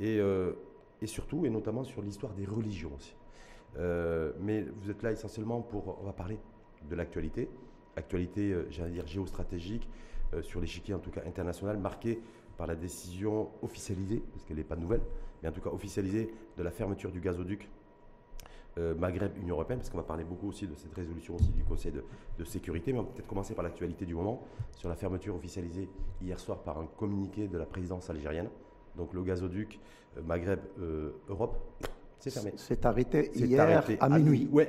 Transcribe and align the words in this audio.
et, 0.00 0.20
et 1.00 1.06
surtout, 1.06 1.46
et 1.46 1.50
notamment 1.50 1.84
sur 1.84 2.02
l'histoire 2.02 2.32
des 2.34 2.44
religions 2.44 2.92
aussi. 2.96 3.14
mais 4.40 4.62
vous 4.62 4.90
êtes 4.90 5.02
là 5.02 5.12
essentiellement 5.12 5.60
pour, 5.60 5.98
on 6.00 6.04
va 6.04 6.12
parler 6.12 6.38
de 6.88 6.94
l'actualité, 6.94 7.48
actualité, 7.96 8.54
j'allais 8.70 8.92
dire, 8.92 9.06
géostratégique, 9.06 9.88
sur 10.42 10.60
l'échiquier 10.60 10.94
en 10.94 10.98
tout 10.98 11.10
cas 11.10 11.22
international, 11.26 11.78
marquée 11.78 12.20
par 12.56 12.66
la 12.66 12.74
décision 12.74 13.50
officialisée, 13.62 14.22
parce 14.32 14.44
qu'elle 14.44 14.56
n'est 14.56 14.64
pas 14.64 14.76
nouvelle, 14.76 15.02
mais 15.42 15.48
en 15.48 15.52
tout 15.52 15.60
cas 15.60 15.70
officialisée, 15.70 16.32
de 16.56 16.62
la 16.62 16.70
fermeture 16.70 17.10
du 17.10 17.20
gazoduc 17.20 17.68
euh, 18.78 18.94
Maghreb-Union 18.94 19.54
européenne, 19.54 19.78
parce 19.78 19.90
qu'on 19.90 19.98
va 19.98 20.04
parler 20.04 20.24
beaucoup 20.24 20.48
aussi 20.48 20.66
de 20.66 20.74
cette 20.74 20.94
résolution 20.94 21.36
aussi 21.36 21.50
du 21.52 21.62
Conseil 21.64 21.92
de, 21.92 22.44
sécurité, 22.44 22.92
mais 22.92 22.98
on 22.98 23.02
va 23.02 23.10
peut-être 23.10 23.28
commencer 23.28 23.54
par 23.54 23.62
l'actualité 23.62 24.04
du 24.04 24.14
moment, 24.14 24.42
sur 24.72 24.88
la 24.88 24.96
fermeture 24.96 25.34
officialisée 25.36 25.88
hier 26.20 26.38
soir 26.40 26.58
par 26.58 26.78
un 26.78 26.86
communiqué 26.86 27.46
de 27.46 27.56
la 27.56 27.66
présidence 27.66 28.10
algérienne. 28.10 28.48
Donc 28.96 29.12
le 29.12 29.22
gazoduc 29.22 29.78
euh, 30.16 30.22
Maghreb-Europe, 30.22 31.56
euh, 31.82 31.86
c'est 32.18 32.30
fermé. 32.30 32.52
C'est 32.56 32.86
arrêté 32.86 33.30
hier 33.34 33.84
à 34.00 34.08
minuit. 34.08 34.48
Oui. 34.52 34.64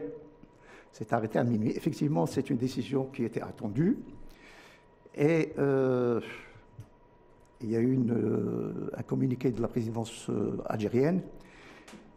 C'est 0.91 1.11
arrêté 1.13 1.39
à 1.39 1.43
minuit. 1.43 1.71
Effectivement, 1.75 2.25
c'est 2.25 2.49
une 2.49 2.57
décision 2.57 3.05
qui 3.05 3.23
était 3.23 3.41
attendue. 3.41 3.97
Et 5.17 5.53
il 7.61 7.71
y 7.71 7.75
a 7.75 7.79
eu 7.79 7.97
un 8.97 9.03
communiqué 9.03 9.51
de 9.51 9.61
la 9.61 9.69
présidence 9.69 10.29
algérienne 10.65 11.21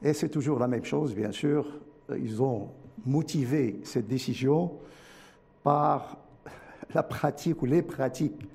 et 0.03 0.13
c'est 0.13 0.29
toujours 0.29 0.59
la 0.59 0.69
même 0.69 0.85
chose, 0.85 1.15
bien 1.15 1.33
sûr. 1.33 1.67
Ils 2.17 2.43
ont 2.43 2.71
motivé 3.05 3.81
cette 3.85 4.07
décision 4.07 4.79
par 5.63 6.19
la 6.95 7.03
pratique 7.03 7.63
ou 7.63 7.67
les 7.67 7.83
pratiques 7.83 8.49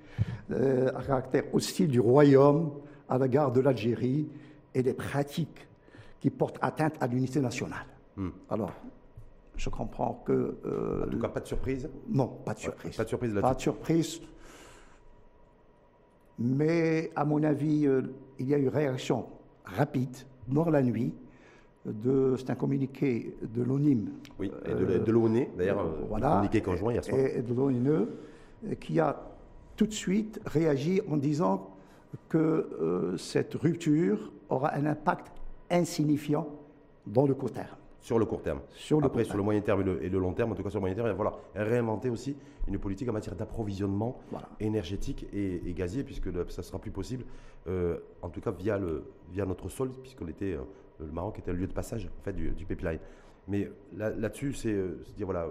euh, 0.52 0.90
à 0.96 1.04
caractère 1.04 1.44
hostile 1.54 1.88
du 1.88 2.00
royaume 2.00 2.72
à 3.10 3.18
l'égard 3.18 3.52
de 3.52 3.62
l'Algérie 3.62 4.28
et 4.74 4.82
les 4.82 4.94
pratiques 4.94 5.68
qui 6.20 6.30
portent 6.30 6.60
atteinte 6.62 6.96
à 7.02 7.08
l'unité 7.08 7.40
nationale. 7.40 7.86
Hmm. 8.16 8.30
Alors, 8.50 8.72
je 9.56 9.70
comprends 9.70 10.24
que. 10.26 10.58
Euh, 10.66 11.06
en 11.06 11.10
tout 11.10 11.20
cas, 11.20 11.28
pas 11.28 11.40
de 11.40 11.48
surprise 11.48 11.90
Non, 12.10 12.28
pas 12.28 12.54
de 12.54 12.60
surprise. 12.60 12.96
pas 12.96 13.04
de 13.04 13.10
surprise 13.10 13.34
Pas 13.42 13.54
de 13.54 13.62
surprise. 13.62 14.22
Mais, 16.40 17.12
à 17.16 17.26
mon 17.26 17.44
avis, 17.44 17.86
euh, 17.86 18.02
il 18.40 18.48
y 18.48 18.54
a 18.54 18.58
eu 18.58 18.68
réaction 18.68 19.26
rapide, 19.66 20.16
dans 20.48 20.70
la 20.70 20.82
nuit, 20.82 21.14
c'est 21.86 22.50
un 22.50 22.56
communiqué 22.56 23.36
de 23.42 23.62
l'ONIM. 23.62 24.06
Oui, 24.40 24.52
et 24.66 24.74
de, 24.74 25.12
l'ONE, 25.12 25.46
d'ailleurs, 25.58 25.80
euh, 25.80 26.06
voilà, 26.10 26.30
communiqué 26.32 26.62
conjoint 26.62 26.94
hier 26.94 27.04
soir. 27.04 27.20
Et 27.20 27.42
de 27.42 27.54
l'ONE, 27.54 28.08
qui 28.80 29.00
a 29.00 29.22
tout 29.76 29.86
de 29.86 29.94
suite 29.94 30.40
réagi 30.46 31.02
en 31.10 31.18
disant 31.18 31.73
que 32.30 32.38
euh, 32.38 33.18
cette 33.18 33.54
rupture 33.56 34.32
aura 34.50 34.74
un 34.76 34.86
impact 34.86 35.32
insignifiant 35.70 36.48
dans 37.06 37.26
le 37.26 37.34
court 37.34 37.52
terme. 37.52 37.76
Sur 38.00 38.20
le 38.20 38.26
court 38.26 38.42
terme. 38.42 38.60
Sur 38.72 39.00
le 39.00 39.06
Après, 39.06 39.24
sur 39.24 39.38
le 39.38 39.44
moyen 39.44 39.62
terme 39.62 39.82
et 40.02 40.10
le, 40.10 40.20
long 40.20 40.34
terme, 40.34 40.52
en 40.52 40.56
tout 40.56 40.64
cas 40.64 40.70
sur 40.70 40.80
le 40.80 40.82
moyen 40.82 40.96
terme, 40.96 41.08
il 41.08 41.12
va 41.12 41.16
falloir 41.16 41.40
réinventer 41.56 42.10
aussi 42.10 42.36
une 42.68 42.78
politique 42.78 43.08
en 43.10 43.14
matière 43.14 43.36
d'approvisionnement 43.36 44.20
énergétique 44.60 45.26
et, 45.34 45.74
gazier, 45.74 46.04
puisque 46.04 46.32
ça 46.52 46.62
ne 46.62 46.66
sera 46.66 46.80
plus 46.80 46.92
possible, 46.92 47.24
euh, 47.68 47.98
en 48.22 48.30
tout 48.30 48.42
cas 48.42 48.52
via, 48.52 48.78
le, 48.78 49.06
via 49.32 49.46
notre 49.46 49.70
sol, 49.70 49.90
puisqu'on 50.02 50.28
était 50.28 50.58
le 51.00 51.12
Maroc 51.12 51.40
était 51.40 51.52
le 51.52 51.58
lieu 51.58 51.68
de 51.68 51.74
passage 51.74 52.06
en 52.06 52.24
fait, 52.24 52.34
du, 52.34 52.66
pipeline. 52.66 53.00
Mais 53.48 53.70
là-dessus, 53.96 54.52
là 54.52 54.58
c'est 54.58 55.16
dire, 55.16 55.26
voilà, 55.26 55.48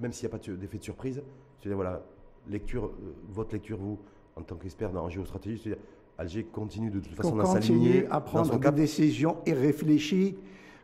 même 0.00 0.12
s'il 0.12 0.28
n'y 0.28 0.34
a 0.34 0.38
pas 0.38 0.44
d'effet 0.54 0.78
de 0.78 0.84
surprise, 0.84 1.22
c'est 1.60 1.68
dire, 1.68 1.76
voilà, 1.76 2.02
lecture, 2.48 2.86
euh, 2.86 3.14
votre 3.28 3.52
lecture, 3.52 3.76
vous, 3.78 3.98
en 4.38 4.42
tant 4.42 4.56
qu'expert 4.56 4.94
en 4.94 5.08
géostratégie, 5.08 5.60
c'est 5.62 5.70
dire, 5.70 5.78
Alger 6.16 6.44
continue 6.44 6.90
de 6.90 7.00
toute 7.00 7.14
façon 7.14 7.38
à 7.38 7.46
s'aligner 7.46 8.06
à 8.10 8.20
prendre 8.20 8.58
des 8.58 8.70
décisions 8.72 9.36
irréfléchies. 9.46 10.36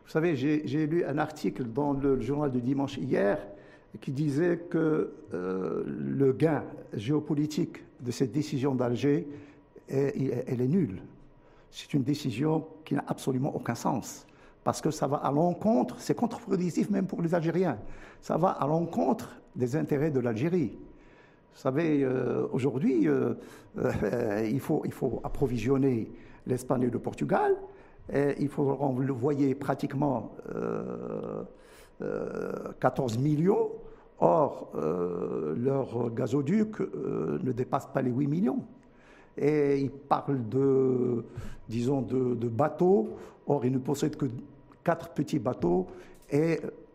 Vous 0.05 0.11
savez, 0.11 0.35
j'ai 0.35 0.87
lu 0.87 1.03
un 1.03 1.17
article 1.17 1.63
dans 1.63 1.93
le 1.93 2.21
journal 2.21 2.51
du 2.51 2.61
dimanche 2.61 2.97
hier 2.97 3.39
qui 4.01 4.11
disait 4.11 4.57
que 4.69 5.13
euh, 5.33 5.83
le 5.85 6.31
gain 6.33 6.63
géopolitique 6.93 7.77
de 8.01 8.11
cette 8.11 8.31
décision 8.31 8.75
d'Alger, 8.75 9.27
elle 9.87 10.61
est 10.61 10.67
nulle 10.67 11.01
c'est 11.75 11.93
une 11.93 12.03
décision 12.03 12.65
qui 12.85 12.95
n'a 12.95 13.03
absolument 13.05 13.53
aucun 13.53 13.75
sens. 13.75 14.25
Parce 14.63 14.79
que 14.79 14.91
ça 14.91 15.07
va 15.07 15.17
à 15.17 15.29
l'encontre, 15.29 15.97
c'est 15.99 16.15
contre-productif 16.15 16.89
même 16.89 17.05
pour 17.05 17.21
les 17.21 17.35
Algériens, 17.35 17.77
ça 18.21 18.37
va 18.37 18.49
à 18.49 18.65
l'encontre 18.65 19.35
des 19.57 19.75
intérêts 19.75 20.09
de 20.09 20.21
l'Algérie. 20.21 20.77
Vous 21.55 21.61
savez, 21.61 22.03
euh, 22.03 22.45
aujourd'hui, 22.51 23.07
euh, 23.07 23.33
euh, 23.77 24.49
il, 24.51 24.59
faut, 24.59 24.83
approvisionner 25.23 26.11
l'Espagne 26.45 26.83
et 26.83 26.89
le 26.89 26.99
Portugal. 26.99 27.55
Et 28.13 28.35
il 28.39 28.49
faut, 28.49 28.75
voyez, 29.17 29.55
pratiquement 29.55 30.35
14 32.79 33.17
millions. 33.17 33.71
Or, 34.19 34.69
leur 34.75 36.13
gazoduc 36.13 36.81
ne 36.81 37.51
dépasse 37.51 37.87
pas 37.87 38.01
les 38.01 38.11
8 38.11 38.27
millions 38.27 38.59
et 39.37 39.79
il 39.79 39.89
parle 39.89 40.47
de, 40.47 41.25
disons, 41.67 42.01
de, 42.01 42.47
bateaux. 42.47 43.09
Or, 43.47 43.65
il 43.65 43.71
ne 43.71 43.79
possède 43.79 44.17
que 44.17 44.25
quatre 44.83 45.09
petits 45.09 45.39
bateaux. 45.39 45.87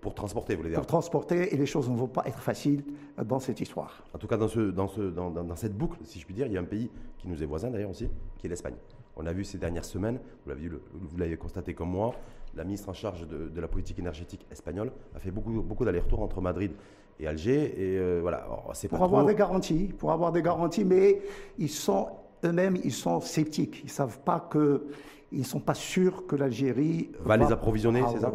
Pour 0.00 0.15
transporter, 0.15 0.55
vous 0.55 0.62
voulez 0.62 0.71
dire 0.71 0.78
Pour 0.78 0.87
transporter, 0.87 1.55
et 1.55 1.56
les 1.56 1.66
choses 1.66 1.88
ne 1.91 1.97
vont 1.97 2.09
pas 2.09 2.22
être 2.27 2.41
faciles 2.41 2.84
dans 3.22 3.38
cette 3.38 3.61
histoire. 3.61 4.03
En 4.15 4.19
tout 4.19 4.27
cas, 4.27 4.37
dans, 4.37 4.49
ce, 4.49 4.61
dans, 4.61 4.88
ce, 4.88 5.03
dans, 5.03 5.31
dans, 5.31 5.56
cette 5.56 5.77
boucle, 5.77 5.99
si 6.05 6.19
je 6.19 6.25
puis 6.25 6.34
dire, 6.34 6.47
il 6.47 6.53
y 6.53 6.56
a 6.56 6.61
un 6.61 6.65
pays 6.65 6.91
qui 7.19 7.28
nous 7.28 7.43
est 7.43 7.47
voisin 7.47 7.71
d'ailleurs 7.71 7.91
aussi, 7.91 8.09
qui 8.38 8.47
est 8.47 8.50
l'Espagne. 8.50 8.77
On 9.16 9.27
a 9.27 9.33
vu 9.33 9.44
ces 9.44 9.59
dernières 9.59 9.84
semaines, 9.84 10.19
vous 10.47 11.19
l'avez 11.19 11.37
constaté 11.37 11.75
comme 11.75 11.91
moi, 11.91 12.15
la 12.56 12.65
ministre 12.65 12.88
en 12.88 12.93
charge 12.93 13.27
de, 13.27 13.49
de, 13.49 13.61
la 13.61 13.69
politique 13.69 13.99
énergétique 13.99 14.47
espagnole 14.50 14.93
a 15.15 15.19
fait 15.19 15.31
beaucoup, 15.31 15.62
beaucoup 15.62 15.84
d'allers-retours 15.84 16.22
entre 16.22 16.41
Madrid 16.41 16.72
et 17.19 17.27
Alger. 17.27 17.75
Et 17.77 17.99
euh, 17.99 18.21
voilà, 18.22 18.47
c'est 18.72 18.88
pour 18.88 19.05
avoir 19.05 19.25
des 19.25 19.34
garanties, 19.34 19.93
pour 19.99 20.11
avoir 20.11 20.32
des 20.32 20.43
garanties, 20.43 20.84
mais 20.84 21.21
ils 21.59 21.69
sont 21.69 22.09
eux-mêmes, 22.45 22.77
ils 22.84 22.93
sont 22.93 23.21
sceptiques. 23.21 23.81
Ils 23.83 23.87
ne 23.87 23.91
savent 23.91 24.21
pas 24.21 24.41
que. 24.51 24.87
Ils 25.33 25.41
ne 25.41 25.45
sont 25.45 25.61
pas 25.61 25.75
sûrs 25.75 26.27
que 26.27 26.34
l'Algérie 26.34 27.11
va, 27.21 27.37
les 27.37 27.53
approvisionner, 27.53 28.03
c'est 28.11 28.19
ça 28.19 28.33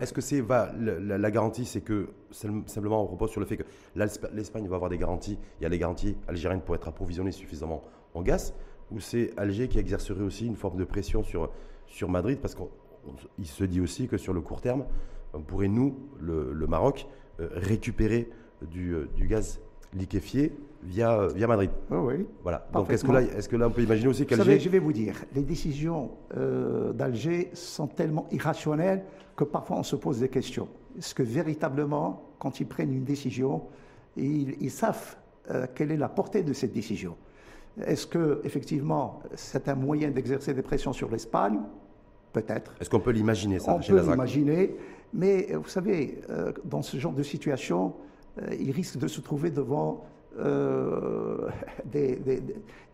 Est-ce 0.00 0.14
que 0.14 0.22
c'est 0.22 0.40
va 0.40 0.72
la, 0.78 1.30
garantie, 1.30 1.66
c'est 1.66 1.82
que 1.82 2.08
simplement 2.30 3.02
on 3.02 3.06
repose 3.06 3.30
sur 3.30 3.40
le 3.40 3.44
fait 3.44 3.58
que 3.58 3.64
l'Espagne 3.94 4.66
va 4.66 4.76
avoir 4.76 4.88
des 4.88 4.96
garanties, 4.96 5.38
il 5.60 5.62
y 5.62 5.66
a 5.66 5.68
les 5.68 5.78
garanties 5.78 6.16
algériennes 6.26 6.62
pour 6.62 6.74
être 6.74 6.88
approvisionnées 6.88 7.32
suffisamment 7.32 7.84
en 8.14 8.22
gaz, 8.22 8.54
ou 8.90 8.98
c'est 8.98 9.34
Alger 9.36 9.68
qui 9.68 9.78
exercerait 9.78 10.22
aussi 10.22 10.46
une 10.46 10.56
forme 10.56 10.78
de 10.78 10.84
pression 10.84 11.22
sur 11.22 11.50
sur 11.86 12.08
Madrid 12.08 12.38
parce 12.40 12.54
qu'il 12.54 13.46
se 13.46 13.64
dit 13.64 13.82
aussi 13.82 14.08
que 14.08 14.16
sur 14.16 14.32
le 14.32 14.40
court 14.40 14.62
terme, 14.62 14.86
on 15.34 15.42
pourrait 15.42 15.68
nous, 15.68 15.98
le, 16.20 16.66
Maroc, 16.66 17.06
euh, 17.40 17.48
récupérer 17.52 18.30
du, 18.62 18.94
euh, 18.94 19.08
du 19.14 19.26
gaz 19.26 19.60
liquéfié 19.94 20.52
via, 20.82 21.28
via 21.28 21.46
Madrid. 21.46 21.70
Oui, 21.90 21.98
oui. 21.98 22.26
Voilà. 22.42 22.66
Donc 22.72 22.90
est-ce 22.90 23.04
que, 23.04 23.12
là, 23.12 23.22
est 23.22 23.48
que 23.48 23.56
là, 23.56 23.68
on 23.68 23.70
peut 23.70 23.82
imaginer 23.82 24.08
aussi 24.08 24.26
qu'Alger. 24.26 24.58
Je 24.58 24.68
vais 24.68 24.78
vous 24.78 24.92
dire, 24.92 25.14
les 25.34 25.42
décisions 25.42 26.10
euh, 26.36 26.92
d'Alger 26.92 27.50
sont 27.54 27.86
tellement 27.86 28.26
irrationnelles 28.30 29.04
que 29.36 29.44
parfois 29.44 29.78
on 29.78 29.82
se 29.82 29.96
pose 29.96 30.20
des 30.20 30.28
questions. 30.28 30.68
Est-ce 30.98 31.14
que 31.14 31.22
véritablement, 31.22 32.22
quand 32.38 32.60
ils 32.60 32.66
prennent 32.66 32.92
une 32.92 33.04
décision, 33.04 33.62
ils, 34.16 34.70
savent 34.70 35.16
euh, 35.50 35.66
quelle 35.74 35.90
est 35.90 35.96
la 35.96 36.08
portée 36.08 36.42
de 36.42 36.52
cette 36.52 36.72
décision? 36.72 37.16
Est-ce 37.86 38.06
que 38.06 38.40
effectivement 38.44 39.20
c'est 39.34 39.68
un 39.68 39.74
moyen 39.74 40.10
d'exercer 40.10 40.52
des 40.52 40.62
pressions 40.62 40.92
sur 40.92 41.10
l'Espagne? 41.10 41.58
Peut-être. 42.32 42.74
Est-ce 42.80 42.88
qu'on 42.88 43.00
peut 43.00 43.10
l'imaginer 43.10 43.58
ça 43.58 43.74
On 43.74 43.80
peut 43.80 44.00
l'imaginer, 44.00 44.74
mais 45.12 45.52
vous 45.52 45.68
savez, 45.68 46.22
euh, 46.30 46.52
dans 46.64 46.80
ce 46.80 46.96
genre 46.96 47.12
de 47.12 47.22
situation, 47.22 47.94
il 48.58 48.70
risque 48.70 48.98
de 48.98 49.08
se 49.08 49.20
trouver 49.20 49.50
devant 49.50 50.04
euh, 50.38 51.48
des, 51.84 52.42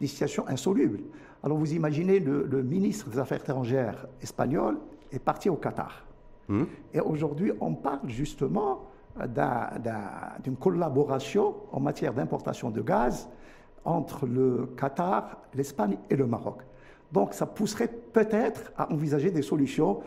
situations 0.01 0.47
insolubles. 0.49 1.01
Alors 1.43 1.57
vous 1.57 1.73
imaginez, 1.73 2.19
le, 2.19 2.63
ministre 2.63 3.09
des 3.11 3.19
Affaires 3.19 3.41
étrangères 3.41 4.07
espagnol 4.21 4.79
est 5.13 5.19
parti 5.19 5.49
au 5.49 5.57
Qatar. 5.57 6.05
Hmm. 6.49 6.65
Et 6.93 7.01
aujourd'hui, 7.01 7.53
on 7.61 7.75
parle 7.75 8.09
justement 8.09 8.87
d'une 10.45 10.57
collaboration 10.57 11.55
en 11.73 11.81
matière 11.81 12.15
d'importation 12.15 12.71
de 12.71 12.81
gaz 12.81 13.29
entre 13.85 14.27
le 14.27 14.71
Qatar, 14.77 15.43
l'Espagne 15.55 15.99
et 16.11 16.17
le 16.17 16.27
Maroc. 16.27 16.63
Donc 17.13 17.35
ça 17.35 17.47
pousserait 17.47 17.89
peut-être 17.89 18.73
à 18.77 18.93
envisager 18.93 19.31
des 19.31 19.43
solutions 19.43 20.01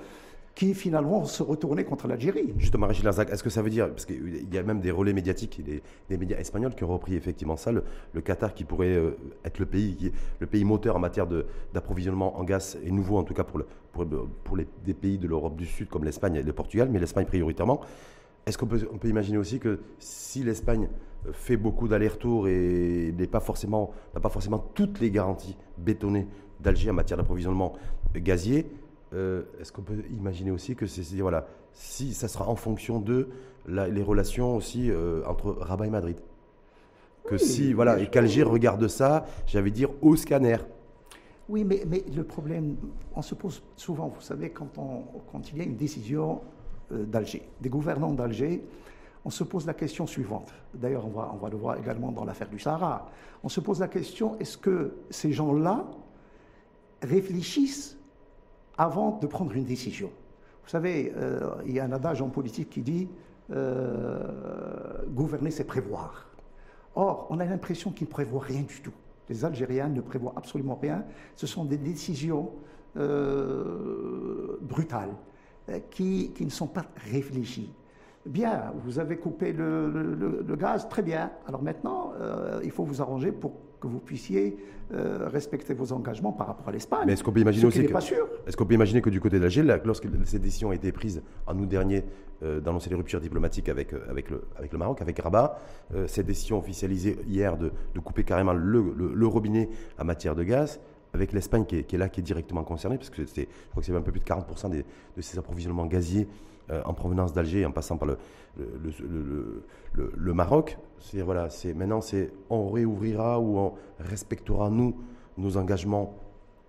qui 0.56 0.74
finalement 0.74 1.24
se 1.24 1.44
retourner 1.44 1.84
contre 1.86 2.08
l'Algérie. 2.08 2.54
Justement, 2.58 2.88
Rachid 2.88 3.06
Larzac, 3.06 3.30
est-ce 3.30 3.44
que 3.44 3.50
ça 3.50 3.62
veut 3.62 3.70
dire, 3.70 3.90
parce 3.90 4.06
qu'il 4.06 4.54
y 4.54 4.58
a 4.58 4.64
même 4.64 4.82
des 4.82 4.92
relais 4.92 5.14
médiatiques, 5.14 5.64
des, 5.64 5.82
des 6.10 6.18
médias 6.18 6.38
espagnols 6.38 6.76
qui 6.76 6.84
ont 6.84 6.90
repris 6.90 7.16
effectivement 7.16 7.56
ça, 7.56 7.72
le, 7.72 7.84
Qatar 8.22 8.54
qui 8.54 8.66
pourrait 8.66 8.96
euh, 8.96 9.18
être 9.46 9.60
le 9.60 9.66
pays, 9.66 10.12
le 10.40 10.48
pays 10.48 10.64
moteur 10.64 10.96
en 10.96 11.00
matière 11.00 11.28
d'approvisionnement 11.74 12.38
en 12.38 12.44
gaz, 12.44 12.78
et 12.84 12.92
nouveau 12.92 13.18
en 13.18 13.24
tout 13.24 13.34
cas 13.34 13.44
pour, 13.44 13.64
pour, 13.92 14.58
les, 14.58 14.68
des 14.86 14.94
pays 14.94 15.18
de 15.18 15.28
l'Europe 15.28 15.56
du 15.56 15.66
Sud 15.66 15.88
comme 15.88 16.04
l'Espagne 16.04 16.36
et 16.36 16.44
le 16.44 16.54
Portugal, 16.54 16.90
mais 16.92 17.00
l'Espagne 17.00 17.26
prioritairement. 17.26 17.82
Est-ce 18.46 18.58
qu'on 18.58 18.68
peut, 18.68 18.80
imaginer 19.04 19.38
aussi 19.38 19.60
que 19.60 19.80
si 20.00 20.44
l'Espagne 20.44 20.90
fait 21.32 21.58
beaucoup 21.58 21.88
d'allers-retours 21.88 22.48
et 22.48 23.14
n'a 23.18 23.28
pas, 23.28 23.40
pas 23.40 24.30
forcément 24.30 24.60
toutes 24.74 25.00
les 25.00 25.12
garanties 25.12 25.56
bétonnées 25.78 26.28
d'Alger 26.60 26.90
en 26.90 26.94
matière 26.94 27.18
d'approvisionnement 27.18 27.74
gazier, 28.16 28.66
est-ce 29.14 29.72
qu'on 29.72 29.82
peut 29.82 30.04
imaginer 30.12 30.52
aussi 30.52 30.76
que 30.76 30.86
c'est 30.86 31.04
voilà, 31.18 31.48
si 31.74 32.14
ça 32.14 32.28
sera 32.28 32.48
en 32.48 32.56
fonction 32.56 33.00
de 33.00 33.30
les 33.68 34.04
relations 34.04 34.56
aussi 34.56 34.90
entre 35.26 35.52
Rabat 35.60 35.88
et 35.88 35.90
Madrid? 35.90 36.18
Que 37.26 37.38
si 37.38 37.74
voilà 37.74 38.00
et 38.00 38.10
qu'Alger 38.10 38.44
regarde 38.44 38.88
ça, 38.88 39.26
j'avais 39.46 39.72
dire 39.72 39.90
au 40.02 40.16
scanner. 40.16 40.58
Oui, 41.50 41.64
mais, 41.66 41.84
mais, 41.86 42.04
le 42.16 42.24
problème, 42.24 42.78
on 43.14 43.22
se 43.22 43.36
pose 43.36 43.62
souvent, 43.76 44.08
vous 44.08 44.22
savez, 44.22 44.52
quand, 44.52 44.78
on, 44.78 45.04
quand 45.32 45.52
il 45.52 45.58
y 45.58 45.62
a 45.62 45.66
une 45.66 45.76
décision 45.76 46.42
d'Alger, 46.90 47.44
des 47.60 47.70
gouvernants 47.70 48.14
d'Alger, 48.14 48.64
on 49.26 49.30
se 49.30 49.44
pose 49.44 49.66
la 49.66 49.74
question 49.74 50.08
suivante. 50.08 50.54
D'ailleurs, 50.74 51.06
on 51.06 51.10
va, 51.10 51.32
on 51.34 51.38
va 51.38 51.50
le 51.50 51.58
voir 51.58 51.78
également 51.78 52.12
dans 52.12 52.26
l'affaire 52.26 52.50
du 52.50 52.60
Sahara. 52.60 53.10
On 53.44 53.50
se 53.50 53.60
pose 53.60 53.80
la 53.80 53.88
question, 53.88 54.38
est-ce 54.40 54.58
que 54.58 54.96
ces 55.10 55.32
gens-là 55.32 55.86
réfléchissent 57.02 57.98
avant 58.82 59.20
de 59.22 59.28
prendre 59.28 59.54
une 59.54 59.64
décision 59.64 60.10
Vous 60.64 60.70
savez, 60.70 61.14
euh, 61.16 61.52
il 61.68 61.74
y 61.74 61.80
a 61.80 61.86
un 61.86 61.92
adage 61.92 62.20
en 62.24 62.30
politique 62.30 62.72
qui 62.72 62.82
dit 62.82 63.08
euh, 63.52 64.28
gouverner, 65.10 65.52
c'est 65.52 65.66
prévoir. 65.66 66.26
Or, 66.96 67.28
on 67.30 67.40
a 67.40 67.46
l'impression 67.46 67.92
qu'ils 67.92 68.08
ne 68.08 68.12
prévoient 68.12 68.42
rien 68.42 68.64
du 68.64 68.82
tout. 68.82 68.94
Les 69.30 69.46
Algériens 69.46 69.88
ne 69.88 70.02
prévoient 70.02 70.34
absolument 70.36 70.80
rien. 70.82 71.06
Ce 71.36 71.46
sont 71.46 71.64
des 71.64 71.78
décisions 71.78 72.50
euh, 72.98 74.58
brutales 74.62 75.14
qui, 75.92 76.34
ne 76.40 76.50
sont 76.50 76.68
pas 76.68 76.86
réfléchies. 77.12 77.72
Bien, 78.26 78.74
vous 78.84 78.98
avez 78.98 79.18
coupé 79.18 79.54
le, 79.54 80.56
gaz, 80.58 80.90
très 80.90 81.04
bien. 81.04 81.32
Alors 81.48 81.62
maintenant, 81.62 82.14
il 82.64 82.72
faut 82.72 82.84
vous 82.84 83.02
arranger 83.02 83.32
pour 83.32 83.54
que 83.82 83.88
vous 83.88 84.00
puissiez 84.00 84.56
euh, 84.94 85.28
respecter 85.28 85.74
vos 85.74 85.92
engagements 85.92 86.32
par 86.32 86.48
rapport 86.48 86.70
à 86.70 86.72
l'Espagne. 86.72 87.04
Mais 87.08 87.14
est-ce 87.14 87.24
qu'on 87.24 87.32
peut 87.32 87.42
imaginer 87.42 87.66
aussi 87.66 87.84
que, 87.86 87.94
Est-ce 88.48 88.56
qu'on 88.56 88.66
peut 88.66 88.76
imaginer 88.76 89.02
que 89.02 89.10
du 89.10 89.20
côté 89.20 89.40
d'Alger, 89.40 89.64
lorsque 89.84 90.08
ces 90.26 90.40
décisions 90.40 90.70
ont 90.70 90.74
été 90.74 90.92
prises 90.92 91.22
en 91.48 91.58
août 91.58 91.68
dernier 91.68 92.06
euh, 92.44 92.62
d'annoncer 92.62 92.90
les 92.90 92.96
ruptures 92.96 93.20
diplomatiques 93.20 93.68
avec, 93.68 93.94
avec, 94.10 94.30
le, 94.30 94.44
avec 94.58 94.72
le 94.72 94.78
Maroc, 94.78 95.02
avec 95.02 95.20
Rabat, 95.20 95.60
cette 96.08 96.28
décision 96.28 96.58
officialisée 96.58 97.18
hier 97.28 97.58
de, 97.58 97.72
couper 98.00 98.24
carrément 98.24 98.54
le, 98.54 99.28
robinet 99.28 99.70
en 100.00 100.06
matière 100.06 100.36
de 100.36 100.44
gaz, 100.44 100.80
avec 101.14 101.34
l'Espagne 101.34 101.66
qui, 101.66 101.78
est 101.78 101.98
là, 101.98 102.08
qui 102.08 102.22
est 102.22 102.24
directement 102.24 102.64
concernée, 102.64 102.98
parce 102.98 103.10
que 103.10 103.24
je 103.26 103.46
crois 103.72 103.82
que 103.82 103.86
c'est 103.86 103.96
un 103.96 104.02
peu 104.02 104.12
plus 104.12 104.22
de 104.22 104.26
40% 104.26 104.70
de 104.70 105.22
ces 105.22 105.38
approvisionnements 105.38 105.86
gaziers 105.86 106.28
euh, 106.72 106.82
en 106.86 106.94
provenance 106.94 107.34
d'Alger, 107.34 107.66
en 107.66 107.72
passant 107.72 107.98
par 107.98 108.08
le, 108.08 108.18
le, 109.94 110.34
Maroc. 110.34 110.78
C'est 111.00 111.22
voilà, 111.22 111.50
c'est 111.50 111.74
maintenant 111.74 112.02
c'est 112.02 112.32
on 112.50 112.70
réouvrira 112.70 113.40
ou 113.40 113.58
on 113.58 113.74
respectera 114.00 114.70
nous 114.70 114.96
nos 115.38 115.58
engagements, 115.58 116.18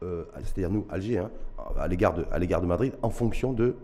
euh, 0.02 0.24
c'est-à-dire 0.42 0.70
nous 0.70 0.86
Alger, 0.90 1.18
hein, 1.18 1.30
de 1.68 2.24
à 2.30 2.38
l'égard 2.38 2.60
de 2.60 2.66
Madrid, 2.66 2.94
en 3.02 3.10
fonction 3.10 3.52
de 3.52 3.76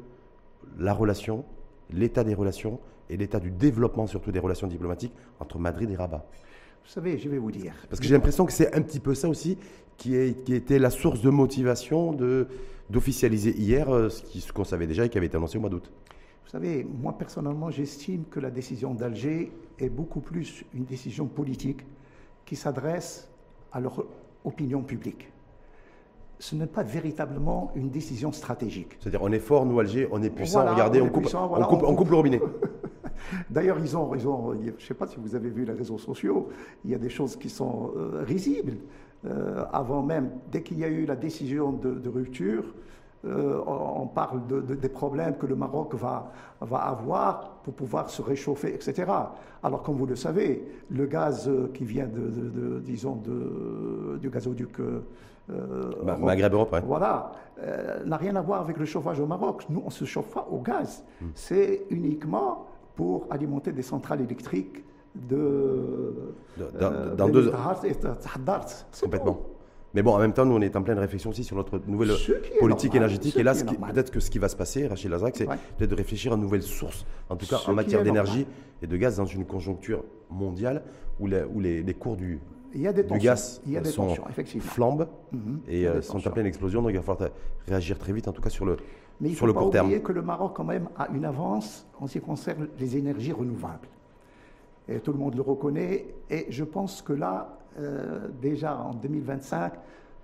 la 0.79 0.93
relation, 0.93 1.45
l'état 1.91 2.25
des 2.25 2.35
relations 2.35 2.81
et 3.11 3.17
l'état 3.17 3.41
du 3.41 3.51
développement 3.51 4.07
surtout 4.07 4.33
des 4.33 4.39
relations 4.39 4.67
diplomatiques 4.67 5.15
entre 5.41 5.59
Madrid 5.59 5.91
et 5.91 5.97
Rabat. 5.97 6.25
Vous 6.89 6.95
savez, 6.95 7.19
je 7.19 7.29
vais 7.29 7.37
vous 7.37 7.51
dire. 7.51 7.75
Parce 7.91 8.01
que 8.01 8.07
j'ai 8.07 8.15
l'impression 8.15 8.47
que 8.47 8.53
c'est 8.53 8.75
un 8.75 8.81
petit 8.81 8.99
peu 8.99 9.15
ça 9.15 9.29
aussi 9.29 9.59
qui, 9.99 10.17
est, 10.17 10.43
qui 10.43 10.55
était 10.55 10.79
la 10.79 10.89
source 10.89 11.21
de 11.21 11.29
motivation 11.29 12.15
de, 12.15 12.49
d'officialiser 12.89 13.55
hier 13.59 13.95
euh, 13.95 14.09
ce 14.09 14.51
qu'on 14.55 14.65
savait 14.65 14.87
déjà 14.87 15.05
et 15.05 15.11
qui 15.11 15.19
avait 15.19 15.27
été 15.27 15.37
annoncé 15.37 15.59
au 15.59 15.61
mois 15.61 15.69
d'août. 15.69 15.93
Vous 16.45 16.51
savez, 16.51 16.87
moi 17.03 17.13
personnellement, 17.19 17.71
j'estime 17.71 18.25
que 18.31 18.41
la 18.41 18.51
décision 18.51 18.95
d'Alger 18.95 19.53
est 19.79 19.91
beaucoup 19.91 20.21
plus 20.21 20.65
une 20.73 20.87
décision 20.87 21.27
politique 21.27 21.81
qui 22.47 22.57
s'adresse 22.57 23.29
à 23.71 23.81
leur 23.81 24.07
opinion 24.47 24.81
publique. 24.81 25.29
Ce 26.39 26.55
n'est 26.55 26.67
pas 26.67 26.85
véritablement 26.85 27.71
une 27.75 27.91
décision 27.91 28.33
stratégique. 28.33 28.97
C'est-à-dire, 28.99 29.21
on 29.23 29.33
est 29.33 29.41
fort, 29.41 29.67
nous, 29.67 29.79
Alger, 29.79 30.09
on 30.11 30.23
est 30.23 30.31
puissant, 30.31 30.65
regardez, 30.71 31.03
on, 31.03 31.11
coupe, 31.11 31.29
on, 31.35 31.95
coupe, 31.95 32.09
le 32.09 32.17
robinet. 32.17 32.41
D'ailleurs, 33.51 33.79
ils 33.79 33.97
ont, 33.97 34.15
ils 34.15 34.27
ont, 34.27 34.53
je 34.53 34.71
ne 34.71 34.79
sais 34.79 34.95
pas 34.95 35.07
si 35.07 35.17
vous 35.19 35.35
avez 35.35 35.51
vu 35.51 35.65
les 35.65 35.73
réseaux 35.73 35.99
sociaux, 35.99 36.49
il 36.85 36.91
y 36.91 36.95
a 36.95 36.99
des 36.99 37.09
choses 37.09 37.37
qui 37.37 37.49
sont 37.49 37.93
euh, 37.97 38.25
risibles. 38.27 38.77
Euh, 39.27 39.65
avant 39.73 40.03
même, 40.03 40.31
dès 40.53 40.63
qu'il 40.63 40.79
y 40.79 40.85
a 40.85 40.89
eu 40.89 41.05
la 41.05 41.17
décision 41.17 41.73
de 41.73 42.09
rupture, 42.09 42.65
euh, 43.25 43.61
on 43.67 44.07
parle 44.07 44.47
de, 44.47 44.61
des 44.61 44.89
problèmes 44.89 45.37
que 45.37 45.47
le 45.47 45.57
Maroc 45.57 45.95
va, 45.95 46.31
va 46.61 46.79
avoir 46.79 47.59
pour 47.65 47.75
pouvoir 47.75 48.11
se 48.11 48.23
réchauffer, 48.23 48.73
etc. 48.73 49.11
Alors, 49.63 49.83
comme 49.83 49.97
vous 49.97 50.07
le 50.07 50.15
savez, 50.15 50.65
le 50.91 51.07
gaz 51.07 51.51
qui 51.75 51.85
vient 51.85 52.07
de, 52.07 52.79
disons, 52.79 53.21
du 54.21 54.31
gazoduc 54.31 54.79
euh, 55.51 55.91
Maghreb 56.05 56.53
Europe, 56.53 56.77
voilà, 56.87 57.33
euh, 57.61 58.05
n'a 58.05 58.17
rien 58.19 58.37
à 58.37 58.43
voir 58.43 58.61
avec 58.61 58.77
le 58.77 58.85
chauffage 58.85 59.19
au 59.19 59.27
Maroc. 59.27 59.65
Nous, 59.71 59.83
on 59.85 59.91
se 59.91 60.05
chauffe 60.05 60.33
pas 60.33 60.47
au 60.51 60.59
gaz. 60.59 61.05
Hmm. 61.21 61.29
C'est 61.35 61.87
uniquement 61.91 62.67
pour 62.99 63.29
alimenter 63.31 63.71
des 63.71 63.83
centrales 63.83 64.21
électriques 64.23 64.83
de, 65.15 66.35
dans 67.17 67.29
deux 67.29 67.53
complètement. 69.01 69.39
Mais 69.95 70.03
bon, 70.03 70.15
en 70.15 70.19
même 70.19 70.33
temps, 70.33 70.45
nous, 70.45 70.57
on 70.57 70.61
est 70.61 70.75
en 70.75 70.83
pleine 70.83 70.99
réflexion 70.99 71.31
aussi 71.31 71.45
sur 71.45 71.55
notre 71.55 71.81
nouvelle 71.87 72.11
politique 72.59 72.97
énergétique. 72.97 73.37
Et 73.37 73.45
là, 73.45 73.55
peut-être 73.55 74.11
que 74.11 74.19
ce 74.19 74.31
qui 74.33 74.41
va 74.41 74.49
se 74.49 74.57
passer, 74.57 74.89
Rachid 74.89 75.13
Lazrak, 75.13 75.37
c'est 75.37 75.47
peut-être 75.47 75.91
de 75.91 75.95
réfléchir 75.95 76.33
à 76.33 76.35
une 76.35 76.41
nouvelle 76.41 76.65
source, 76.65 77.07
en 77.29 77.37
tout 77.37 77.47
cas 77.47 77.61
en 77.69 77.73
matière 77.73 78.03
d'énergie 78.03 78.49
et 78.83 78.89
de 78.89 78.97
gaz, 78.97 79.17
dans 79.19 79.27
une 79.27 79.47
conjoncture 79.47 80.03
mondiale 80.29 80.83
où, 81.21 81.29
les, 81.29 81.95
cours 81.95 82.17
du, 82.17 82.41
gaz 82.75 83.63
sont 83.85 84.17
flambent 84.59 85.07
mhm. 85.31 85.61
et 85.69 85.87
euh, 85.87 86.03
sont 86.03 86.27
en 86.27 86.31
pleine 86.33 86.47
explosion. 86.47 86.83
Donc, 86.83 86.91
il 86.91 86.97
va 86.97 87.03
falloir 87.03 87.31
réagir 87.69 87.97
très 87.97 88.13
vite, 88.13 88.27
en 88.27 88.33
tout 88.33 88.43
cas 88.43 88.51
sur 88.51 88.67
le, 88.67 88.77
Mais 89.21 89.31
il 89.31 89.37
sur 89.37 89.47
le 89.47 89.53
court 89.53 89.71
terme. 89.71 89.89
Mais 89.89 89.95
il 89.95 89.99
faut 89.99 90.03
pas 90.03 90.03
oublier 90.03 90.03
que 90.03 90.13
le 90.13 90.23
Maroc, 90.23 90.53
quand 90.55 90.65
même, 90.65 90.89
a 90.97 91.09
une 91.09 91.25
avance 91.25 91.87
en 92.01 92.07
ce 92.07 92.15
qui 92.15 92.21
concerne 92.25 92.69
les 92.79 92.97
énergies 92.97 93.33
renouvelables. 93.33 93.89
Et 94.89 95.01
tout 95.01 95.13
le 95.13 95.19
monde 95.19 95.35
le 95.35 95.43
reconnaît. 95.43 96.07
Et 96.31 96.47
je 96.51 96.65
pense 96.65 97.03
que 97.03 97.13
là, 97.13 97.59
euh, 97.79 98.29
déjà 98.41 98.77
en 98.77 98.95
2025, 98.95 99.73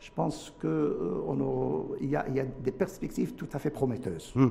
je 0.01 0.11
pense 0.15 0.53
qu'il 0.61 0.69
euh, 0.69 1.97
y, 2.01 2.17
a, 2.17 2.25
des 2.63 2.73
perspectives 2.73 3.35
tout 3.35 3.49
à 3.53 3.59
fait 3.59 3.71
prometteuses. 3.71 4.33
Hmm. 4.35 4.49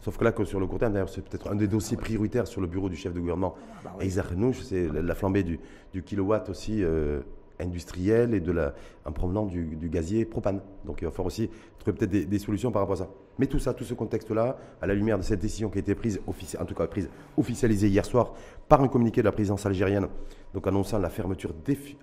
Sauf 0.00 0.18
que 0.18 0.24
là, 0.24 0.32
que 0.32 0.44
sur 0.44 0.60
le 0.60 0.66
court 0.66 0.78
terme, 0.78 0.92
d'ailleurs, 0.92 1.08
c'est 1.08 1.22
peut-être 1.22 1.50
un 1.50 1.54
des 1.54 1.68
dossiers 1.68 1.96
prioritaires 1.96 2.46
sur 2.46 2.60
le 2.60 2.66
bureau 2.66 2.88
du 2.88 2.96
chef 2.96 3.12
de 3.12 3.20
gouvernement, 3.20 3.54
ah 3.84 3.90
bah 3.98 4.04
Isaac 4.04 4.26
c'est 4.62 4.88
la, 4.88 5.14
flambée 5.14 5.42
du, 5.42 5.58
kilowatt 6.04 6.48
aussi 6.48 6.82
euh, 6.84 7.20
industriel 7.58 8.34
et 8.34 8.40
de 8.40 8.52
la, 8.52 8.74
en 9.04 9.12
provenant 9.12 9.46
du, 9.46 9.88
gazier 9.90 10.24
propane. 10.24 10.60
Donc 10.84 11.00
il 11.00 11.06
va 11.06 11.10
falloir 11.10 11.26
aussi 11.26 11.50
trouver 11.78 11.96
peut-être 11.96 12.28
des, 12.28 12.38
solutions 12.38 12.70
par 12.70 12.82
rapport 12.82 12.94
à 12.94 13.04
ça. 13.04 13.08
Mais 13.38 13.46
tout 13.46 13.58
ça, 13.58 13.74
tout 13.74 13.84
ce 13.84 13.94
contexte-là, 13.94 14.56
à 14.80 14.86
la 14.86 14.94
lumière 14.94 15.18
de 15.18 15.22
cette 15.22 15.40
décision 15.40 15.68
qui 15.68 15.78
a 15.78 15.80
été 15.80 15.94
prise, 15.94 16.20
en 16.26 16.64
tout 16.64 16.74
cas 16.74 16.86
prise, 16.86 17.08
officialisée 17.36 17.88
hier 17.88 18.04
soir 18.04 18.32
par 18.68 18.82
un 18.82 18.88
communiqué 18.88 19.20
de 19.20 19.26
la 19.26 19.32
présidence 19.32 19.66
algérienne, 19.66 20.06
donc 20.54 20.66
annonçant 20.66 20.98
la 20.98 21.10
fermeture 21.10 21.52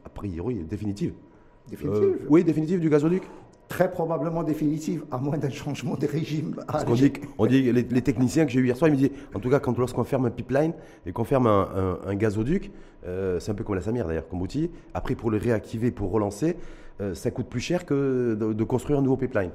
a 0.06 0.10
priori 0.10 0.64
définitive. 0.64 1.14
Définitive 1.70 2.04
euh, 2.04 2.26
Oui, 2.30 2.44
définitive 2.44 2.80
du 2.80 2.90
gazoduc 2.90 3.24
très 3.74 3.90
probablement 3.90 4.44
définitive, 4.44 5.04
à 5.10 5.18
moins 5.18 5.38
d'un 5.38 5.50
changement 5.50 5.96
de 5.96 6.06
régime. 6.06 6.56
Parce 6.68 6.84
qu'on 6.84 6.94
dit, 6.94 7.12
on 7.40 7.48
dit 7.48 7.72
les, 7.72 8.02
techniciens 8.02 8.46
que 8.46 8.52
j'ai 8.52 8.60
eu 8.60 8.66
hier 8.66 8.78
soir, 8.78 8.88
ils 8.90 8.94
me 8.94 8.98
disent, 8.98 9.10
en 9.34 9.40
tout 9.40 9.50
cas, 9.50 9.60
quand 9.60 9.76
lorsqu'on 9.80 10.04
ferme 10.04 10.26
un 10.26 10.30
pipeline 10.30 10.74
et 11.08 11.12
qu'on 11.12 11.24
ferme 11.24 11.48
un, 11.48 12.16
gazoduc, 12.16 12.72
euh, 13.08 13.40
c'est 13.40 13.52
un 13.52 13.56
peu 13.56 13.64
comme 13.64 13.74
la 13.74 13.82
Samir 13.82 14.08
d'ailleurs, 14.08 14.28
comme 14.28 14.42
outil. 14.42 14.70
Après, 14.94 15.16
pour 15.16 15.32
le 15.32 15.38
réactiver, 15.38 15.90
pour 15.90 16.12
relancer, 16.12 16.56
euh, 17.02 17.16
ça 17.16 17.32
coûte 17.32 17.48
plus 17.48 17.62
cher 17.62 17.86
que 17.88 18.36
de, 18.36 18.64
construire 18.64 19.00
un 19.00 19.02
nouveau 19.02 19.18
pipeline 19.18 19.52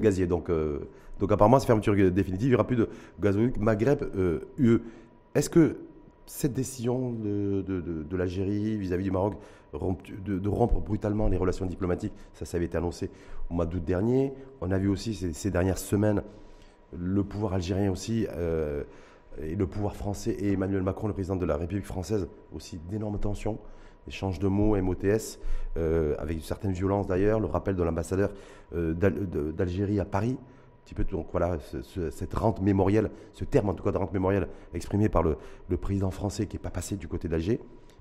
gazier. 0.00 0.26
Donc, 0.26 0.48
euh, 0.48 0.88
donc 1.18 1.32
apparemment, 1.32 1.58
cette 1.58 1.66
fermeture 1.66 1.94
définitive, 2.12 2.48
il 2.48 2.50
n'y 2.50 2.54
aura 2.54 2.66
plus 2.66 2.76
de 2.76 2.88
gazoduc 3.20 3.58
Maghreb 3.58 4.04
UE. 4.58 4.80
Est-ce 5.34 5.48
que 5.50 5.76
cette 6.26 6.52
décision 6.52 7.12
de, 7.12 8.16
l'Algérie 8.16 8.76
vis-à-vis 8.76 9.04
du 9.04 9.10
Maroc 9.10 9.34
de, 9.72 10.48
rompre 10.48 10.80
brutalement 10.80 11.28
les 11.28 11.36
relations 11.36 11.66
diplomatiques. 11.66 12.12
Ça, 12.34 12.44
ça 12.44 12.56
avait 12.56 12.66
été 12.66 12.76
annoncé 12.76 13.10
au 13.50 13.54
mois 13.54 13.66
d'août 13.66 13.84
dernier. 13.84 14.32
On 14.60 14.70
a 14.70 14.78
vu 14.78 14.88
aussi 14.88 15.14
ces, 15.14 15.50
dernières 15.50 15.78
semaines 15.78 16.22
le 16.96 17.24
pouvoir 17.24 17.54
algérien 17.54 17.90
aussi, 17.90 18.26
euh, 18.30 18.84
et 19.42 19.54
le 19.54 19.66
pouvoir 19.66 19.96
français 19.96 20.30
et 20.30 20.52
Emmanuel 20.52 20.82
Macron, 20.82 21.08
le 21.08 21.12
président 21.12 21.36
de 21.36 21.44
la 21.44 21.56
République 21.56 21.84
française, 21.84 22.26
aussi 22.54 22.78
d'énormes 22.88 23.18
tensions, 23.18 23.58
échanges 24.08 24.38
de 24.38 24.48
mots, 24.48 24.80
MOTS, 24.80 25.38
euh, 25.76 26.14
avec 26.18 26.40
certaines 26.42 26.72
violences 26.72 27.06
d'ailleurs, 27.06 27.40
le 27.40 27.46
rappel 27.46 27.74
de 27.76 27.82
l'ambassadeur 27.82 28.30
euh, 28.74 28.94
d'Algérie 28.94 30.00
à 30.00 30.04
Paris. 30.04 30.38
Petit 30.86 30.94
peu, 30.94 31.02
donc 31.02 31.26
voilà, 31.32 31.58
cette 32.12 32.32
rente 32.34 32.62
mémorielle, 32.62 33.10
ce 33.32 33.44
terme 33.44 33.70
en 33.70 33.74
tout 33.74 33.82
cas 33.82 33.90
de 33.90 33.98
rente 33.98 34.12
mémorielle 34.12 34.46
exprimé 34.72 35.08
par 35.08 35.24
le, 35.24 35.36
président 35.76 36.12
français 36.12 36.46
qui 36.46 36.54
n'est 36.54 36.62
pas 36.62 36.70
passé 36.70 36.94
du 36.94 37.08
côté 37.08 37.28
d'Alger. 37.28 37.58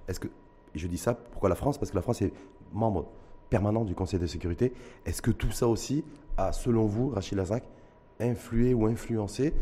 Est-ce 0.07 0.19
que 0.19 0.27
je 0.75 0.85
dis 0.85 0.99
ça, 0.99 1.15
pourquoi 1.15 1.49
la 1.49 1.55
France? 1.55 1.79
Parce 1.79 1.89
que 1.89 1.95
la 1.95 2.03
France 2.03 2.21
est 2.21 2.31
membre 2.73 3.07
permanent 3.49 3.85
du 3.85 3.95
Conseil 3.95 4.19
de 4.19 4.27
sécurité. 4.27 4.71
Est-ce 5.03 5.23
que 5.23 5.31
tout 5.31 5.49
ça 5.49 5.67
aussi 5.67 6.03
a, 6.37 6.51
selon 6.51 6.85
vous, 6.85 7.09
Rachid 7.09 7.39
Lazak, 7.39 7.63
influé 8.19 8.75
ou 8.75 8.85
influencé 8.85 9.55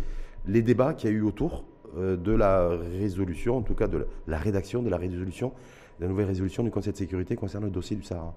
les 0.45 0.61
débats 0.61 0.93
qu'il 0.93 1.09
y 1.09 1.13
a 1.13 1.15
eu 1.15 1.21
autour 1.21 1.63
euh, 1.95 2.17
de 2.17 2.33
la 2.33 2.67
résolution, 2.67 3.55
en 3.55 3.61
tout 3.61 3.73
cas 3.73 3.87
de 3.87 4.05
la 4.27 4.37
rédaction 4.37 4.83
de 4.83 4.89
la 4.89 4.97
résolution, 4.97 5.53
de 5.99 6.03
la 6.03 6.09
nouvelle 6.09 6.27
résolution 6.27 6.61
du 6.61 6.71
Conseil 6.71 6.91
de 6.91 6.97
sécurité 6.97 7.37
concernant 7.37 7.67
le 7.67 7.71
dossier 7.71 7.95
du 7.95 8.03
Sahara? 8.03 8.35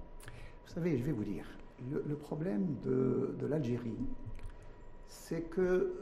Vous 0.65 0.75
savez, 0.75 0.97
je 0.97 1.03
vais 1.03 1.13
vous 1.13 1.25
dire, 1.25 1.45
le, 1.91 2.15
problème 2.15 2.77
de 2.85 3.47
l'Algérie, 3.49 3.97
c'est 5.09 5.43
que 5.43 5.95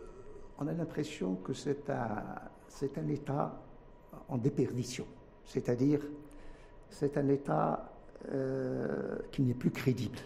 on 0.58 0.66
a 0.66 0.72
l'impression 0.72 1.34
que 1.36 1.52
c'est 1.52 1.90
un, 1.90 2.22
c'est 2.68 2.96
un 2.98 3.08
État 3.08 3.60
en 4.28 4.38
déperdition. 4.38 5.06
C'est-à-dire, 5.44 6.00
c'est 6.90 7.16
un 7.18 7.28
État 7.28 7.92
euh, 8.32 9.16
qui 9.32 9.42
n'est 9.42 9.54
plus 9.54 9.70
crédible 9.70 10.18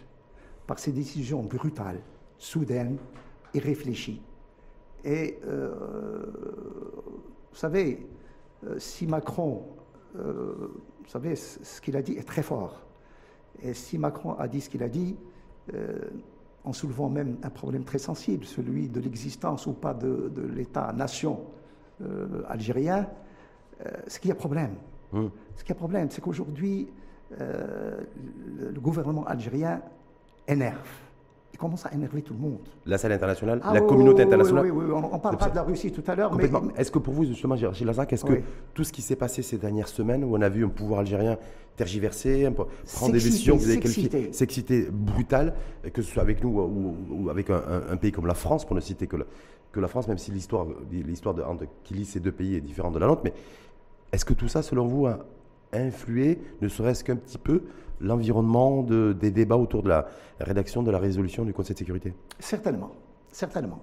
par 0.66 0.78
ses 0.78 0.92
décisions 0.92 1.42
brutales, 1.42 2.00
soudaines, 2.38 2.98
irréfléchies. 3.54 4.22
Et 5.04 5.38
euh, 5.46 6.24
vous 7.50 7.56
savez, 7.56 8.06
euh, 8.66 8.78
si 8.78 9.06
Macron, 9.06 9.64
vous 10.14 11.08
savez, 11.08 11.36
ce 11.36 11.80
qu'il 11.80 11.96
a 11.96 12.02
dit 12.02 12.12
est 12.12 12.26
très 12.26 12.42
fort. 12.42 12.82
Et 13.62 13.74
si 13.74 13.98
Macron 13.98 14.34
a 14.34 14.48
dit 14.48 14.60
ce 14.60 14.70
qu'il 14.70 14.82
a 14.82 14.88
dit, 14.88 15.16
en 16.68 16.72
soulevant 16.72 17.08
même 17.08 17.36
un 17.42 17.50
problème 17.50 17.84
très 17.84 17.98
sensible, 17.98 18.44
celui 18.44 18.88
de 18.88 19.00
l'existence 19.00 19.66
ou 19.66 19.72
pas 19.72 19.94
de, 19.94 20.30
l'État-nation 20.54 21.40
algérien, 22.48 23.08
ce 24.06 24.18
qui 24.18 24.30
a 24.30 24.34
problème. 24.34 24.74
Hum. 25.12 25.30
Ce 25.56 25.64
qui 25.64 25.72
a 25.72 25.74
problème, 25.74 26.10
c'est 26.10 26.20
qu'aujourd'hui, 26.20 26.88
euh, 27.40 28.00
le 28.72 28.80
gouvernement 28.80 29.26
algérien 29.26 29.82
énerve. 30.46 30.88
Il 31.58 31.62
commence 31.62 31.86
à 31.86 31.92
énerver 31.92 32.22
tout 32.22 32.34
le 32.34 32.38
monde. 32.38 32.60
La 32.86 32.98
scène 32.98 33.10
internationale, 33.10 33.60
ah 33.64 33.74
la 33.74 33.80
communauté 33.80 34.22
internationale. 34.22 34.66
Oui, 34.66 34.70
oui, 34.70 34.84
oui. 34.94 35.08
on, 35.10 35.18
parlera 35.18 35.50
de 35.50 35.56
la 35.56 35.64
Russie 35.64 35.90
tout 35.90 36.04
à 36.06 36.14
l'heure. 36.14 36.32
Mais... 36.32 36.48
Est-ce 36.76 36.92
que 36.92 37.00
pour 37.00 37.12
vous, 37.12 37.24
justement, 37.24 37.56
Gilles 37.56 37.84
Lazare, 37.84 38.06
est-ce 38.08 38.24
que 38.24 38.40
tout 38.74 38.84
ce 38.84 38.92
qui 38.92 39.02
s'est 39.02 39.16
passé 39.16 39.42
ces 39.42 39.58
dernières 39.58 39.88
semaines, 39.88 40.22
où 40.22 40.36
on 40.36 40.40
a 40.40 40.48
vu 40.48 40.64
un 40.64 40.68
pouvoir 40.68 41.00
algérien 41.00 41.36
tergiverser, 41.74 42.48
prendre 42.94 43.12
des 43.12 43.18
décisions 43.18 43.56
que 43.56 43.62
vous 43.62 43.70
avez 43.70 43.80
qualifiées 43.80 44.32
s'exciter 44.32 44.86
brutal, 44.88 45.52
que 45.92 46.00
ce 46.00 46.12
soit 46.12 46.22
avec 46.22 46.44
nous 46.44 46.60
ou, 47.10 47.28
avec 47.28 47.50
un, 47.50 47.96
pays 47.96 48.12
comme 48.12 48.26
la 48.28 48.34
France, 48.34 48.64
pour 48.64 48.76
ne 48.76 48.80
citer 48.80 49.08
que 49.08 49.16
la, 49.16 49.24
que 49.72 49.80
la 49.80 49.88
France, 49.88 50.06
même 50.06 50.18
si 50.18 50.30
l'histoire, 50.30 50.64
qui 51.82 51.94
lie 51.94 52.04
ces 52.04 52.20
deux 52.20 52.30
pays 52.30 52.54
est 52.54 52.60
différente 52.60 52.94
de 52.94 53.00
la 53.00 53.08
nôtre, 53.08 53.22
mais 53.24 53.32
est-ce 54.12 54.24
que 54.24 54.32
tout 54.32 54.46
ça, 54.46 54.62
selon 54.62 54.86
vous, 54.86 55.08
a 55.08 55.26
influé, 55.72 56.40
ne 56.60 56.68
serait-ce 56.68 57.04
qu'un 57.04 57.16
petit 57.16 57.38
peu, 57.38 57.62
l'environnement 58.00 58.82
de, 58.82 59.12
des 59.12 59.30
débats 59.30 59.56
autour 59.56 59.82
de 59.82 59.88
la 59.88 60.06
rédaction 60.40 60.82
de 60.82 60.90
la 60.90 60.98
résolution 60.98 61.44
du 61.44 61.52
Conseil 61.52 61.74
de 61.74 61.78
sécurité? 61.78 62.14
Certainement, 62.38 62.92
certainement. 63.30 63.80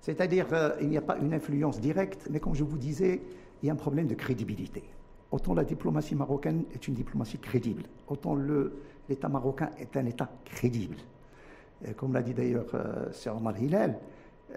C'est-à-dire, 0.00 0.46
euh, 0.52 0.70
il 0.80 0.88
n'y 0.88 0.98
a 0.98 1.02
pas 1.02 1.16
une 1.18 1.32
influence 1.32 1.80
directe, 1.80 2.28
mais 2.30 2.40
comme 2.40 2.54
je 2.54 2.64
vous 2.64 2.76
disais, 2.76 3.22
il 3.62 3.66
y 3.66 3.70
a 3.70 3.72
un 3.72 3.76
problème 3.76 4.06
de 4.06 4.14
crédibilité. 4.14 4.82
Autant 5.30 5.54
la 5.54 5.64
diplomatie 5.64 6.14
marocaine 6.14 6.64
est 6.74 6.86
une 6.86 6.94
diplomatie 6.94 7.38
crédible, 7.38 7.84
autant 8.06 8.36
l'État 9.08 9.28
marocain 9.28 9.70
est 9.78 9.96
un 9.96 10.06
État 10.06 10.30
crédible. 10.44 10.96
comme 11.96 12.12
l'a 12.12 12.22
dit 12.22 12.34
d'ailleurs 12.34 12.66
euh, 12.74 13.10
Sir 13.12 13.36
Omar 13.36 13.58
Hillel, 13.58 13.98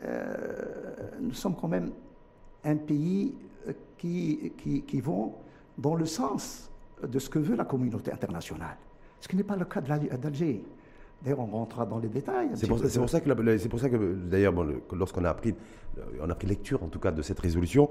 euh, 0.03 0.36
nous 1.19 1.33
sommes 1.33 1.55
quand 1.55 1.67
même 1.67 1.91
un 2.63 2.75
pays 2.75 3.33
qui, 3.97 4.53
qui, 4.57 4.81
qui 4.83 5.01
vont 5.01 5.33
dans 5.77 5.96
le 5.96 6.05
sens 6.05 6.69
de 7.07 7.19
ce 7.19 7.29
que 7.29 7.39
veut 7.39 7.55
la 7.55 7.65
communauté 7.65 8.12
internationale. 8.12 8.77
Ce 9.19 9.27
qui 9.27 9.36
n'est 9.36 9.43
pas 9.43 9.55
le 9.55 9.65
cas 9.65 9.81
d'Alger. 9.81 10.63
D'ailleurs, 11.24 11.39
on 11.39 11.46
rentrera 11.46 11.86
dans 11.86 11.98
les 11.98 12.10
détails. 12.10 12.50
C'est 12.53 12.67
pour, 12.67 12.77
pour, 12.77 13.10
ça 13.10 13.19
que, 13.19 13.57
c'est 13.57 13.69
pour 13.69 13.79
ça 13.79 13.89
que 13.89 14.13
d'ailleurs, 14.13 14.53
lorsqu'on 14.91 15.25
a 15.25 15.29
appris, 15.29 15.55
on 16.22 16.29
a 16.29 16.36
pris 16.36 16.48
lecture 16.48 16.84
en 16.84 16.88
tout 16.88 17.00
cas 17.00 17.12
de 17.12 17.22
cette 17.24 17.39
résolution, 17.39 17.89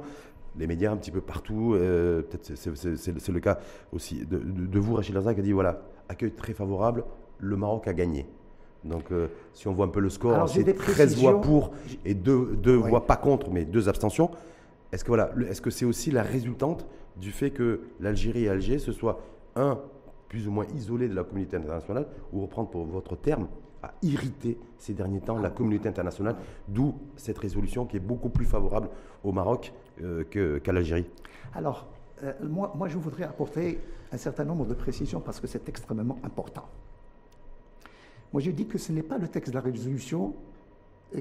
les 0.57 0.67
médias 0.67 0.93
un 0.93 0.97
petit 0.97 1.11
peu 1.11 1.21
partout, 1.21 1.75
euh, 1.75 2.23
peut-être 2.23 2.55
c'est, 2.55 3.29
le 3.29 3.41
cas 3.41 3.59
aussi 3.93 4.25
de, 4.25 4.79
vous, 4.79 4.95
Rachid 4.95 5.15
Lazar, 5.15 5.35
qui 5.35 5.41
a 5.41 5.43
dit 5.43 5.53
voilà, 5.53 5.83
accueil 6.09 6.33
très 6.33 6.53
favorable, 6.53 7.05
le 7.39 7.57
Maroc 7.57 7.89
a 7.89 7.93
gagné. 7.93 8.27
Donc, 8.85 9.11
euh, 9.11 9.27
si 9.53 9.67
on 9.67 9.73
voit 9.73 9.87
un 9.87 9.91
peu 9.91 10.01
le 10.01 10.11
score, 10.11 10.49
c'est 10.49 10.63
13 10.73 11.17
voix 11.17 11.41
pour 11.41 11.73
et 12.05 12.15
2, 12.15 12.57
deux 12.57 12.77
voix 12.77 13.07
pas 13.07 13.17
contre, 13.17 13.51
mais 13.51 13.65
deux 13.65 13.89
abstentions. 13.89 14.31
Est-ce 14.93 15.61
que 15.61 15.71
c'est 15.71 15.85
aussi 15.85 16.11
la 16.11 16.23
résultante 16.23 16.87
du 17.17 17.33
fait 17.33 17.51
que 17.51 17.81
l'Algérie 18.01 18.45
et 18.45 18.49
Alger 18.49 18.79
se 18.79 18.93
soient 18.93 19.21
un 19.57 19.81
plus 20.29 20.49
ou 20.49 20.51
moins 20.51 20.67
isolés 20.75 21.09
de 21.09 21.15
la 21.15 21.25
communauté 21.25 21.57
internationale, 21.57 22.07
ou 22.33 22.43
reprendre 22.43 22.69
pour 22.69 22.85
votre 22.85 23.17
terme, 23.17 23.49
à 23.83 23.93
irriter 24.03 24.59
ces 24.79 24.95
derniers 24.95 25.21
temps 25.21 25.39
la 25.39 25.51
communauté 25.51 25.89
internationale, 25.89 26.37
d'où 26.69 26.95
cette 27.17 27.39
résolution 27.39 27.87
qui 27.87 27.97
est 27.97 28.01
beaucoup 28.01 28.29
plus 28.29 28.45
favorable 28.45 28.89
au 29.23 29.33
Maroc 29.33 29.73
euh, 30.03 30.25
qu'à 30.25 30.73
l'Algérie? 30.73 31.07
Alors, 31.55 31.87
euh, 32.23 32.33
moi, 32.43 32.73
moi, 32.75 32.89
je 32.89 32.99
voudrais 32.99 33.25
apporter 33.25 33.79
un 34.13 34.17
certain 34.17 34.45
nombre 34.45 34.67
de 34.67 34.75
précisions 34.75 35.21
parce 35.21 35.41
que 35.41 35.47
c'est 35.47 35.69
extrêmement 35.69 36.19
important. 36.25 36.65
Moi, 38.33 38.43
je 38.43 38.51
dis 38.51 38.67
que 38.67 38.79
ce 38.79 38.93
n'est 38.93 39.03
pas 39.03 39.19
le 39.19 39.29
texte 39.29 39.53
de 39.53 39.57
la 39.57 39.63
résolution 39.63 40.35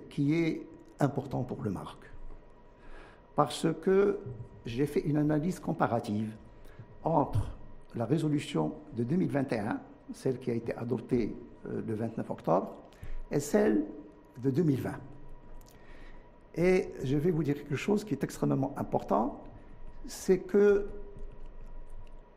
qui 0.09 0.33
est 0.33 0.65
important 0.99 1.43
pour 1.43 1.61
le 1.61 1.69
Maroc 1.69 1.97
parce 3.35 3.67
que 3.81 4.19
j'ai 4.65 4.85
fait 4.85 5.01
une 5.01 5.17
analyse 5.17 5.59
comparative 5.59 6.33
entre 7.03 7.51
la 7.95 8.05
résolution 8.05 8.73
de 8.95 9.03
2021, 9.03 9.79
celle 10.13 10.39
qui 10.39 10.51
a 10.51 10.53
été 10.53 10.75
adoptée 10.75 11.35
euh, 11.67 11.81
le 11.85 11.93
29 11.93 12.29
octobre, 12.29 12.75
et 13.31 13.39
celle 13.39 13.85
de 14.43 14.49
2020. 14.49 14.91
Et 16.55 16.89
je 17.03 17.17
vais 17.17 17.31
vous 17.31 17.43
dire 17.43 17.55
quelque 17.55 17.75
chose 17.75 18.03
qui 18.03 18.13
est 18.13 18.23
extrêmement 18.23 18.73
important, 18.77 19.41
c'est 20.07 20.39
que 20.39 20.87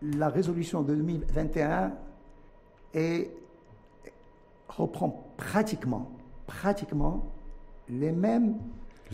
la 0.03 0.29
résolution 0.29 0.83
de 0.83 0.95
2021 0.95 1.93
reprend 4.69 5.33
pratiquement, 5.37 6.11
pratiquement 6.47 7.27
les 7.89 8.13
mêmes 8.13 8.57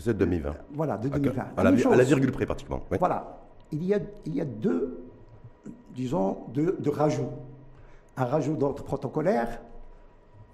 c'est 0.01 0.13
de 0.13 0.19
2020. 0.19 0.55
Voilà, 0.73 0.97
de 0.97 1.09
2020. 1.09 1.45
À, 1.57 1.63
la, 1.63 1.71
virgule 2.03 2.31
près, 2.31 2.45
pratiquement. 2.45 2.81
Voilà. 2.99 3.39
Il 3.71 3.83
y, 3.83 3.93
a, 3.93 3.99
il 4.25 4.35
y 4.35 4.41
a 4.41 4.45
deux, 4.45 5.05
disons, 5.93 6.37
deux, 6.53 6.77
rajouts. 6.87 7.29
Un 8.17 8.25
rajout 8.25 8.55
d'ordre 8.55 8.83
protocolaire, 8.83 9.61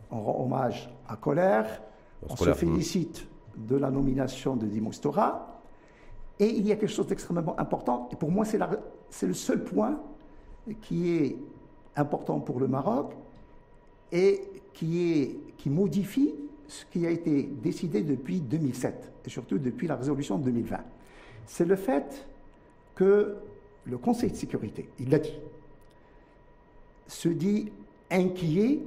on 0.09 0.21
rend 0.21 0.43
hommage 0.43 0.91
à 1.07 1.15
Colère, 1.15 1.81
on 2.27 2.35
se 2.35 2.53
félicite 2.53 3.27
de 3.55 3.75
la 3.75 3.91
nomination 3.91 4.55
de 4.55 4.65
Dimostora, 4.65 5.61
et 6.39 6.47
il 6.47 6.65
y 6.65 6.71
a 6.71 6.75
quelque 6.75 6.89
chose 6.89 7.07
d'extrêmement 7.07 7.59
important, 7.59 8.09
et 8.11 8.15
pour 8.15 8.31
moi 8.31 8.45
c'est 8.45 9.27
le 9.27 9.33
seul 9.33 9.63
point 9.63 9.99
qui 10.81 11.11
est 11.11 11.37
important 11.95 12.39
pour 12.39 12.59
le 12.59 12.67
Maroc, 12.67 13.13
et 14.11 14.41
qui, 14.73 15.21
est, 15.21 15.39
qui 15.57 15.69
modifie 15.69 16.33
ce 16.71 16.85
qui 16.85 17.05
a 17.05 17.09
été 17.09 17.43
décidé 17.43 18.01
depuis 18.01 18.39
2007, 18.39 19.11
et 19.25 19.29
surtout 19.29 19.57
depuis 19.57 19.87
la 19.87 19.97
résolution 19.97 20.37
de 20.37 20.45
2020. 20.45 20.77
C'est 21.45 21.65
le 21.65 21.75
fait 21.75 22.25
que 22.95 23.35
le 23.83 23.97
Conseil 23.97 24.31
de 24.31 24.37
sécurité, 24.37 24.87
il 24.97 25.09
l'a 25.09 25.19
dit, 25.19 25.37
se 27.07 27.27
dit 27.27 27.73
inquiet 28.09 28.79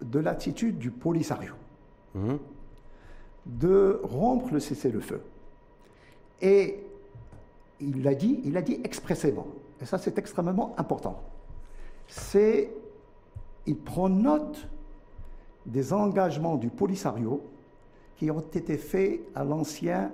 de 0.00 0.18
l'attitude 0.20 0.78
du 0.78 0.90
Polisario 0.90 1.52
mmh. 2.14 2.36
de 3.44 4.00
rompre 4.04 4.54
le 4.54 4.60
cessez-le-feu. 4.60 5.20
Et 6.40 6.78
il 7.78 8.02
l'a 8.02 8.14
dit, 8.14 8.40
il 8.44 8.54
l'a 8.54 8.62
dit 8.62 8.80
expressément, 8.84 9.48
et 9.82 9.84
ça 9.84 9.98
c'est 9.98 10.16
extrêmement 10.16 10.74
important. 10.78 11.22
C'est, 12.08 12.72
il 13.66 13.76
prend 13.76 14.08
note 14.08 14.66
des 15.66 15.92
engagements 15.92 16.56
du 16.56 16.68
Polisario 16.68 17.42
qui 18.16 18.30
ont 18.30 18.40
été 18.40 18.76
faits 18.76 19.20
à 19.34 19.44
l'ancien 19.44 20.12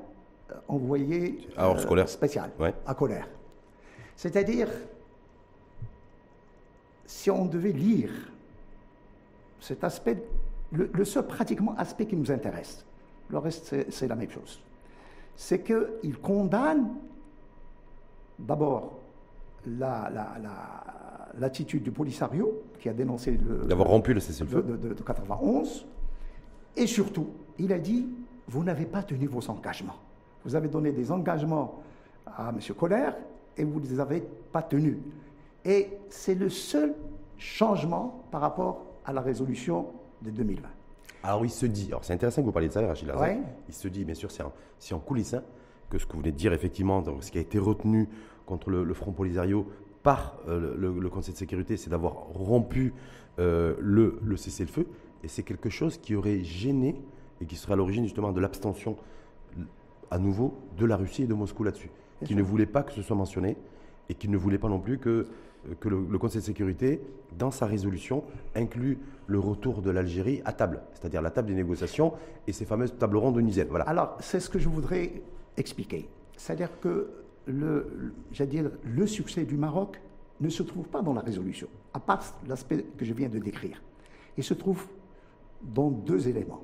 euh, 0.51 0.55
envoyé 0.69 1.49
euh, 1.59 2.07
spécial, 2.07 2.51
à 2.87 2.95
colère. 2.95 3.29
C'est-à-dire, 4.17 4.69
si 7.07 7.31
on 7.31 7.47
devait 7.47 7.73
lire 7.73 8.11
cet 9.61 9.85
aspect, 9.85 10.23
le, 10.73 11.05
seul 11.05 11.27
pratiquement 11.27 11.75
aspect 11.77 12.07
qui 12.07 12.17
nous 12.17 12.31
intéresse, 12.31 12.85
le 13.31 13.39
reste 13.39 13.91
c'est 13.91 14.09
la 14.09 14.15
même 14.15 14.31
chose, 14.31 14.61
c'est 15.37 15.63
qu'il 15.63 16.19
condamne 16.21 16.89
d'abord 18.39 18.99
la, 19.67 20.11
la, 20.11 20.29
l'attitude 21.39 21.83
du 21.83 21.91
Polisario, 21.91 22.63
qui 22.79 22.89
a 22.89 22.93
dénoncé 22.93 23.33
le. 23.33 23.67
D'avoir 23.67 23.89
rompu 23.89 24.15
le 24.15 24.21
cessez-le-feu. 24.21 24.63
De, 24.63 24.95
de, 24.95 25.03
91. 25.03 25.87
Et 26.77 26.87
surtout, 26.87 27.29
il 27.59 27.73
a 27.73 27.79
dit 27.79 28.09
vous 28.49 28.65
n'avez 28.65 28.87
pas 28.87 29.03
tenu 29.03 29.27
vos 29.27 29.49
engagements. 29.51 29.97
Vous 30.45 30.55
avez 30.55 30.69
donné 30.69 30.93
des 30.93 31.13
engagements 31.13 31.83
à 32.27 32.51
M. 32.51 32.59
Colère 32.75 33.15
et 33.57 33.65
vous 33.65 33.81
ne 33.81 33.87
les 33.87 34.01
avez 34.01 34.23
pas 34.53 34.63
tenus. 34.63 34.97
Et 35.65 35.89
c'est 36.09 36.35
le 36.35 36.49
seul 36.49 36.95
changement 37.37 38.25
par 38.31 38.41
rapport 38.41 38.87
à 39.05 39.13
la 39.13 39.21
résolution 39.21 39.87
de 40.23 40.31
2020. 40.31 40.69
Alors 41.25 41.45
il 41.45 41.51
se 41.51 41.67
dit, 41.67 41.89
alors 41.89 42.05
c'est 42.05 42.13
intéressant 42.13 42.43
que 42.43 42.47
vous 42.47 42.53
parliez 42.53 42.69
de 42.69 42.73
ça, 42.73 42.87
Rachid 42.87 43.11
ouais. 43.11 43.39
il 43.69 43.75
se 43.75 43.89
dit, 43.89 44.05
bien 44.05 44.15
sûr, 44.15 44.31
c'est 44.31 44.95
en, 44.95 44.99
coulisses, 45.01 45.35
hein, 45.35 45.43
que 45.91 45.99
ce 45.99 46.07
que 46.07 46.13
vous 46.13 46.21
venez 46.21 46.33
de 46.33 46.37
dire, 46.37 46.53
effectivement, 46.53 47.03
donc, 47.03 47.25
ce 47.25 47.31
qui 47.31 47.39
a 47.39 47.41
été 47.41 47.59
retenu 47.59 48.09
contre 48.47 48.71
le, 48.71 48.85
le 48.85 48.95
Front 48.95 49.13
Polisario 49.13 49.67
par 50.09 50.39
euh, 50.49 50.75
le, 50.75 51.09
Conseil 51.11 51.35
de 51.35 51.39
sécurité, 51.39 51.77
c'est 51.77 51.91
d'avoir 51.91 52.15
rompu 52.15 52.95
euh, 53.39 53.75
le, 53.79 54.37
cessez-le-feu. 54.39 54.87
Et 55.23 55.29
c'est 55.29 55.43
quelque 55.43 55.69
chose 55.69 55.99
qui 55.99 56.15
aurait 56.15 56.43
gêné 56.43 56.95
et 57.43 57.45
qui 57.45 57.57
serait 57.57 57.75
à 57.75 57.77
l'origine 57.77 58.05
justement 58.05 58.33
de 58.33 58.41
l'abstention 58.41 58.97
à 60.11 60.19
nouveau 60.19 60.55
de 60.79 60.87
la 60.87 60.97
Russie 60.97 61.25
et 61.25 61.27
de 61.27 61.35
Moscou 61.35 61.63
là-dessus, 61.63 61.91
qui 62.25 62.35
ne 62.35 62.43
voulait 62.43 62.65
pas 62.65 62.85
que 62.85 62.93
ce 62.93 63.03
soit 63.03 63.17
mentionné 63.17 63.59
et 64.09 64.15
qui 64.15 64.31
ne 64.31 64.39
voulait 64.39 64.57
pas 64.57 64.71
non 64.71 64.81
plus 64.81 64.97
que, 64.97 65.27
que 65.79 65.91
le, 65.91 66.19
Conseil 66.19 66.41
de 66.41 66.47
sécurité, 66.47 67.03
dans 67.39 67.51
sa 67.51 67.67
résolution, 67.67 68.25
inclut 68.55 68.97
le 69.27 69.39
retour 69.39 69.83
de 69.83 69.91
l'Algérie 69.91 70.41
à 70.47 70.55
table, 70.55 70.81
c'est-à-dire 70.95 71.21
la 71.21 71.31
table 71.31 71.49
des 71.49 71.55
négociations 71.55 72.15
et 72.47 72.53
ces 72.53 72.65
fameuses 72.65 72.95
tables 72.99 73.19
rondes 73.19 73.37
onisiennes. 73.37 73.69
Voilà. 73.69 73.85
Alors, 73.85 74.17
c'est 74.21 74.41
ce 74.41 74.49
que 74.49 74.59
je 74.59 74.71
voudrais 74.71 75.21
expliquer. 75.59 76.09
C'est-à-dire 76.39 76.81
que 76.81 77.11
le, 77.49 78.15
dire, 78.47 78.71
le 78.85 79.07
succès 79.07 79.45
du 79.45 79.57
Maroc 79.57 80.01
ne 80.41 80.49
se 80.49 80.63
trouve 80.63 80.87
pas 80.87 81.03
dans 81.03 81.15
la 81.15 81.23
résolution, 81.23 81.69
à 81.95 82.01
part 82.01 82.23
l'aspect 82.47 82.85
que 82.97 83.05
je 83.05 83.13
viens 83.13 83.29
de 83.29 83.39
décrire. 83.39 83.83
Il 84.37 84.45
se 84.45 84.55
trouve 84.55 84.87
dans 85.63 85.91
deux 85.91 86.29
éléments. 86.29 86.63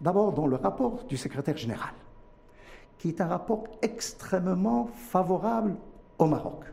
D'abord, 0.00 0.32
dans 0.32 0.46
le 0.46 0.56
rapport 0.56 1.04
du 1.04 1.16
secrétaire 1.16 1.56
général, 1.56 1.94
qui 2.98 3.08
est 3.08 3.20
un 3.20 3.26
rapport 3.26 3.64
extrêmement 3.82 4.86
favorable 4.86 5.76
au 6.18 6.26
Maroc. 6.26 6.64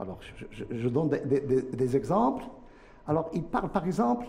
Alors, 0.00 0.18
je, 0.50 0.88
donne 0.88 1.08
des, 1.08 1.96
exemples. 1.96 2.44
Alors, 3.06 3.30
il 3.34 3.42
parle 3.42 3.70
par 3.70 3.86
exemple 3.86 4.26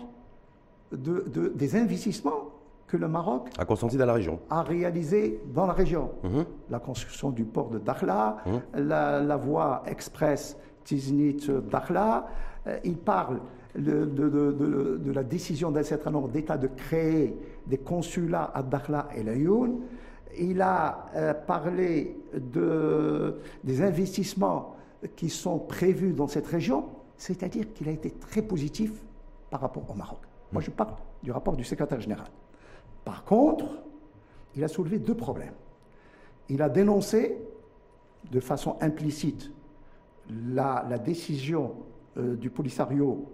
de, 0.92 1.52
des 1.56 1.76
investissements 1.76 2.49
que 2.90 2.98
le 2.98 3.08
Maroc 3.08 3.50
a 3.58 3.66
consenti 3.66 3.98
dans 3.98 4.08
la 4.08 4.14
région. 4.14 4.40
A 4.50 4.64
réalisé 4.64 5.42
dans 5.54 5.68
la 5.68 5.74
région. 5.74 6.10
Mhm. 6.24 6.46
La 6.70 6.80
construction 6.80 7.30
du 7.30 7.46
port 7.46 7.70
de 7.70 7.78
Dakhla, 7.78 8.38
mhm. 8.46 8.88
la, 8.88 9.38
voie 9.38 9.84
express 9.86 10.58
Tiznit-Dakhla. 10.84 12.26
Euh, 12.68 12.80
il 12.84 12.98
parle 12.98 13.40
de, 13.78 14.06
de, 14.06 15.12
la 15.12 15.24
décision 15.24 15.72
d'un 15.72 15.84
certain 15.84 16.10
nombre 16.10 16.30
d'États 16.30 16.58
de 16.58 16.68
créer 16.68 17.38
des 17.68 17.78
consulats 17.78 18.52
à 18.54 18.64
Dakhla 18.64 19.08
et 19.16 19.24
Laayoune. 19.24 19.82
Il 20.38 20.62
a 20.62 21.06
euh, 21.16 21.34
parlé 21.34 22.18
des 23.64 23.82
investissements 23.82 24.76
qui 25.16 25.30
sont 25.30 25.60
prévus 25.60 26.14
dans 26.14 26.28
cette 26.28 26.48
région, 26.48 26.86
c'est-à-dire 27.18 27.72
qu'il 27.74 27.88
a 27.88 27.92
été 27.92 28.10
très 28.10 28.42
positif 28.42 28.92
par 29.52 29.62
rapport 29.62 29.90
au 29.90 29.94
Maroc. 29.94 30.20
Moi, 30.52 30.62
je 30.62 30.72
parle 30.72 30.96
du 31.22 31.32
rapport 31.32 31.56
du 31.56 31.64
secrétaire 31.64 32.02
général. 32.02 32.28
Par 33.10 33.24
contre, 33.24 33.66
il 34.56 34.64
a 34.64 34.68
soulevé 34.68 35.00
deux 35.00 35.16
problèmes. 35.16 35.56
Il 36.48 36.62
a 36.62 36.70
dénoncé 36.70 37.40
de 38.32 38.40
façon 38.40 38.78
implicite 38.82 39.50
la, 40.30 40.84
décision 41.04 41.72
euh, 42.18 42.36
du 42.36 42.52
Polisario 42.52 43.26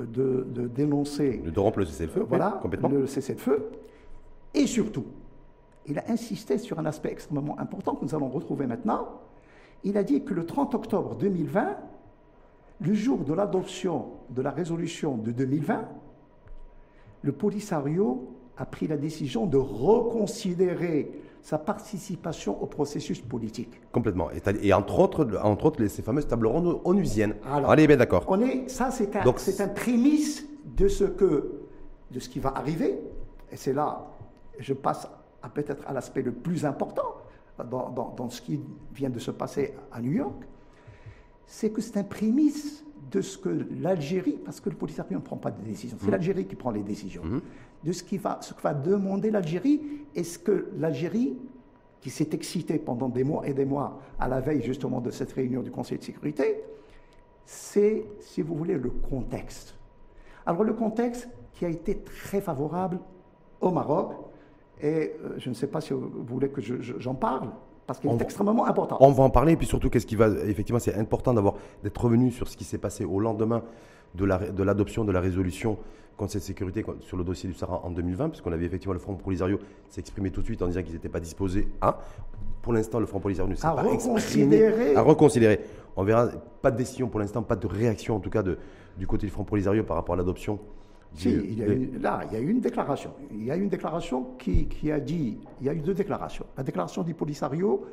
euh, 0.00 0.04
de, 0.04 0.66
dénoncer. 0.66 1.38
De 1.38 1.60
rompre 1.60 1.78
le 1.78 1.84
cessez-le-feu, 1.84 2.26
voilà, 2.28 2.58
complètement. 2.60 2.88
Le 2.88 3.06
cessez-le-feu. 3.06 3.70
Et 4.52 4.66
surtout, 4.66 5.06
il 5.86 5.96
a 6.00 6.10
insisté 6.10 6.58
sur 6.58 6.80
un 6.80 6.84
aspect 6.84 7.12
extrêmement 7.12 7.56
important 7.60 7.94
que 7.94 8.04
nous 8.04 8.16
allons 8.16 8.28
retrouver 8.28 8.66
maintenant. 8.66 9.20
Il 9.84 9.96
a 9.96 10.02
dit 10.02 10.24
que 10.24 10.34
le 10.34 10.44
30 10.44 10.74
octobre 10.74 11.14
2020, 11.14 11.76
le 12.80 12.94
jour 12.94 13.18
de 13.18 13.32
l'adoption 13.32 14.06
de 14.30 14.42
la 14.42 14.50
résolution 14.50 15.16
de 15.16 15.30
2020, 15.30 15.88
le 17.22 17.30
Polisario 17.30 18.33
a 18.56 18.66
pris 18.66 18.86
la 18.86 18.96
décision 18.96 19.46
de 19.46 19.56
reconsidérer 19.56 21.10
sa 21.42 21.58
participation 21.58 22.60
au 22.62 22.66
processus 22.66 23.20
politique. 23.20 23.80
Complètement. 23.92 24.30
Et, 24.62 24.72
entre 24.72 24.98
autres, 24.98 25.38
entre 25.42 25.66
autres 25.66 25.86
ces 25.88 26.02
fameuses 26.02 26.26
tables 26.26 26.46
rondes 26.46 26.80
onusiennes. 26.84 27.34
Alors, 27.44 27.70
Allez, 27.70 27.86
bien 27.86 27.98
d'accord. 27.98 28.24
On 28.28 28.40
est, 28.40 28.68
ça, 28.68 28.90
c'est 28.90 29.14
un, 29.14 29.22
c'est 29.36 29.60
un 29.60 29.68
prémisse 29.68 30.46
de 30.76 30.88
ce, 30.88 31.04
que, 31.04 31.60
de 32.10 32.18
ce 32.18 32.28
qui 32.28 32.40
va 32.40 32.56
arriver. 32.56 32.98
Et 33.52 33.56
c'est 33.56 33.74
là, 33.74 34.06
je 34.58 34.72
passe 34.72 35.06
à 35.42 35.50
peut-être 35.50 35.86
à 35.86 35.92
l'aspect 35.92 36.22
le 36.22 36.32
plus 36.32 36.64
important 36.64 37.16
dans, 37.58 37.90
dans, 37.90 38.14
dans, 38.16 38.30
ce 38.30 38.40
qui 38.40 38.60
vient 38.94 39.10
de 39.10 39.18
se 39.18 39.30
passer 39.30 39.74
à 39.92 40.00
New 40.00 40.12
York. 40.12 40.44
C'est 41.46 41.70
que 41.70 41.82
c'est 41.82 41.98
un 41.98 42.04
prémisse 42.04 42.84
de 43.10 43.20
ce 43.20 43.36
que 43.36 43.50
l'Algérie, 43.82 44.38
parce 44.42 44.60
que 44.60 44.70
le 44.70 44.76
Polisario 44.76 45.18
ne 45.18 45.22
prend 45.22 45.36
pas 45.36 45.50
de 45.50 45.62
décisions, 45.62 45.98
c'est 46.00 46.06
mmh. 46.06 46.10
l'Algérie 46.10 46.46
qui 46.46 46.56
prend 46.56 46.70
les 46.70 46.82
décisions. 46.82 47.22
Mmh 47.22 47.40
de 47.84 47.92
ce, 47.92 48.02
qui 48.02 48.16
va, 48.16 48.38
ce 48.40 48.54
que 48.54 48.62
va 48.62 48.74
demander 48.74 49.30
l'Algérie. 49.30 49.80
Est-ce 50.14 50.38
que 50.38 50.70
l'Algérie, 50.78 51.36
qui 52.00 52.10
s'est 52.10 52.30
excitée 52.32 52.78
pendant 52.78 53.08
des 53.08 53.24
mois 53.24 53.46
et 53.46 53.54
des 53.54 53.64
mois 53.64 54.00
à 54.18 54.28
la 54.28 54.40
veille 54.40 54.62
justement 54.62 55.00
de 55.00 55.10
cette 55.10 55.32
réunion 55.32 55.62
du 55.62 55.70
Conseil 55.70 55.98
de 55.98 56.04
sécurité, 56.04 56.62
c'est, 57.44 58.04
si 58.20 58.42
vous 58.42 58.54
voulez, 58.54 58.74
le 58.74 58.90
contexte. 58.90 59.74
Alors 60.46 60.64
le 60.64 60.72
contexte 60.72 61.28
qui 61.52 61.64
a 61.64 61.68
été 61.68 61.98
très 61.98 62.40
favorable 62.40 62.98
au 63.60 63.70
Maroc, 63.70 64.12
et 64.80 65.12
euh, 65.22 65.34
je 65.38 65.48
ne 65.48 65.54
sais 65.54 65.66
pas 65.66 65.80
si 65.80 65.92
vous 65.92 66.10
voulez 66.24 66.48
que 66.48 66.60
j'en 66.60 67.14
parle, 67.14 67.50
parce 67.86 67.98
qu'il 68.00 68.10
est 68.10 68.22
extrêmement 68.22 68.66
important. 68.66 68.96
On 69.00 69.10
va 69.10 69.24
en 69.24 69.30
parler, 69.30 69.52
et 69.52 69.56
puis 69.56 69.66
surtout, 69.66 69.90
qu'est-ce 69.90 70.06
qui 70.06 70.16
va. 70.16 70.28
Effectivement, 70.46 70.78
c'est 70.78 70.94
important 70.94 71.34
d'avoir, 71.34 71.54
d'être 71.82 72.02
revenu 72.02 72.30
sur 72.30 72.48
ce 72.48 72.56
qui 72.56 72.64
s'est 72.64 72.78
passé 72.78 73.04
au 73.04 73.20
lendemain 73.20 73.62
de 74.14 74.24
l'adoption 74.62 75.02
de, 75.02 75.08
de, 75.08 75.12
la 75.12 75.20
résolution 75.20 75.76
Conseil 76.16 76.40
de 76.40 76.46
sécurité 76.46 76.84
sur 77.00 77.16
le 77.16 77.24
dossier 77.24 77.48
du 77.48 77.56
Sahara 77.56 77.80
en 77.84 77.90
2020, 77.90 78.28
puisqu'on 78.28 78.52
avait 78.52 78.66
effectivement 78.66 78.92
le 78.92 79.00
Front 79.00 79.14
Polisario 79.14 79.58
s'exprimer 79.88 80.30
tout 80.30 80.42
de 80.42 80.46
suite 80.46 80.62
en 80.62 80.68
disant 80.68 80.82
qu'ils 80.82 80.92
n'étaient 80.92 81.08
pas 81.08 81.18
disposés 81.18 81.66
à. 81.80 81.98
Pour 82.62 82.72
l'instant, 82.72 83.00
le 83.00 83.06
Front 83.06 83.18
Polisario 83.18 83.50
ne 83.50 83.56
s'est 83.56 83.62
pas 83.62 83.84
exprimé. 83.92 84.94
À 84.94 85.02
reconsidérer. 85.02 85.60
On 85.96 86.04
verra, 86.04 86.28
pas 86.62 86.70
de 86.70 86.76
décision 86.76 87.08
pour 87.08 87.18
l'instant, 87.18 87.42
pas 87.42 87.56
de 87.56 87.66
réaction 87.66 88.16
en 88.16 88.20
tout 88.20 88.30
cas 88.30 88.42
de, 88.42 88.58
du 88.96 89.08
côté 89.08 89.26
du 89.26 89.32
Front 89.32 89.44
Polisario 89.44 89.82
par 89.82 89.96
rapport 89.96 90.14
à 90.14 90.18
l'adoption. 90.18 90.60
Si, 91.14 91.30
il 91.30 91.58
y 91.58 91.62
a 91.62 92.00
là, 92.00 92.22
il 92.26 92.34
y 92.34 92.36
a 92.36 92.40
eu 92.40 92.50
une 92.50 92.60
déclaration. 92.60 93.12
Il 93.30 93.44
y 93.44 93.50
a 93.50 93.56
eu 93.56 93.62
une 93.62 93.68
déclaration 93.68 94.34
qui, 94.38 94.66
qui, 94.66 94.90
a 94.90 94.98
dit, 94.98 95.38
il 95.60 95.66
y 95.66 95.68
a 95.68 95.74
eu 95.74 95.80
deux 95.80 95.94
déclarations. 95.94 96.46
La 96.56 96.64
déclaration 96.64 97.02
du 97.02 97.14
Polisario, 97.14 97.86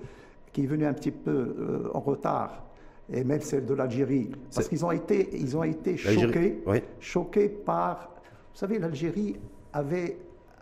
qui 0.52 0.64
est 0.64 0.68
venue 0.68 0.86
un 0.86 0.94
petit 0.94 1.12
peu 1.12 1.32
euh, 1.32 1.90
en 1.94 2.00
retard 2.00 2.66
et 3.14 3.24
même 3.24 3.42
celle 3.42 3.66
de 3.66 3.74
l'Algérie, 3.74 4.32
parce 4.56 4.70
qu'ils 4.70 4.86
ont 4.86 4.92
été, 4.92 5.30
ils 5.34 5.58
ont 5.58 5.64
été 5.64 5.98
choqués, 5.98 6.64
choqués 7.00 7.50
par 7.50 8.12
vous 8.54 8.60
savez, 8.60 8.80
l'Algérie 8.80 9.36
avait, 9.72 10.18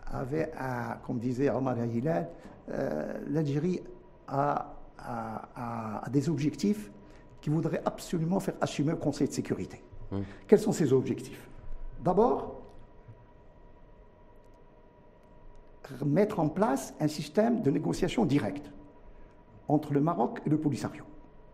avait 0.06 0.52
un, 0.58 0.96
comme 1.04 1.18
disait 1.18 1.50
Omar 1.50 1.76
Hilal, 1.84 2.28
euh, 2.70 3.18
l'Algérie 3.28 3.80
a, 4.28 4.76
des 6.10 6.28
objectifs 6.28 6.90
qui 7.40 7.50
voudraient 7.50 7.80
absolument 7.84 8.38
faire 8.38 8.54
assumer 8.60 8.90
le 8.90 8.98
Conseil 8.98 9.28
de 9.28 9.32
sécurité. 9.32 9.82
Quels 10.46 10.58
sont 10.58 10.72
ces 10.72 10.92
objectifs? 10.92 11.48
D'abord, 12.00 12.60
mettre 16.04 16.40
en 16.40 16.48
place 16.48 16.94
un 17.00 17.08
système 17.08 17.62
de 17.62 17.70
négociation 17.70 18.24
directe 18.24 18.70
entre 19.68 19.92
le 19.92 20.00
Maroc 20.00 20.40
et 20.46 20.50
le 20.50 20.58
Polisario. 20.58 21.04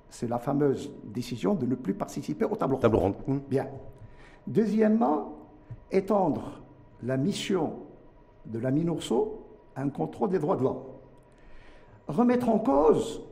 C'est 0.08 0.28
la 0.28 0.38
fameuse 0.38 0.92
décision 1.04 1.54
de 1.54 1.66
ne 1.66 1.74
plus 1.74 1.94
participer 1.94 2.44
au 2.44 2.56
tableau 2.56 2.78
ronde. 2.98 3.14
Hum. 3.28 3.40
Bien. 3.48 3.68
Deuxièmement, 4.46 5.36
étendre 5.90 6.62
la 7.02 7.16
mission 7.16 7.74
de 8.46 8.58
la 8.58 8.70
MINURSO 8.70 9.42
à 9.74 9.82
un 9.82 9.88
contrôle 9.88 10.30
des 10.30 10.38
droits 10.38 10.56
de 10.56 10.62
l'homme. 10.62 10.82
Remettre 12.08 12.48
en 12.48 12.58
cause, 12.58 13.22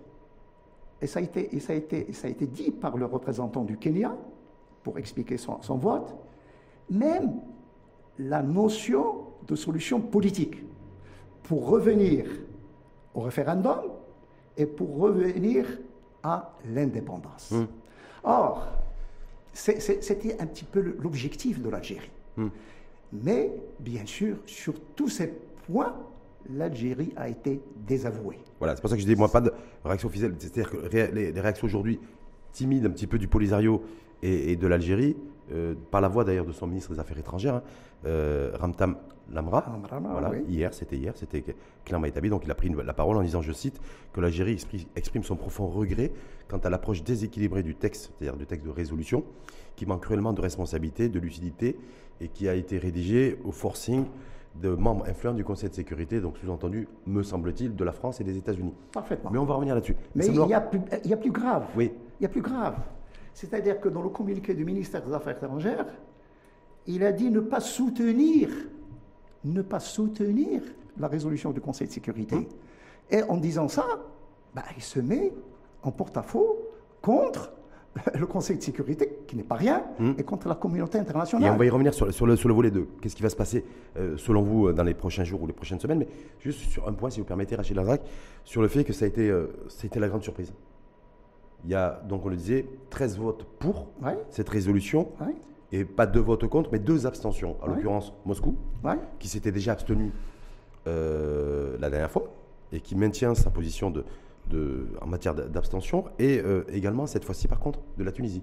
et 1.01 1.07
ça 1.07 1.21
a 1.21 1.23
été, 1.23 1.55
et 1.55 1.61
ça 1.61 1.73
a 1.73 1.77
été, 1.77 2.13
ça 2.13 2.27
a 2.27 2.31
été 2.31 2.47
dit 2.47 2.73
par 2.73 2.97
le 2.97 3.07
représentant 3.07 3.63
du 3.63 3.79
Kenya 3.79 4.17
pour 4.83 4.99
expliquer 4.99 5.37
son, 5.37 5.63
son 5.63 5.77
vote, 5.77 6.15
même 6.91 7.41
la 8.19 8.43
notion 8.43 9.27
de 9.47 9.55
solution 9.57 10.01
politique 10.01 10.63
pour 11.43 11.69
revenir 11.69 12.27
au 13.15 13.21
référendum 13.21 13.81
et 14.57 14.67
pour 14.67 14.97
revenir 14.97 15.67
à 16.23 16.55
l'indépendance. 16.67 17.51
Mmh. 17.51 17.65
Or, 18.25 18.67
c'était 19.53 20.41
un 20.41 20.47
petit 20.47 20.65
peu 20.65 20.97
l'objectif 21.01 21.63
de 21.63 21.69
l'Algérie. 21.69 22.11
Hmm. 22.37 22.49
Mais, 23.13 23.53
bien 23.79 24.05
sûr, 24.07 24.39
sur 24.47 24.75
tous 24.97 25.09
ces 25.09 25.33
points, 25.67 25.95
l'Algérie 26.51 27.13
a 27.17 27.29
été 27.29 27.61
désavouée. 27.87 28.39
Voilà, 28.59 28.75
c'est 28.75 28.81
pour 28.81 28.91
ça 28.91 28.97
que 28.97 29.03
je 29.03 29.07
dis, 29.07 29.15
moi, 29.15 29.31
pas 29.31 29.41
de 29.41 29.53
réaction 29.85 30.09
officielle. 30.09 30.35
C'est-à-dire 30.39 30.71
que 30.71 30.77
les, 30.89 31.31
réactions 31.41 31.67
aujourd'hui 31.67 32.01
timides 32.53 32.87
un 32.87 32.91
petit 32.91 33.07
peu 33.07 33.19
du 33.19 33.29
Polisario 33.29 33.83
et, 34.23 34.57
de 34.57 34.67
l'Algérie, 34.67 35.17
euh, 35.53 35.75
par 35.91 36.01
la 36.01 36.09
voix 36.09 36.25
d'ailleurs 36.25 36.47
de 36.47 36.53
son 36.53 36.67
ministre 36.67 36.93
des 36.93 37.01
Affaires 37.01 37.19
étrangères, 37.19 37.57
hein, 37.57 37.63
euh, 38.07 38.53
Ramtam 38.55 38.97
Lamra, 39.33 39.65
voilà, 40.11 40.33
hier, 40.49 40.75
c'était 40.75 40.97
hier, 40.97 41.13
c'était 41.17 41.43
clairement 41.85 42.07
établi, 42.07 42.29
donc 42.29 42.43
il 42.45 42.51
a 42.51 42.55
pris 42.55 42.69
la 42.69 42.93
parole 42.93 43.17
en 43.17 43.23
disant, 43.23 43.41
je 43.41 43.53
cite, 43.53 43.81
que 44.13 44.21
l'Algérie 44.21 44.63
exprime 44.97 45.23
son 45.23 45.37
profond 45.37 45.67
regret 45.67 46.13
quant 46.49 46.59
à 46.59 46.69
l'approche 46.69 47.03
déséquilibrée 47.03 47.63
du 47.63 47.75
texte, 47.75 48.13
c'est-à-dire 48.19 48.37
du 48.37 48.47
texte 48.47 48.67
de 48.67 48.71
résolution, 48.71 49.25
qui 49.77 49.87
manque 49.87 50.03
cruellement 50.03 50.35
de 50.35 50.43
responsabilité, 50.43 51.09
de 51.09 51.19
lucidité 51.19 51.79
et 52.21 52.29
qui 52.29 52.49
a 52.49 52.55
été 52.55 52.77
rédigé 52.79 53.39
au 53.45 53.53
forcing 53.53 54.05
de 54.55 54.69
membres 54.69 55.05
influents 55.09 55.35
du 55.35 55.43
Conseil 55.43 55.71
de 55.71 55.75
sécurité, 55.75 56.21
donc 56.21 56.39
sous-entendu, 56.39 56.87
me 57.07 57.23
semble-t-il, 57.23 57.75
de 57.75 57.85
la 57.85 57.93
France 57.93 58.21
et 58.21 58.25
des 58.25 58.37
États-Unis. 58.37 58.75
Parfaitement. 58.93 59.31
Mais 59.31 59.39
on 59.39 59.45
va 59.45 59.55
revenir 59.55 59.75
là-dessus. 59.75 59.97
Mais 60.15 60.27
il 60.27 60.35
y, 60.35 60.55
a 60.55 60.61
plus, 60.61 60.81
il 61.05 61.11
y 61.11 61.15
a 61.15 61.17
plus 61.17 61.33
grave. 61.33 61.65
Oui. 61.77 61.93
Il 62.21 62.23
y 62.23 62.27
a 62.27 62.29
plus 62.29 62.43
grave. 62.43 62.77
C'est-à-dire 63.35 63.81
que 63.81 63.89
dans 63.89 64.03
le 64.03 64.09
communiqué 64.09 64.55
du 64.55 64.65
ministère 64.65 65.05
des 65.05 65.13
Affaires 65.13 65.37
étrangères, 65.37 65.87
il 66.87 67.05
a 67.05 67.13
dit 67.13 67.31
ne 67.31 67.41
pas 67.41 67.61
soutenir, 67.61 68.49
ne 69.45 69.61
pas 69.61 69.81
soutenir 69.81 70.63
la 70.99 71.09
résolution 71.09 71.51
du 71.51 71.61
Conseil 71.61 71.89
de 71.89 71.93
sécurité. 71.93 72.49
Et 73.11 73.23
en 73.25 73.37
disant 73.37 73.69
ça, 73.69 73.85
bah, 74.55 74.63
il 74.77 74.83
se 74.83 75.01
met 75.01 75.33
en 75.83 75.91
porte-à-faux 75.91 76.59
contre 77.03 77.53
le 78.19 78.27
Conseil 78.27 78.57
de 78.57 78.63
sécurité, 78.63 79.19
qui 79.27 79.37
n'est 79.37 79.43
pas 79.43 79.57
rien, 79.57 79.83
hmm. 79.99 80.13
et 80.19 80.23
contre 80.23 80.49
la 80.49 80.55
communauté 80.55 80.99
internationale. 80.99 81.49
Et 81.49 81.51
on 81.51 81.57
va 81.57 81.65
y 81.65 81.71
revenir 81.71 81.93
sur, 81.93 82.13
sur, 82.13 82.27
le, 82.27 82.37
sur 82.37 82.49
le, 82.49 82.55
volet 82.55 82.71
2. 82.71 82.89
Qu'est-ce 83.01 83.17
qui 83.17 83.23
va 83.23 83.31
se 83.31 83.37
passer, 83.37 83.65
euh, 83.97 84.17
selon 84.17 84.43
vous, 84.43 84.73
dans 84.73 84.83
les 84.83 84.95
prochains 84.95 85.25
jours 85.25 85.43
ou 85.43 85.47
les 85.47 85.53
prochaines 85.53 85.81
semaines? 85.81 85.99
Mais 85.99 86.09
juste 86.41 86.61
sur 86.71 86.89
un 86.89 86.93
point, 86.93 87.11
si 87.11 87.21
vous 87.21 87.27
permettez, 87.27 87.57
Rachid 87.57 87.77
Lazak, 87.77 88.03
sur 88.45 88.63
le 88.63 88.69
fait 88.69 88.85
que 88.85 88.93
ça 88.93 89.05
a 89.05 89.09
été, 89.09 89.29
euh, 89.29 89.49
la 89.95 90.09
grande 90.09 90.23
surprise. 90.23 90.53
Il 91.65 91.71
y 91.71 91.75
a, 91.75 92.03
donc 92.09 92.27
on 92.27 92.29
le 92.29 92.37
disait, 92.37 92.67
13 92.91 93.19
votes 93.19 93.45
pour 93.59 93.89
cette 94.31 94.49
résolution, 94.49 95.09
et 95.73 95.85
pas 95.85 96.07
deux 96.07 96.21
votes 96.21 96.47
contre, 96.47 96.71
mais 96.73 96.79
deux 96.79 97.07
abstentions. 97.07 97.57
En 97.63 97.67
l'occurrence, 97.67 98.13
Moscou, 98.25 98.57
qui 99.19 99.29
s'était 99.29 99.53
déjà 99.53 99.73
abstenu 99.73 100.13
euh, 100.87 101.77
la 101.81 101.91
dernière 101.91 102.11
fois, 102.11 102.25
et 102.73 102.81
qui 102.81 102.97
maintient 102.97 103.35
sa 103.35 103.51
position 103.51 103.91
de, 103.91 104.87
en 105.01 105.07
matière 105.07 105.35
d'abstention, 105.35 106.05
et 106.19 106.41
euh, 106.45 106.65
également 106.69 107.07
cette 107.07 107.25
fois-ci 107.25 107.49
par 107.49 107.59
contre 107.59 107.81
de 107.97 108.05
la 108.05 108.13
Tunisie, 108.13 108.43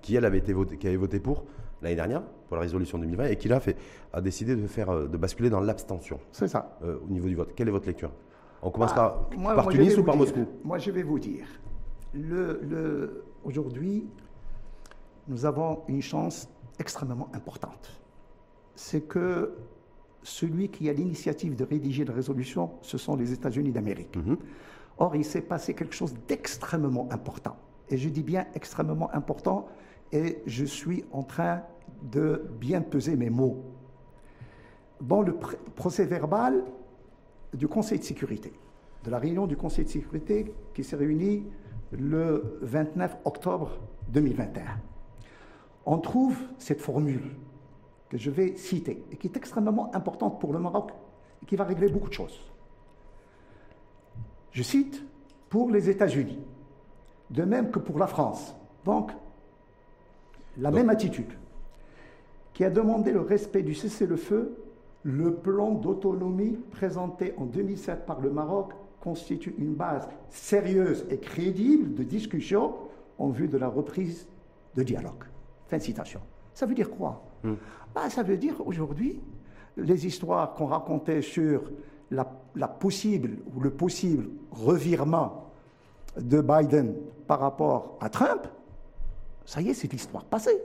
qui 0.00 0.16
elle 0.16 0.24
avait 0.24 0.38
été 0.38 0.52
voté, 0.52 0.76
qui 0.76 0.86
avait 0.86 0.96
voté 0.96 1.20
pour 1.20 1.44
l'année 1.82 1.96
dernière 1.96 2.22
pour 2.52 2.56
la 2.56 2.62
résolution 2.62 2.98
2020 2.98 3.26
et 3.26 3.36
qui 3.36 3.48
là 3.48 3.60
fait, 3.60 3.76
a 4.12 4.20
décidé 4.20 4.54
de 4.56 4.66
faire 4.66 4.90
euh, 4.90 5.06
de 5.06 5.16
basculer 5.16 5.50
dans 5.50 5.60
l'abstention. 5.60 6.18
C'est 6.32 6.48
ça. 6.48 6.76
Euh, 6.84 6.98
au 7.02 7.10
niveau 7.10 7.28
du 7.28 7.34
vote. 7.34 7.52
Quelle 7.54 7.68
est 7.68 7.72
votre 7.72 7.86
lecture? 7.86 8.10
On 8.62 8.70
commencera 8.70 9.26
ah, 9.32 9.54
par 9.54 9.68
Tunis 9.68 9.96
ou 9.96 10.04
par 10.04 10.16
Moscou? 10.16 10.46
Moi, 10.62 10.78
je 10.78 10.90
vais 10.90 11.02
vous 11.02 11.18
dire. 11.18 11.46
Le, 12.14 12.60
le, 12.62 13.24
Aujourd'hui, 13.44 14.06
nous 15.28 15.44
avons 15.46 15.82
une 15.88 16.02
chance 16.02 16.48
extrêmement 16.78 17.28
importante. 17.34 18.00
C'est 18.74 19.02
que 19.02 19.54
celui 20.22 20.68
qui 20.68 20.88
a 20.88 20.92
l'initiative 20.92 21.56
de 21.56 21.64
rédiger 21.64 22.04
la 22.04 22.12
résolution, 22.12 22.70
ce 22.82 22.98
sont 22.98 23.16
les 23.16 23.32
États-Unis 23.32 23.72
d'Amérique. 23.72 24.16
Mhm. 24.16 24.36
Or, 24.98 25.16
il 25.16 25.24
s'est 25.24 25.42
passé 25.42 25.74
quelque 25.74 25.94
chose 25.94 26.14
d'extrêmement 26.28 27.08
important. 27.10 27.56
Et 27.88 27.96
je 27.96 28.08
dis 28.08 28.22
bien 28.22 28.46
extrêmement 28.54 29.12
important, 29.12 29.66
et 30.12 30.42
je 30.46 30.64
suis 30.64 31.04
en 31.12 31.22
train 31.22 31.62
de 32.10 32.44
bien 32.60 32.80
peser 32.82 33.16
mes 33.16 33.30
mots. 33.30 33.64
Dans 35.00 35.22
le 35.22 35.34
procès 35.74 36.04
verbal 36.04 36.62
du 37.52 37.66
Conseil 37.66 37.98
de 37.98 38.04
sécurité, 38.04 38.52
de 39.04 39.10
la 39.10 39.18
réunion 39.18 39.46
du 39.46 39.56
Conseil 39.56 39.84
de 39.84 39.90
sécurité 39.90 40.54
qui 40.74 40.84
s'est 40.84 40.96
réunie 40.96 41.44
le 41.92 42.58
29 42.62 43.16
octobre 43.24 43.78
2021, 44.08 44.62
on 45.86 45.98
trouve 45.98 46.36
cette 46.58 46.80
formule 46.80 47.30
que 48.08 48.18
je 48.18 48.30
vais 48.30 48.56
citer 48.56 49.04
et 49.10 49.16
qui 49.16 49.28
est 49.28 49.36
extrêmement 49.36 49.94
importante 49.94 50.40
pour 50.40 50.52
le 50.52 50.58
Maroc 50.58 50.90
et 51.42 51.46
qui 51.46 51.56
va 51.56 51.64
régler 51.64 51.88
beaucoup 51.88 52.08
de 52.08 52.14
choses 52.14 52.52
je 54.52 54.62
cite, 54.62 55.02
pour 55.48 55.70
les 55.70 55.90
États-Unis, 55.90 56.38
de 57.30 57.42
même 57.42 57.70
que 57.70 57.78
pour 57.78 57.98
la 57.98 58.06
France. 58.06 58.54
Donc, 58.84 59.10
la 60.58 60.70
même 60.70 60.90
attitude, 60.90 61.32
qui 62.52 62.64
a 62.64 62.70
demandé 62.70 63.12
le 63.12 63.20
respect 63.20 63.62
du 63.62 63.74
cessez-le-feu, 63.74 64.56
le 65.04 65.34
plan 65.34 65.72
d'autonomie 65.72 66.58
présenté 66.70 67.34
en 67.38 67.46
2007 67.46 68.06
par 68.06 68.20
le 68.20 68.30
Maroc 68.30 68.72
constitue 69.02 69.54
une 69.58 69.74
base 69.74 70.08
sérieuse 70.30 71.04
et 71.10 71.18
crédible 71.18 71.92
de 71.94 72.04
discussion 72.04 72.74
en 73.18 73.30
vue 73.30 73.48
de 73.48 73.58
la 73.58 73.68
reprise 73.68 74.28
de 74.76 74.82
dialogue. 74.82 75.24
Fin 75.66 75.78
de 75.78 75.82
citation. 75.82 76.20
Ça 76.54 76.66
veut 76.66 76.74
dire 76.74 76.90
quoi? 76.90 77.22
Hmm. 77.42 77.54
bah, 77.94 78.08
Ça 78.08 78.22
veut 78.22 78.36
dire 78.36 78.54
aujourd'hui, 78.64 79.20
les 79.76 80.06
histoires 80.06 80.54
qu'on 80.54 80.66
racontait 80.66 81.20
sur 81.20 81.70
la, 82.10 82.68
possible 82.68 83.38
ou 83.54 83.60
le 83.60 83.70
possible 83.70 84.28
revirement 84.50 85.50
de 86.16 86.40
Biden 86.40 86.94
par 87.26 87.40
rapport 87.40 87.96
à 88.00 88.08
Trump, 88.08 88.46
ça 89.44 89.60
y 89.60 89.70
est, 89.70 89.74
c'est 89.74 89.90
l'histoire 89.90 90.24
passée. 90.24 90.62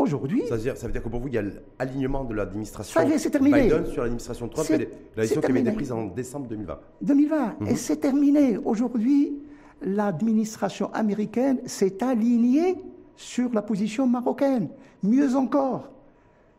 Aujourd'hui. 0.00 0.42
Ça, 0.48 0.58
ça, 0.58 0.86
veut 0.86 0.92
dire 0.92 1.02
que 1.02 1.08
pour 1.08 1.20
vous, 1.20 1.28
il 1.28 1.34
y 1.34 1.38
a 1.38 1.42
l'alignement 1.78 2.24
de 2.24 2.34
l'administration 2.34 3.00
Biden 3.02 3.86
sur 3.86 4.02
l'administration 4.02 4.48
Trump 4.48 4.70
et 4.70 4.88
la 5.16 5.22
décision 5.22 5.40
qui 5.40 5.50
avait 5.50 5.60
été 5.60 5.72
prise 5.72 5.92
en 5.92 6.06
décembre 6.06 6.48
2020. 6.48 6.78
2020. 7.02 7.36
Et 7.36 7.70
mhm. 7.70 7.76
c'est 7.76 7.96
terminé. 7.96 8.58
Aujourd'hui, 8.64 9.38
l'administration 9.82 10.92
américaine 10.92 11.60
s'est 11.66 12.02
alignée 12.02 12.76
sur 13.16 13.52
la 13.52 13.62
position 13.62 14.06
marocaine. 14.06 14.68
Mieux 15.02 15.36
encore, 15.36 15.90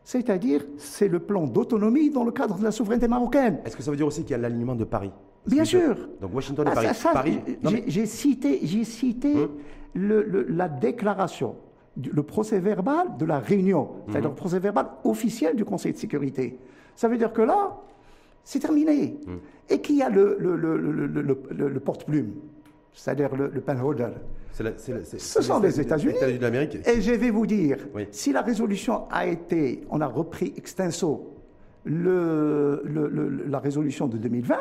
c'est-à-dire, 0.04 0.64
c'est 0.78 1.08
le 1.08 1.20
plan 1.20 1.46
d'autonomie 1.46 2.10
dans 2.10 2.24
le 2.24 2.32
cadre 2.32 2.58
de 2.58 2.64
la 2.64 2.72
souveraineté 2.72 3.08
marocaine. 3.08 3.58
Est-ce 3.64 3.76
que 3.76 3.82
ça 3.82 3.90
veut 3.90 3.96
dire 3.96 4.06
aussi 4.06 4.22
qu'il 4.22 4.32
y 4.32 4.34
a 4.34 4.38
l'alignement 4.38 4.74
de 4.74 4.84
Paris? 4.84 5.12
Bien 5.46 5.64
sûr. 5.64 5.96
Donc 6.20 6.34
Washington 6.34 6.66
et 6.68 6.70
ah, 6.74 7.12
Paris. 7.12 7.40
J'ai 7.86 8.06
cité, 8.06 8.60
j'ai 8.62 8.84
cité 8.84 9.34
hum. 9.34 9.50
la 9.94 10.68
déclaration, 10.68 11.56
le 11.96 12.22
procès 12.22 12.58
verbal 12.58 13.16
de 13.18 13.24
la 13.24 13.38
réunion, 13.38 13.90
c'est-à-dire 14.06 14.30
hum. 14.30 14.34
le 14.34 14.40
procès 14.40 14.58
verbal 14.58 14.86
officiel 15.04 15.56
du 15.56 15.64
Conseil 15.64 15.92
de 15.92 15.98
sécurité. 15.98 16.58
Ça 16.96 17.08
veut 17.08 17.18
dire 17.18 17.32
que 17.32 17.42
là, 17.42 17.76
c'est 18.44 18.60
terminé. 18.60 19.18
Hum. 19.26 19.40
Et 19.68 19.80
qui 19.80 20.02
a 20.02 20.08
le, 20.08 20.36
le 20.38 21.80
porte-plume, 21.80 22.32
c'est-à-dire 22.92 23.34
le, 23.36 23.48
penholder 23.60 24.08
ce 24.52 25.40
sont 25.40 25.60
les 25.60 25.80
États-Unis. 25.80 26.14
et 26.84 27.00
je 27.00 27.12
vais 27.12 27.30
vous 27.30 27.46
dire, 27.46 27.78
si 28.10 28.32
la 28.32 28.42
résolution 28.42 29.08
a 29.10 29.26
été, 29.26 29.82
on 29.88 30.00
a 30.00 30.06
repris 30.06 30.52
extenso 30.56 31.34
la 31.84 33.58
résolution 33.58 34.06
de 34.06 34.18
2020, 34.18 34.56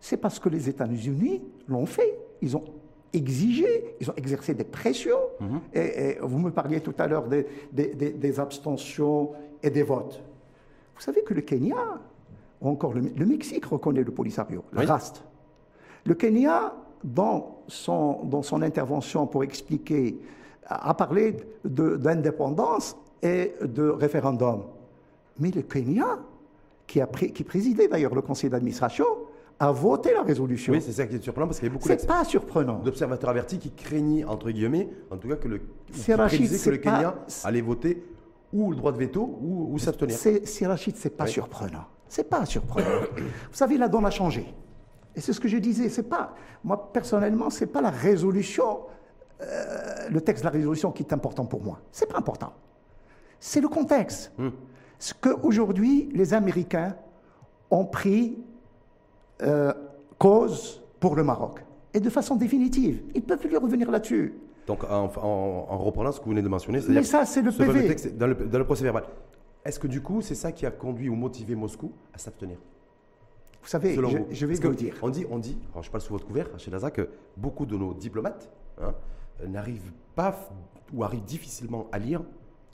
c'est 0.00 0.16
parce 0.16 0.38
que 0.38 0.48
les 0.48 0.68
États-Unis 0.68 1.42
l'ont 1.68 1.86
fait. 1.86 2.18
Ils 2.40 2.56
ont 2.56 2.64
exigé, 3.12 3.96
ils 4.00 4.10
ont 4.10 4.14
exercé 4.16 4.54
des 4.54 4.64
pressions. 4.64 5.18
Mhm. 5.40 5.60
et, 5.74 6.18
vous 6.20 6.38
me 6.38 6.50
parliez 6.50 6.80
tout 6.80 6.94
à 6.98 7.06
l'heure 7.06 7.26
des, 7.28 7.46
des, 7.72 8.40
abstentions 8.40 9.32
et 9.62 9.70
des 9.70 9.82
votes. 9.82 10.22
Vous 10.94 11.00
savez 11.02 11.22
que 11.22 11.34
le 11.34 11.42
Kenya, 11.42 12.00
ou 12.60 12.68
encore 12.68 12.94
le, 12.94 13.26
Mexique 13.26 13.66
reconnaît 13.66 14.04
le 14.04 14.12
Polisario, 14.12 14.64
le 14.72 14.86
RAST. 14.86 15.24
Le 16.04 16.14
Kenya 16.14 16.74
dans 17.04 17.62
son, 17.68 18.24
dans 18.24 18.42
son 18.42 18.62
intervention 18.62 19.26
pour 19.26 19.44
expliquer, 19.44 20.18
a 20.66 20.94
parlé 20.94 21.36
d'indépendance 21.64 22.96
et 23.22 23.52
de 23.62 23.88
référendum. 23.88 24.62
Mais 25.38 25.50
le 25.50 25.62
Kenya, 25.62 26.18
qui, 26.86 27.00
a 27.00 27.06
qui 27.06 27.44
présidait 27.44 27.88
d'ailleurs 27.88 28.14
le 28.14 28.22
conseil 28.22 28.50
d'administration, 28.50 29.06
a 29.62 29.70
voté 29.70 30.12
la 30.12 30.22
résolution. 30.22 30.72
Oui, 30.72 30.82
c'est 30.82 30.90
ça 30.90 31.06
qui 31.06 31.14
est 31.14 31.22
surprenant 31.22 31.46
parce 31.46 31.60
qu'il 31.60 31.66
y 31.66 31.70
avait 31.70 31.78
beaucoup 31.78 31.86
C'est 31.86 32.04
pas 32.04 32.24
surprenant. 32.24 32.80
d'observateurs 32.80 33.30
avertis 33.30 33.58
qui 33.58 33.70
craignaient, 33.70 34.24
entre 34.24 34.50
guillemets, 34.50 34.88
en 35.08 35.16
tout 35.16 35.28
cas, 35.28 35.36
que 35.36 35.46
le, 35.46 35.58
que 35.58 36.70
le 36.70 36.76
Kenya 36.78 37.14
allait 37.44 37.60
voter 37.60 38.04
ou 38.52 38.70
le 38.72 38.76
droit 38.76 38.90
de 38.90 38.98
veto 38.98 39.38
ou, 39.40 39.72
ou 39.72 39.78
s'abstenir. 39.78 40.16
C'est 40.16 40.66
Rachid, 40.66 40.96
c'est 40.96 41.16
pas 41.16 41.28
surprenant. 41.28 41.84
C'est 42.08 42.28
pas 42.28 42.44
surprenant. 42.44 43.02
Vous 43.16 43.22
savez, 43.56 43.78
la 43.78 43.88
donne 43.88 44.04
a 44.04 44.10
changé. 44.10 44.52
Et 45.14 45.20
c'est 45.20 45.32
ce 45.32 45.38
que 45.38 45.48
je 45.48 45.58
disais, 45.58 45.88
c'est 45.88 46.08
pas, 46.08 46.34
moi 46.64 46.90
personnellement, 46.92 47.48
c'est 47.48 47.66
pas 47.66 47.82
la 47.82 47.90
résolution, 47.90 48.80
euh, 49.42 50.08
le 50.10 50.20
texte 50.22 50.42
de 50.42 50.48
la 50.48 50.52
résolution 50.52 50.90
qui 50.90 51.04
est 51.04 51.12
important 51.12 51.44
pour 51.44 51.62
moi. 51.62 51.80
C'est 51.92 52.10
pas 52.10 52.18
important. 52.18 52.52
C'est 53.38 53.60
le 53.60 53.68
contexte. 53.68 54.32
Hmm. 54.38 54.48
Ce 54.98 55.14
qu'aujourd'hui, 55.14 56.10
les 56.14 56.34
Américains 56.34 56.96
ont 57.70 57.84
pris 57.84 58.38
euh, 59.42 59.72
cause 60.18 60.82
pour 61.00 61.16
le 61.16 61.24
Maroc. 61.24 61.64
Et 61.94 62.00
de 62.00 62.10
façon 62.10 62.36
définitive. 62.36 63.02
Ils 63.14 63.22
peuvent 63.22 63.46
lui 63.46 63.56
revenir 63.56 63.90
là-dessus. 63.90 64.34
Donc, 64.66 64.84
en, 64.84 65.08
reprenant 65.78 66.12
ce 66.12 66.20
que 66.20 66.24
vous 66.24 66.30
venez 66.30 66.42
de 66.42 66.48
mentionner, 66.48 66.80
c'est-à-dire. 66.80 67.04
ça, 67.04 67.24
c'est 67.24 67.42
le 67.42 67.50
PV. 67.50 68.12
dans, 68.12 68.28
le, 68.28 68.34
dans 68.34 68.58
le 68.58 68.64
procès 68.64 68.84
verbal. 68.84 69.04
Est-ce 69.64 69.78
que 69.78 69.86
du 69.86 70.00
coup, 70.00 70.22
c'est 70.22 70.34
ça 70.34 70.52
qui 70.52 70.66
a 70.66 70.70
conduit 70.70 71.08
ou 71.08 71.14
motivé 71.14 71.54
Moscou 71.54 71.92
à 72.12 72.18
s'abstenir? 72.18 72.58
Vous 73.62 73.68
savez, 73.68 73.94
je, 74.30 74.46
vais 74.46 74.54
vous 74.54 74.74
dire. 74.74 74.94
On 75.02 75.08
dit, 75.08 75.24
on 75.30 75.38
dit, 75.38 75.56
alors 75.72 75.84
je 75.84 75.90
parle 75.90 76.02
sous 76.02 76.12
votre 76.12 76.26
couvert, 76.26 76.48
chez 76.58 76.70
Laza, 76.70 76.90
que 76.90 77.08
beaucoup 77.36 77.64
de 77.64 77.76
nos 77.76 77.94
diplomates 77.94 78.50
hein, 78.80 78.92
n'arrivent 79.46 79.92
pas 80.16 80.36
ou 80.92 81.04
arrivent 81.04 81.24
difficilement 81.24 81.86
à 81.92 82.00
lire 82.00 82.22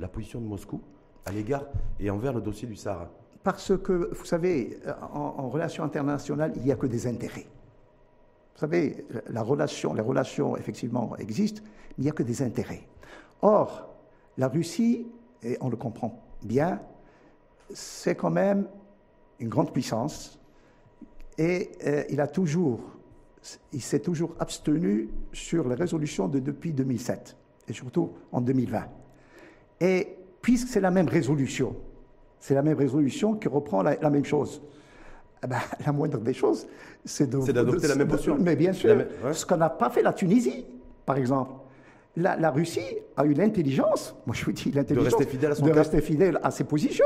la 0.00 0.08
position 0.08 0.40
de 0.40 0.46
Moscou 0.46 0.80
à 1.26 1.32
l'égard 1.32 1.66
et 2.00 2.08
envers 2.08 2.32
le 2.32 2.40
dossier 2.40 2.66
du 2.66 2.74
Sahara. 2.74 3.10
Parce 3.48 3.72
que, 3.78 4.10
vous 4.12 4.26
savez, 4.26 4.78
en, 5.14 5.36
en 5.38 5.48
relation 5.48 5.82
internationale, 5.82 6.52
il 6.56 6.64
n'y 6.64 6.70
a 6.70 6.76
que 6.76 6.86
des 6.86 7.06
intérêts. 7.06 7.46
Vous 8.54 8.60
savez, 8.60 9.06
la 9.30 9.42
relation, 9.42 9.94
les 9.94 10.02
relations, 10.02 10.54
effectivement, 10.58 11.16
existent, 11.16 11.62
mais 11.64 11.94
il 11.96 12.04
n'y 12.04 12.10
a 12.10 12.12
que 12.12 12.22
des 12.22 12.42
intérêts. 12.42 12.82
Or, 13.40 13.88
la 14.36 14.48
Russie, 14.48 15.06
et 15.42 15.56
on 15.62 15.70
le 15.70 15.76
comprend 15.76 16.22
bien, 16.42 16.78
c'est 17.72 18.16
quand 18.16 18.28
même 18.28 18.68
une 19.40 19.48
grande 19.48 19.72
puissance 19.72 20.38
et 21.38 21.70
euh, 21.86 22.04
il 22.10 22.20
a 22.20 22.26
toujours, 22.26 22.80
il 23.72 23.80
s'est 23.80 24.00
toujours 24.00 24.34
abstenu 24.40 25.08
sur 25.32 25.66
les 25.66 25.74
résolutions 25.74 26.28
de 26.28 26.38
depuis 26.38 26.74
2007 26.74 27.34
et 27.66 27.72
surtout 27.72 28.10
en 28.30 28.42
2020. 28.42 28.84
Et 29.80 30.18
puisque 30.42 30.68
c'est 30.68 30.82
la 30.82 30.90
même 30.90 31.08
résolution, 31.08 31.74
c'est 32.40 32.54
la 32.54 32.62
même 32.62 32.76
résolution 32.76 33.34
qui 33.34 33.48
reprend 33.48 33.82
la, 33.82 34.10
même 34.10 34.24
chose. 34.24 34.62
Eh 35.42 35.46
ben, 35.46 35.58
la 35.86 35.92
moindre 35.92 36.18
des 36.18 36.34
choses, 36.34 36.66
c'est 37.04 37.28
d'adopter 37.28 37.88
la 37.88 37.96
même 37.96 38.08
posture. 38.08 38.36
Mais 38.38 38.56
bien 38.56 38.72
sûr, 38.72 39.04
ce 39.32 39.44
qu'on 39.44 39.56
n'a 39.56 39.70
pas 39.70 39.90
fait 39.90 40.02
la 40.02 40.12
Tunisie, 40.12 40.66
par 41.04 41.16
exemple. 41.16 41.52
La, 42.16 42.50
Russie 42.50 42.98
a 43.16 43.24
eu 43.24 43.32
l'intelligence, 43.32 44.16
moi 44.26 44.34
je 44.34 44.44
vous 44.44 44.50
dis 44.50 44.72
l'intelligence, 44.72 45.12
de 45.12 45.16
rester 45.16 45.30
fidèle 45.30 45.52
à, 45.52 45.54
son 45.54 45.66
de 45.66 45.70
rester 45.70 46.00
fidèle 46.00 46.40
à 46.42 46.50
ses 46.50 46.64
positions. 46.64 47.04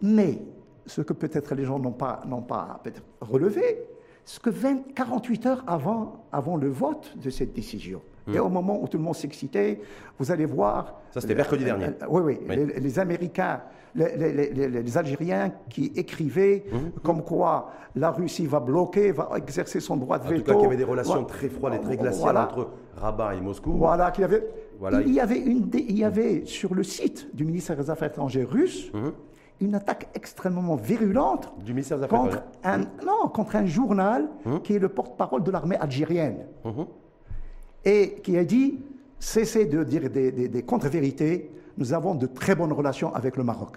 Mais 0.00 0.38
ce 0.86 1.00
que 1.00 1.12
peut-être 1.12 1.54
les 1.56 1.64
gens 1.64 1.80
n'ont 1.80 1.90
pas, 1.90 2.22
pas 2.46 2.80
relevé, 3.20 3.88
ce 4.24 4.38
que 4.40 4.50
20, 4.50 4.94
48 4.94 5.46
heures 5.46 5.64
avant, 5.66 6.24
avant 6.32 6.56
le 6.56 6.68
vote 6.68 7.16
de 7.22 7.30
cette 7.30 7.52
décision, 7.52 8.00
et 8.32 8.38
au 8.38 8.48
moment 8.48 8.80
où 8.82 8.88
tout 8.88 8.98
le 8.98 9.02
monde 9.02 9.14
s'excitait, 9.14 9.80
vous 10.18 10.30
allez 10.30 10.44
voir. 10.44 11.00
Ça, 11.10 11.20
c'était 11.20 11.34
mercredi 11.34 11.64
dernier. 11.64 11.86
oui, 12.08 12.22
oui. 12.22 12.38
Les, 12.78 12.98
Américains, 12.98 13.60
les, 13.94 14.96
Algériens 14.98 15.52
qui 15.68 15.92
écrivaient 15.96 16.64
mmh. 16.70 17.00
comme 17.02 17.22
quoi 17.22 17.72
la 17.96 18.10
Russie 18.10 18.46
va 18.46 18.60
bloquer, 18.60 19.12
va 19.12 19.30
exercer 19.36 19.80
son 19.80 19.96
droit 19.96 20.18
de 20.18 20.28
veto. 20.28 20.34
En 20.34 20.38
tout 20.38 20.44
cas, 20.44 20.54
qu'il 20.54 20.62
y 20.62 20.66
avait 20.66 20.76
des 20.76 20.84
relations 20.84 21.24
très 21.24 21.48
froides 21.48 21.74
et 21.74 21.80
très 21.80 21.96
glaciales 21.96 22.36
entre 22.36 22.68
Rabat 22.96 23.34
et 23.34 23.40
Moscou. 23.40 23.72
Voilà, 23.72 24.10
qu'il 24.10 24.22
y 24.22 24.24
avait. 24.24 24.46
Il, 25.04 25.12
y 25.12 25.20
avait 25.20 25.38
une, 25.38 25.68
il 25.74 25.98
y 25.98 26.04
avait 26.04 26.46
sur 26.46 26.74
le 26.74 26.82
site 26.82 27.34
du 27.34 27.44
ministère 27.44 27.76
des 27.76 27.90
Affaires 27.90 28.08
étrangères 28.08 28.48
russe. 28.48 28.90
Mmh. 28.94 29.08
Une 29.60 29.74
attaque 29.74 30.08
extrêmement 30.14 30.76
virulente 30.76 31.52
du 31.62 31.72
ministère 31.72 31.98
des 31.98 32.04
Affaires 32.04 32.18
contre 32.18 32.42
un, 32.64 32.78
non, 32.78 33.28
contre 33.32 33.56
un 33.56 33.66
journal 33.66 34.28
mmh. 34.44 34.58
qui 34.60 34.74
est 34.74 34.78
le 34.78 34.88
porte-parole 34.88 35.42
de 35.42 35.50
l'armée 35.50 35.76
algérienne 35.76 36.46
et 37.84 38.16
qui 38.22 38.36
a 38.36 38.44
dit 38.44 38.80
cessez 39.18 39.66
de 39.66 39.84
dire 39.84 40.10
des, 40.10 40.62
contre-vérités, 40.62 41.50
nous 41.76 41.92
avons 41.92 42.14
de 42.14 42.26
très 42.26 42.54
bonnes 42.54 42.72
relations 42.72 43.14
avec 43.14 43.36
le 43.36 43.44
Maroc. 43.44 43.76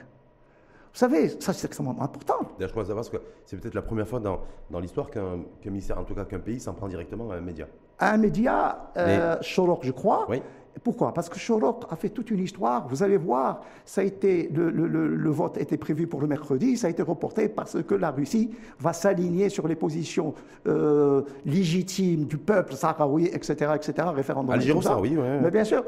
Vous 0.93 0.99
savez, 0.99 1.29
ça 1.39 1.53
c'est 1.53 1.67
extrêmement 1.67 1.99
important. 2.01 2.37
D'ailleurs, 2.57 2.69
je 2.69 2.71
crois 2.71 2.85
savoir 2.85 3.09
que 3.09 3.17
c'est 3.45 3.57
peut-être 3.57 3.73
la 3.73 3.81
première 3.81 4.07
fois 4.07 4.19
dans, 4.19 4.41
dans 4.69 4.79
l'histoire 4.79 5.09
qu'un 5.09 5.39
ministère, 5.65 5.99
en 5.99 6.03
tout 6.03 6.13
cas 6.13 6.23
qu'un 6.23 6.39
pays, 6.39 6.59
s'en 6.59 6.73
prend 6.73 6.87
directement 6.87 7.31
à 7.31 7.35
un 7.35 7.41
média. 7.41 7.67
À 7.99 8.13
un 8.13 8.17
média, 8.17 8.91
euh, 8.97 9.37
je 9.41 9.91
crois, 9.91 10.27
oui. 10.29 10.41
Pourquoi? 10.83 11.13
Parce 11.13 11.29
que 11.29 11.37
Chorok 11.37 11.85
a 11.89 11.95
fait 11.95 12.09
toute 12.09 12.31
une 12.31 12.39
histoire. 12.39 12.87
Vous 12.87 13.03
allez 13.03 13.17
voir, 13.17 13.63
ça 13.85 14.01
a 14.01 14.03
été, 14.03 14.49
le, 14.53 15.29
vote 15.29 15.57
était 15.57 15.77
prévu 15.77 16.07
pour 16.07 16.21
le 16.21 16.27
mercredi, 16.27 16.77
ça 16.77 16.87
a 16.87 16.89
été 16.89 17.01
reporté 17.01 17.47
parce 17.47 17.81
que 17.83 17.95
la 17.95 18.11
Russie 18.11 18.51
va 18.79 18.93
s'aligner 18.93 19.49
sur 19.49 19.67
les 19.67 19.75
positions 19.75 20.33
euh, 20.67 21.21
légitimes 21.45 22.25
du 22.25 22.37
peuple 22.37 22.73
sahraoui, 22.73 23.25
etc., 23.27 23.71
etc., 23.75 24.07
référendum. 24.13 24.51
Algérie, 24.51 24.81
ça, 24.81 24.99
oui. 24.99 25.15
Mais 25.41 25.51
bien 25.51 25.63
sûr. 25.63 25.83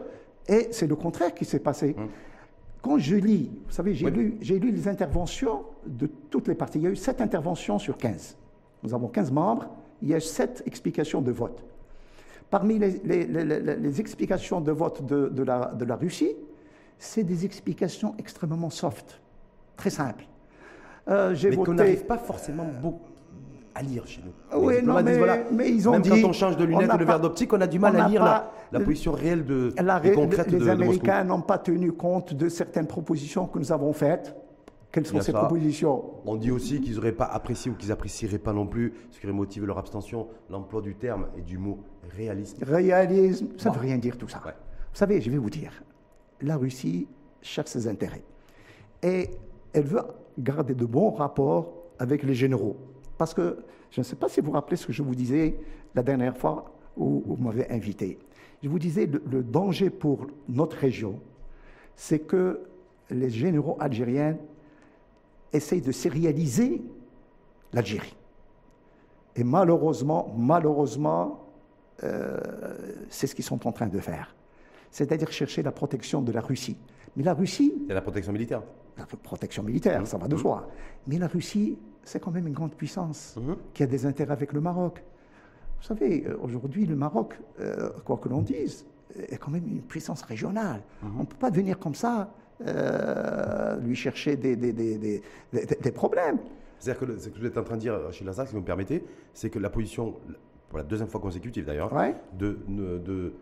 Et 0.48 0.68
c'est 0.72 0.88
le 0.88 0.96
contraire 0.96 1.34
qui 1.34 1.46
s'est 1.46 1.60
passé. 1.60 1.96
Hum. 1.98 2.08
Quand 2.82 3.00
je 3.00 3.16
lis, 3.16 3.50
vous 3.66 3.74
savez, 3.74 3.96
j'ai 3.96 4.12
lu, 4.12 4.38
lu 4.40 4.72
les 4.72 4.88
interventions 4.88 5.64
de 5.88 6.06
toutes 6.30 6.48
les 6.48 6.54
parties. 6.54 6.78
Il 6.78 6.84
y 6.84 6.88
a 6.88 6.92
eu 6.92 6.96
sept 6.96 7.20
interventions 7.20 7.80
sur 7.80 7.98
15. 7.98 8.38
Nous 8.84 8.94
avons 8.94 9.08
15 9.08 9.32
membres, 9.32 9.68
il 10.04 10.10
y 10.10 10.14
a 10.14 10.20
sept 10.20 10.62
explications 10.68 11.20
de 11.20 11.32
vote. 11.32 11.64
Parmi 12.56 12.80
les, 12.80 14.00
explications 14.00 14.62
de 14.62 14.72
vote 14.72 15.06
de, 15.06 15.44
la, 15.44 15.74
de 15.78 15.84
la, 15.84 15.98
Russie, 15.98 16.32
c'est 16.98 17.24
des 17.24 17.44
explications 17.44 18.16
extrêmement 18.18 18.70
soft, 18.70 19.20
très 19.76 19.90
simples. 19.90 20.24
Euh, 21.10 21.36
mais 21.44 21.58
qu'on 21.58 21.74
n'arrive 21.74 22.06
pas 22.06 22.18
forcément 22.18 22.66
beaucoup 22.82 23.10
à 23.74 23.82
lire 23.82 24.08
chez 24.08 24.22
nous. 24.24 24.58
Oui, 24.58 24.76
non, 24.82 25.04
mais, 25.04 25.20
mais, 25.52 25.70
ils 25.70 25.90
ont 25.90 25.92
Même 25.92 26.02
dit... 26.02 26.10
quand 26.10 26.30
on 26.30 26.32
change 26.32 26.56
de 26.56 26.64
lunettes 26.64 26.94
ou 26.94 26.98
de 26.98 27.04
verre 27.04 27.20
d'optique, 27.20 27.52
on 27.52 27.60
a 27.60 27.68
du 27.68 27.78
mal 27.78 28.00
à 28.00 28.08
lire 28.08 28.24
la, 28.72 28.80
position 28.80 29.12
réelle 29.12 29.46
de, 29.46 29.74
la, 29.78 30.00
concrète 30.00 30.50
les, 30.50 30.60
de, 30.60 30.70
Américains 30.70 31.26
n'ont 31.26 31.42
pas 31.42 31.58
tenu 31.58 31.92
compte 31.92 32.34
de 32.34 32.48
certaines 32.48 32.88
propositions 32.88 33.48
que 33.48 33.60
nous 33.60 33.74
avons 33.74 33.92
faites 33.92 34.34
quelles 34.96 35.06
sont 35.06 35.20
ces 35.20 35.34
propositions? 35.34 36.06
On 36.26 36.38
dit 36.38 36.52
aussi 36.52 36.80
qu'ils 36.80 36.96
n'auraient 36.96 37.12
pas 37.12 37.26
apprécié 37.26 37.70
ou 37.70 37.76
qu'ils 37.76 37.92
apprécieraient 37.92 38.40
pas 38.40 38.54
non 38.54 38.66
plus 38.66 38.94
ce 39.12 39.20
qui 39.20 39.26
aurait 39.26 39.36
motivé 39.36 39.68
leur 39.68 39.78
abstention, 39.78 40.30
l'emploi 40.50 40.82
du 40.82 40.96
terme 40.96 41.28
et 41.38 41.42
du 41.42 41.58
mot 41.58 41.80
réalisme. 42.16 42.64
Réalisme, 42.64 43.50
ça 43.58 43.72
ne 43.72 43.76
veut 43.76 43.82
rien 43.82 43.98
dire 43.98 44.18
tout 44.18 44.30
ça. 44.30 44.42
Vous 44.42 44.52
savez, 44.94 45.20
je 45.20 45.30
vais 45.30 45.38
vous 45.38 45.50
dire, 45.50 45.84
la 46.40 46.56
Russie 46.56 47.10
cherche 47.42 47.72
ses 47.72 47.90
intérêts. 47.90 48.24
Et 49.04 49.32
elle 49.74 49.84
veut 49.84 50.02
garder 50.40 50.74
de 50.74 50.86
bons 50.86 51.12
rapports 51.12 51.74
avec 52.00 52.24
les 52.24 52.34
généraux. 52.34 52.78
Parce 53.18 53.34
que 53.34 53.66
je 53.92 54.00
ne 54.00 54.06
sais 54.06 54.16
pas 54.16 54.30
si 54.30 54.40
vous 54.40 54.46
vous 54.46 54.54
rappelez 54.54 54.78
ce 54.78 54.88
que 54.88 54.94
je 54.94 55.04
vous 55.04 55.14
disais 55.14 55.60
la 55.94 56.04
dernière 56.04 56.38
fois 56.38 56.74
où 56.96 57.22
vous 57.26 57.44
m'avez 57.44 57.70
invité. 57.70 58.18
Je 58.64 58.70
vous 58.70 58.80
disais, 58.80 59.08
le, 59.08 59.22
le 59.30 59.44
danger 59.44 59.90
pour 59.90 60.28
notre 60.48 60.78
région, 60.78 61.20
c'est 61.98 62.20
que 62.20 62.62
les 63.10 63.30
généraux 63.30 63.76
algériens 63.82 64.38
essaye 65.54 65.82
de 65.82 65.92
sérialiser 65.92 66.82
l'Algérie. 67.74 68.16
Et 69.36 69.44
malheureusement, 69.44 70.34
malheureusement, 70.38 71.46
euh, 72.04 72.40
c'est 73.10 73.28
ce 73.28 73.36
qu'ils 73.36 73.44
sont 73.44 73.68
en 73.68 73.72
train 73.72 73.88
de 73.88 74.00
faire. 74.00 74.36
C'est-à-dire 74.92 75.32
chercher 75.32 75.62
la 75.62 75.72
protection 75.72 76.22
de 76.22 76.32
la 76.32 76.42
Russie. 76.42 76.78
Mais 77.16 77.24
la 77.24 77.34
Russie... 77.34 77.74
C'est 77.88 77.94
la 77.94 78.02
protection 78.02 78.32
militaire. 78.32 78.62
La 78.98 79.06
protection 79.06 79.64
militaire, 79.64 80.02
mmh. 80.02 80.06
ça 80.06 80.18
va 80.18 80.28
de 80.28 80.36
mmh. 80.36 80.40
soi. 80.40 80.70
Mais 81.08 81.18
la 81.18 81.28
Russie, 81.28 81.78
c'est 82.04 82.20
quand 82.20 82.32
même 82.32 82.48
une 82.48 82.54
grande 82.54 82.76
puissance 82.76 83.36
mmh. 83.38 83.54
qui 83.74 83.84
a 83.84 83.88
des 83.88 84.06
intérêts 84.06 84.32
avec 84.32 84.54
le 84.54 84.62
Maroc. 84.62 85.04
Vous 85.80 85.86
savez, 85.86 86.26
euh, 86.26 86.38
aujourd'hui, 86.42 86.86
le 86.86 86.96
Maroc, 86.96 87.38
euh, 87.60 87.90
quoi 88.06 88.18
que 88.18 88.30
l'on 88.30 88.42
dise, 88.42 88.86
est 89.16 89.38
quand 89.38 89.52
même 89.52 89.68
une 89.68 89.82
puissance 89.82 90.22
régionale. 90.24 90.82
On 91.04 91.22
ne 91.22 91.26
peut 91.26 91.38
pas 91.38 91.50
venir 91.50 91.80
comme 91.80 91.96
ça 91.96 92.34
euh, 92.62 93.78
lui 93.78 93.96
chercher 93.96 94.38
des, 94.38 94.56
des, 94.56 94.72
des, 94.72 95.22
des 95.52 95.92
problèmes. 95.92 96.38
C'est-à-dire 96.80 97.08
que 97.08 97.20
ce 97.20 97.30
que 97.30 97.40
vous 97.40 97.46
êtes 97.46 97.58
en 97.58 97.64
train 97.64 97.76
de 97.76 97.82
dire, 97.82 97.94
Rachid 97.94 98.26
Lazare, 98.26 98.48
si 98.48 98.54
vous 98.54 98.62
me 98.62 98.66
permettez, 98.66 99.04
c'est 99.34 99.50
que 99.50 99.60
la 99.60 99.70
position, 99.70 100.16
pour 100.70 100.78
la 100.78 100.84
deuxième 100.84 101.10
fois 101.10 101.20
consécutive 101.20 101.66
d'ailleurs, 101.66 101.92
de, 102.38 102.60
de, 102.70 103.34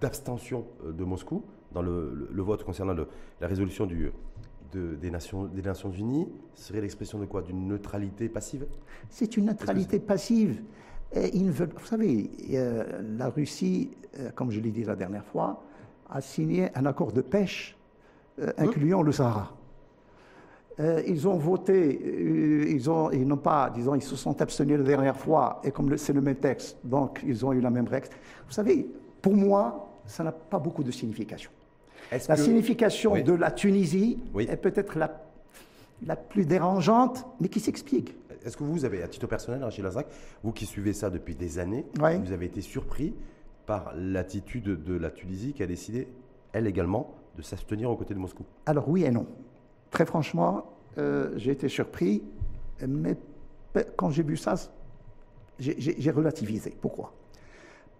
d'abstention 0.00 0.64
euh, 0.84 0.92
de 0.92 1.04
Moscou 1.04 1.44
dans 1.72 1.82
le, 1.82 2.28
le, 2.30 2.42
vote 2.42 2.64
concernant 2.64 2.94
le, 2.94 3.06
la 3.40 3.46
résolution 3.46 3.86
du, 3.86 4.10
de, 4.72 4.94
des, 4.94 5.10
Nations, 5.10 5.44
des 5.44 5.62
Nations 5.62 5.90
Unies 5.90 6.28
serait 6.54 6.80
l'expression 6.80 7.18
de 7.18 7.26
quoi? 7.26 7.42
D'une 7.42 7.66
neutralité 7.68 8.28
passive? 8.28 8.66
C'est 9.10 9.36
une 9.36 9.46
neutralité 9.46 9.98
passive. 9.98 10.62
Et 11.14 11.36
ils 11.36 11.50
veulent, 11.50 11.72
vous 11.76 11.86
savez, 11.86 12.30
euh, 12.52 13.02
la 13.18 13.28
Russie, 13.28 13.90
comme 14.34 14.50
je 14.50 14.60
l'ai 14.60 14.70
dit 14.70 14.84
la 14.84 14.96
dernière 14.96 15.24
fois, 15.24 15.62
a 16.08 16.20
signé 16.20 16.70
un 16.74 16.86
accord 16.86 17.12
de 17.12 17.20
pêche 17.20 17.76
incluant 18.58 19.02
le 19.02 19.12
Sahara. 19.12 19.54
Euh, 20.80 21.02
ils 21.06 21.28
ont 21.28 21.36
voté, 21.36 22.00
euh, 22.02 22.64
ils, 22.68 22.88
ont, 22.90 23.10
ils 23.10 23.26
n'ont 23.26 23.36
pas, 23.36 23.70
disons, 23.70 23.94
ils 23.94 24.02
se 24.02 24.16
sont 24.16 24.40
abstenus 24.40 24.78
la 24.78 24.84
dernière 24.84 25.16
fois, 25.16 25.60
et 25.64 25.70
comme 25.70 25.96
c'est 25.98 26.14
le 26.14 26.22
même 26.22 26.36
texte, 26.36 26.78
donc 26.82 27.20
ils 27.26 27.44
ont 27.44 27.52
eu 27.52 27.60
la 27.60 27.70
même 27.70 27.86
règle. 27.86 28.08
Vous 28.46 28.52
savez, 28.52 28.86
pour 29.20 29.34
moi, 29.34 29.90
ça 30.06 30.24
n'a 30.24 30.32
pas 30.32 30.58
beaucoup 30.58 30.82
de 30.82 30.90
signification. 30.90 31.50
La 32.28 32.36
signification 32.36 33.20
de 33.22 33.32
la 33.32 33.50
Tunisie 33.50 34.18
est 34.38 34.56
peut-être 34.56 34.98
la, 34.98 35.22
la 36.06 36.16
plus 36.16 36.46
dérangeante, 36.46 37.26
mais 37.40 37.48
qui 37.48 37.60
s'explique. 37.60 38.14
Est-ce 38.44 38.56
que 38.56 38.64
vous 38.64 38.84
avez, 38.84 39.02
à 39.02 39.08
titre 39.08 39.26
personnel, 39.26 39.62
Rachid 39.62 39.84
Lazak, 39.84 40.06
vous 40.42 40.52
qui 40.52 40.66
suivez 40.66 40.94
ça 40.94 41.10
depuis 41.10 41.34
des 41.34 41.58
années, 41.58 41.86
vous 41.96 42.32
avez 42.32 42.46
été 42.46 42.60
surpris 42.60 43.14
par 43.66 43.92
l'attitude 43.96 44.82
de 44.82 44.94
la 44.94 45.10
Tunisie 45.10 45.52
qui 45.52 45.62
a 45.62 45.66
décidé, 45.66 46.08
elle 46.52 46.66
également, 46.66 47.14
de 47.36 47.42
s'abstenir 47.42 47.90
aux 47.90 47.96
côtés 47.96 48.14
de 48.14 48.18
Moscou 48.18 48.44
Alors 48.66 48.88
oui 48.88 49.04
et 49.04 49.10
non. 49.10 49.26
Très 49.90 50.06
franchement, 50.06 50.72
euh, 50.98 51.32
j'ai 51.36 51.52
été 51.52 51.68
surpris, 51.68 52.22
mais 52.86 53.16
quand 53.96 54.10
j'ai 54.10 54.22
vu 54.22 54.36
ça, 54.36 54.54
j'ai 55.58 56.10
relativisé. 56.10 56.76
Pourquoi? 56.80 57.12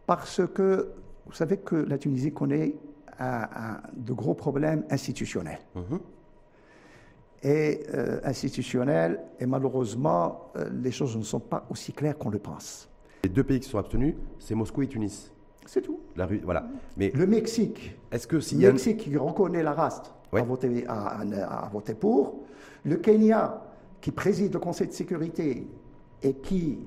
Parce 0.06 0.42
que 0.54 0.92
vous 1.26 1.32
savez 1.32 1.58
que 1.58 1.76
la 1.76 1.98
Tunisie 1.98 2.32
connaît 2.32 2.74
de 3.20 4.12
gros 4.12 4.34
problèmes 4.34 4.84
institutionnels. 4.90 5.60
Mhm. 5.74 6.00
Et 7.44 7.82
euh, 7.94 8.20
institutionnels, 8.22 9.20
et 9.40 9.46
malheureusement, 9.46 10.52
euh, 10.56 10.70
les 10.80 10.92
choses 10.92 11.16
ne 11.16 11.24
sont 11.24 11.40
pas 11.40 11.66
aussi 11.70 11.92
claires 11.92 12.16
qu'on 12.16 12.30
le 12.30 12.38
pense. 12.38 12.88
Les 13.24 13.30
deux 13.30 13.42
pays 13.42 13.58
qui 13.58 13.68
sont 13.68 13.78
abstenus, 13.78 14.14
c'est 14.38 14.54
Moscou 14.54 14.82
et 14.82 14.86
Tunis. 14.86 15.31
C'est 15.66 15.82
tout. 15.82 16.00
La 16.16 16.26
voilà. 16.42 16.66
Mais 16.96 17.10
le 17.14 17.26
Mexique. 17.26 17.96
Est-ce 18.10 18.26
que 18.26 18.36
le 18.36 18.72
Mexique 18.72 18.98
qui 18.98 19.16
reconnaît 19.16 19.62
la 19.62 19.72
race 19.72 20.02
a, 20.32 20.42
voté, 20.42 20.84
a, 20.88 21.70
voté, 21.72 21.94
pour. 21.94 22.40
Le 22.84 22.96
Kenya 22.96 23.62
qui 24.00 24.10
préside 24.10 24.52
le 24.52 24.58
Conseil 24.58 24.88
de 24.88 24.92
sécurité 24.92 25.66
et 26.22 26.34
qui 26.34 26.78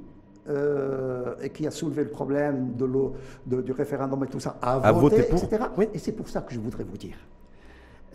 euh, 0.48 1.36
et 1.42 1.50
qui 1.50 1.66
a 1.66 1.72
soulevé 1.72 2.04
le 2.04 2.10
problème 2.10 2.76
de 2.76 3.62
du 3.62 3.72
référendum 3.72 4.24
et 4.24 4.28
tout 4.28 4.40
ça, 4.40 4.58
a, 4.62 4.92
voté, 4.92 5.24
pour. 5.24 5.44
etc. 5.44 5.66
Et 5.94 5.98
c'est 5.98 6.12
pour 6.12 6.30
ça 6.30 6.42
que 6.42 6.54
je 6.54 6.60
voudrais 6.60 6.84
vous 6.84 6.98
dire. 6.98 7.18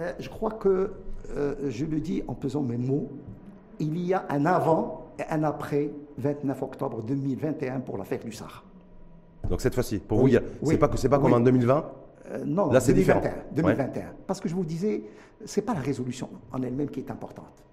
Euh, 0.01 0.13
je 0.19 0.29
crois 0.29 0.53
que, 0.53 0.93
euh, 1.37 1.55
je 1.69 1.85
le 1.85 2.01
dis 2.01 2.23
en 2.29 2.35
pesant 2.35 2.63
mes 2.63 2.77
mots, 2.77 3.11
il 3.81 3.99
y 3.99 4.15
a 4.15 4.27
un 4.29 4.47
avant 4.47 5.09
et 5.19 5.25
un 5.29 5.43
après 5.43 5.91
29 6.19 6.63
octobre 6.63 7.03
2021 7.03 7.81
pour 7.81 7.99
l'affaire 7.99 8.21
du 8.21 8.33
Sahara. 8.33 8.63
Donc 9.49 9.61
cette 9.61 9.75
fois-ci, 9.75 9.99
pour 9.99 10.21
vous, 10.21 10.29
c'est 10.65 10.79
pas, 10.79 10.91
c'est 10.97 11.09
pas 11.09 11.19
comme 11.19 11.33
en 11.33 11.41
2020 11.41 11.93
Euh, 12.31 12.45
non, 12.45 12.71
Là, 12.71 12.81
c'est 12.81 12.93
2021. 12.93 13.33
2021. 13.57 14.13
Parce 14.27 14.41
que 14.41 14.49
je 14.49 14.55
vous 14.55 14.65
disais, 14.65 15.03
ce 15.45 15.59
n'est 15.59 15.67
pas 15.67 15.75
la 15.75 15.81
résolution 15.81 16.29
en 16.53 16.63
elle-même 16.63 16.89
qui 16.89 17.01
est 17.01 17.11
importante. 17.11 17.65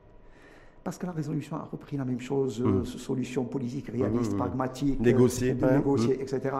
Parce 0.83 0.97
que 0.97 1.05
la 1.05 1.11
résolution 1.11 1.57
a 1.57 1.67
repris 1.71 1.97
la 1.97 2.05
même 2.05 2.19
chose, 2.21 2.61
euh, 2.61 2.81
mmh. 2.81 2.85
solution 2.85 3.43
politique, 3.43 3.89
réaliste, 3.89 4.33
mmh, 4.33 4.37
pragmatique, 4.37 4.99
négocier, 4.99 5.53
négocier 5.53 6.21
etc. 6.21 6.55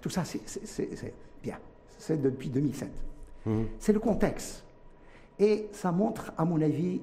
Tout 0.00 0.10
ça, 0.10 0.22
c'est 0.24 1.14
bien. 1.42 1.58
C'est 1.98 2.20
depuis 2.20 2.50
2007. 2.50 2.90
C'est 3.78 3.92
le 3.92 4.00
contexte. 4.00 4.64
Et 5.38 5.68
ça 5.72 5.92
montre, 5.92 6.32
à 6.38 6.44
mon 6.44 6.62
avis, 6.62 7.02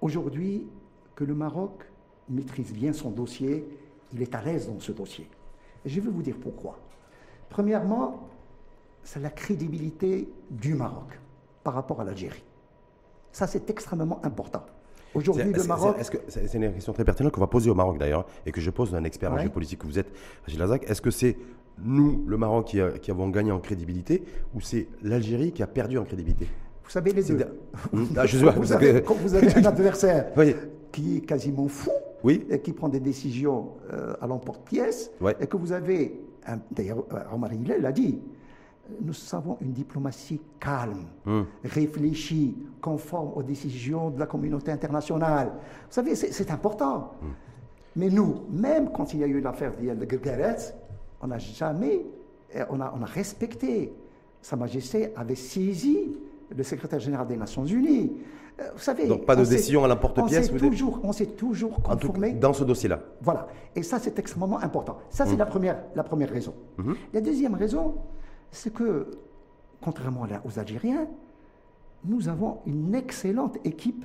aujourd'hui, 0.00 0.66
que 1.14 1.24
le 1.24 1.34
Maroc 1.34 1.84
maîtrise 2.28 2.72
bien 2.72 2.92
son 2.92 3.10
dossier, 3.10 3.64
il 4.12 4.22
est 4.22 4.34
à 4.34 4.42
l'aise 4.42 4.68
dans 4.68 4.80
ce 4.80 4.92
dossier. 4.92 5.28
Et 5.84 5.88
je 5.88 6.00
vais 6.00 6.10
vous 6.10 6.22
dire 6.22 6.36
pourquoi. 6.40 6.78
Premièrement, 7.48 8.28
c'est 9.02 9.20
la 9.20 9.30
crédibilité 9.30 10.28
du 10.50 10.74
Maroc 10.74 11.18
par 11.62 11.74
rapport 11.74 12.00
à 12.00 12.04
l'Algérie. 12.04 12.42
Ça, 13.32 13.46
c'est 13.46 13.68
extrêmement 13.70 14.20
important. 14.24 14.64
Aujourd'hui, 15.14 15.52
le 15.52 15.64
Maroc. 15.64 15.96
C'est 16.28 16.54
une 16.54 16.72
question 16.72 16.92
très 16.92 17.04
pertinente 17.04 17.32
qu'on 17.32 17.40
va 17.40 17.46
poser 17.46 17.70
au 17.70 17.74
Maroc 17.74 17.98
d'ailleurs 17.98 18.26
et 18.44 18.52
que 18.52 18.60
je 18.60 18.70
pose 18.70 18.94
à 18.94 18.98
un 18.98 19.04
expert 19.04 19.32
en 19.32 19.38
géopolitique 19.38 19.78
que 19.78 19.86
vous 19.86 19.98
êtes, 19.98 20.12
Rachid 20.44 20.58
Lazak. 20.58 20.90
Est-ce 20.90 21.00
que 21.00 21.10
c'est 21.10 21.36
nous, 21.78 22.24
le 22.26 22.36
Maroc, 22.36 22.66
qui, 22.66 22.80
qui 23.00 23.10
avons 23.10 23.28
gagné 23.28 23.52
en 23.52 23.60
crédibilité 23.60 24.24
ou 24.54 24.60
c'est 24.60 24.88
l'Algérie 25.02 25.52
qui 25.52 25.62
a 25.62 25.66
perdu 25.66 25.98
en 25.98 26.04
crédibilité? 26.04 26.48
Vous 26.84 26.90
savez 26.90 27.12
les 27.12 27.22
deux. 27.22 27.38
Ah, 28.16 28.26
je 28.26 28.38
vous, 28.38 28.72
avez, 28.72 29.02
quand 29.02 29.14
vous 29.14 29.34
avez 29.34 29.54
un 29.54 29.64
adversaire 29.66 30.32
qui 30.92 31.18
est 31.18 31.20
quasiment 31.20 31.68
fou 31.68 31.90
oui. 32.26 32.46
et 32.50 32.60
qui 32.60 32.72
prend 32.72 32.88
des 32.88 33.00
décisions 33.00 33.72
euh, 33.92 34.14
à 34.20 34.26
l'emporte-pièce 34.26 35.10
et 35.40 35.46
que 35.46 35.56
vous 35.56 35.72
avez 35.72 36.20
D'ailleurs, 36.70 37.04
euh, 37.12 37.34
Omar 37.34 37.52
il 37.52 37.66
l'a 37.66 37.92
dit. 37.92 38.20
Nous 39.00 39.12
savons 39.12 39.58
une 39.60 39.72
diplomatie 39.72 40.40
calme, 40.60 41.06
hmm. 41.24 41.42
réfléchie, 41.64 42.56
conforme 42.80 43.32
aux 43.34 43.42
décisions 43.42 44.10
de 44.10 44.18
la 44.20 44.26
communauté 44.26 44.70
internationale. 44.70 45.48
Vous 45.88 45.92
savez, 45.92 46.14
c'est 46.14 46.50
important. 46.52 47.14
Hmm. 47.20 47.32
Mais 47.96 48.10
nous, 48.10 48.42
même 48.48 48.92
quand 48.92 49.12
il 49.12 49.20
y 49.20 49.24
a 49.24 49.26
eu 49.26 49.40
l'affaire 49.40 49.72
de 49.76 50.04
Guergueres, 50.04 50.72
on 51.20 51.26
n'a 51.26 51.38
jamais, 51.38 52.06
euh, 52.54 52.64
on 52.70 52.80
a, 52.80 52.94
on 52.96 53.02
a 53.02 53.06
respecté. 53.06 53.92
Sa 54.40 54.54
Majesté 54.54 55.12
avait 55.16 55.34
saisi 55.34 56.16
le 56.56 56.62
secrétaire 56.62 57.00
général 57.00 57.26
des 57.26 57.36
Nations 57.36 57.64
Unies. 57.64 58.12
Vous 58.58 58.80
savez, 58.80 59.06
Donc 59.06 59.26
pas 59.26 59.36
de 59.36 59.44
décision 59.44 59.84
à 59.84 59.88
l'emporte-pièce 59.88 60.50
On 61.02 61.12
s'est 61.12 61.26
toujours 61.26 61.82
conformé. 61.82 62.32
dans 62.32 62.54
ce 62.54 62.64
dossier-là. 62.64 63.00
Voilà. 63.20 63.48
Et 63.74 63.82
ça, 63.82 63.98
c'est 63.98 64.18
extrêmement 64.18 64.58
important. 64.60 64.98
Ça, 65.10 65.26
c'est 65.26 65.34
mmh. 65.34 65.38
la, 65.38 65.46
première, 65.46 65.82
la 65.94 66.02
première 66.02 66.30
raison. 66.30 66.54
Mmh. 66.78 66.92
La 67.12 67.20
deuxième 67.20 67.54
raison, 67.54 67.96
c'est 68.50 68.72
que, 68.72 69.10
contrairement 69.82 70.26
aux 70.44 70.58
Algériens, 70.58 71.06
nous 72.04 72.28
avons 72.28 72.58
une 72.66 72.94
excellente 72.94 73.58
équipe 73.64 74.04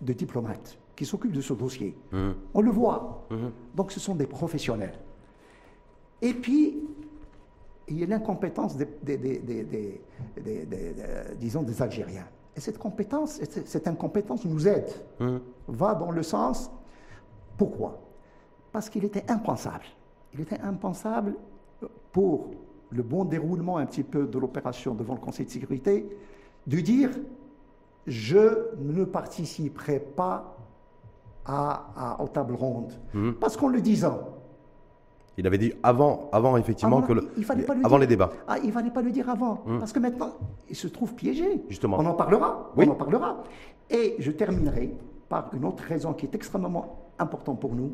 de 0.00 0.12
diplomates 0.12 0.76
qui 0.96 1.04
s'occupent 1.04 1.32
de 1.32 1.40
ce 1.40 1.52
dossier. 1.52 1.96
Mmh. 2.10 2.30
On 2.52 2.62
le 2.62 2.70
voit. 2.72 3.28
Donc 3.76 3.92
ce 3.92 4.00
sont 4.00 4.16
des 4.16 4.26
professionnels. 4.26 4.98
Et 6.20 6.34
puis, 6.34 6.82
il 7.86 8.00
y 8.00 8.02
a 8.02 8.06
l'incompétence 8.06 8.76
des, 8.76 8.88
des, 9.04 10.00
disons, 11.38 11.62
des 11.62 11.80
Algériens. 11.80 12.26
Et 12.56 12.60
cette 12.60 12.78
compétence, 12.78 13.40
cette 13.64 13.88
incompétence 13.88 14.44
nous 14.44 14.68
aide, 14.68 14.90
hum. 15.20 15.40
va 15.66 15.94
dans 15.94 16.10
le 16.10 16.22
sens, 16.22 16.70
pourquoi? 17.56 18.00
Parce 18.72 18.88
qu'il 18.88 19.04
était 19.04 19.28
impensable. 19.30 19.84
Il 20.34 20.40
était 20.40 20.60
impensable 20.60 21.34
pour 22.12 22.50
le 22.90 23.02
bon 23.02 23.24
déroulement 23.24 23.78
un 23.78 23.86
petit 23.86 24.02
peu 24.02 24.26
de 24.26 24.38
l'opération 24.38 24.94
devant 24.94 25.14
le 25.14 25.20
Conseil 25.20 25.46
de 25.46 25.50
sécurité, 25.50 26.08
de 26.66 26.80
dire 26.80 27.10
je 28.06 28.68
ne 28.78 29.04
participerai 29.04 29.98
pas 29.98 30.56
à, 31.46 32.16
aux 32.20 32.28
tables 32.28 32.54
rondes. 32.54 32.92
Hum. 33.14 33.34
Parce 33.34 33.56
qu'en 33.56 33.68
le 33.68 33.80
disant, 33.80 34.20
il 35.36 35.46
avait 35.46 35.58
dit 35.58 35.72
avant, 35.82 36.28
avant 36.32 36.56
effectivement 36.56 37.02
que 37.02 37.12
le, 37.12 37.28
il 37.36 37.44
fallait 37.44 37.64
pas 37.64 37.74
le 37.74 37.84
avant 37.84 37.98
les 37.98 38.06
débats. 38.06 38.30
Ah, 38.46 38.56
il 38.62 38.72
fallait 38.72 38.90
pas 38.90 39.02
le 39.02 39.10
dire 39.10 39.28
avant, 39.28 39.62
hum. 39.66 39.78
parce 39.78 39.92
que 39.92 39.98
maintenant 39.98 40.34
il 40.68 40.76
se 40.76 40.88
trouve 40.88 41.14
piégé. 41.14 41.62
Justement. 41.68 41.98
On 41.98 42.06
en 42.06 42.14
parlera. 42.14 42.72
Oui. 42.76 42.86
On 42.88 42.92
en 42.92 42.94
parlera. 42.94 43.42
Et 43.90 44.16
je 44.18 44.30
terminerai 44.30 44.94
par 45.28 45.50
une 45.54 45.64
autre 45.64 45.82
raison 45.84 46.12
qui 46.12 46.26
est 46.26 46.34
extrêmement 46.34 47.10
importante 47.18 47.60
pour 47.60 47.74
nous, 47.74 47.92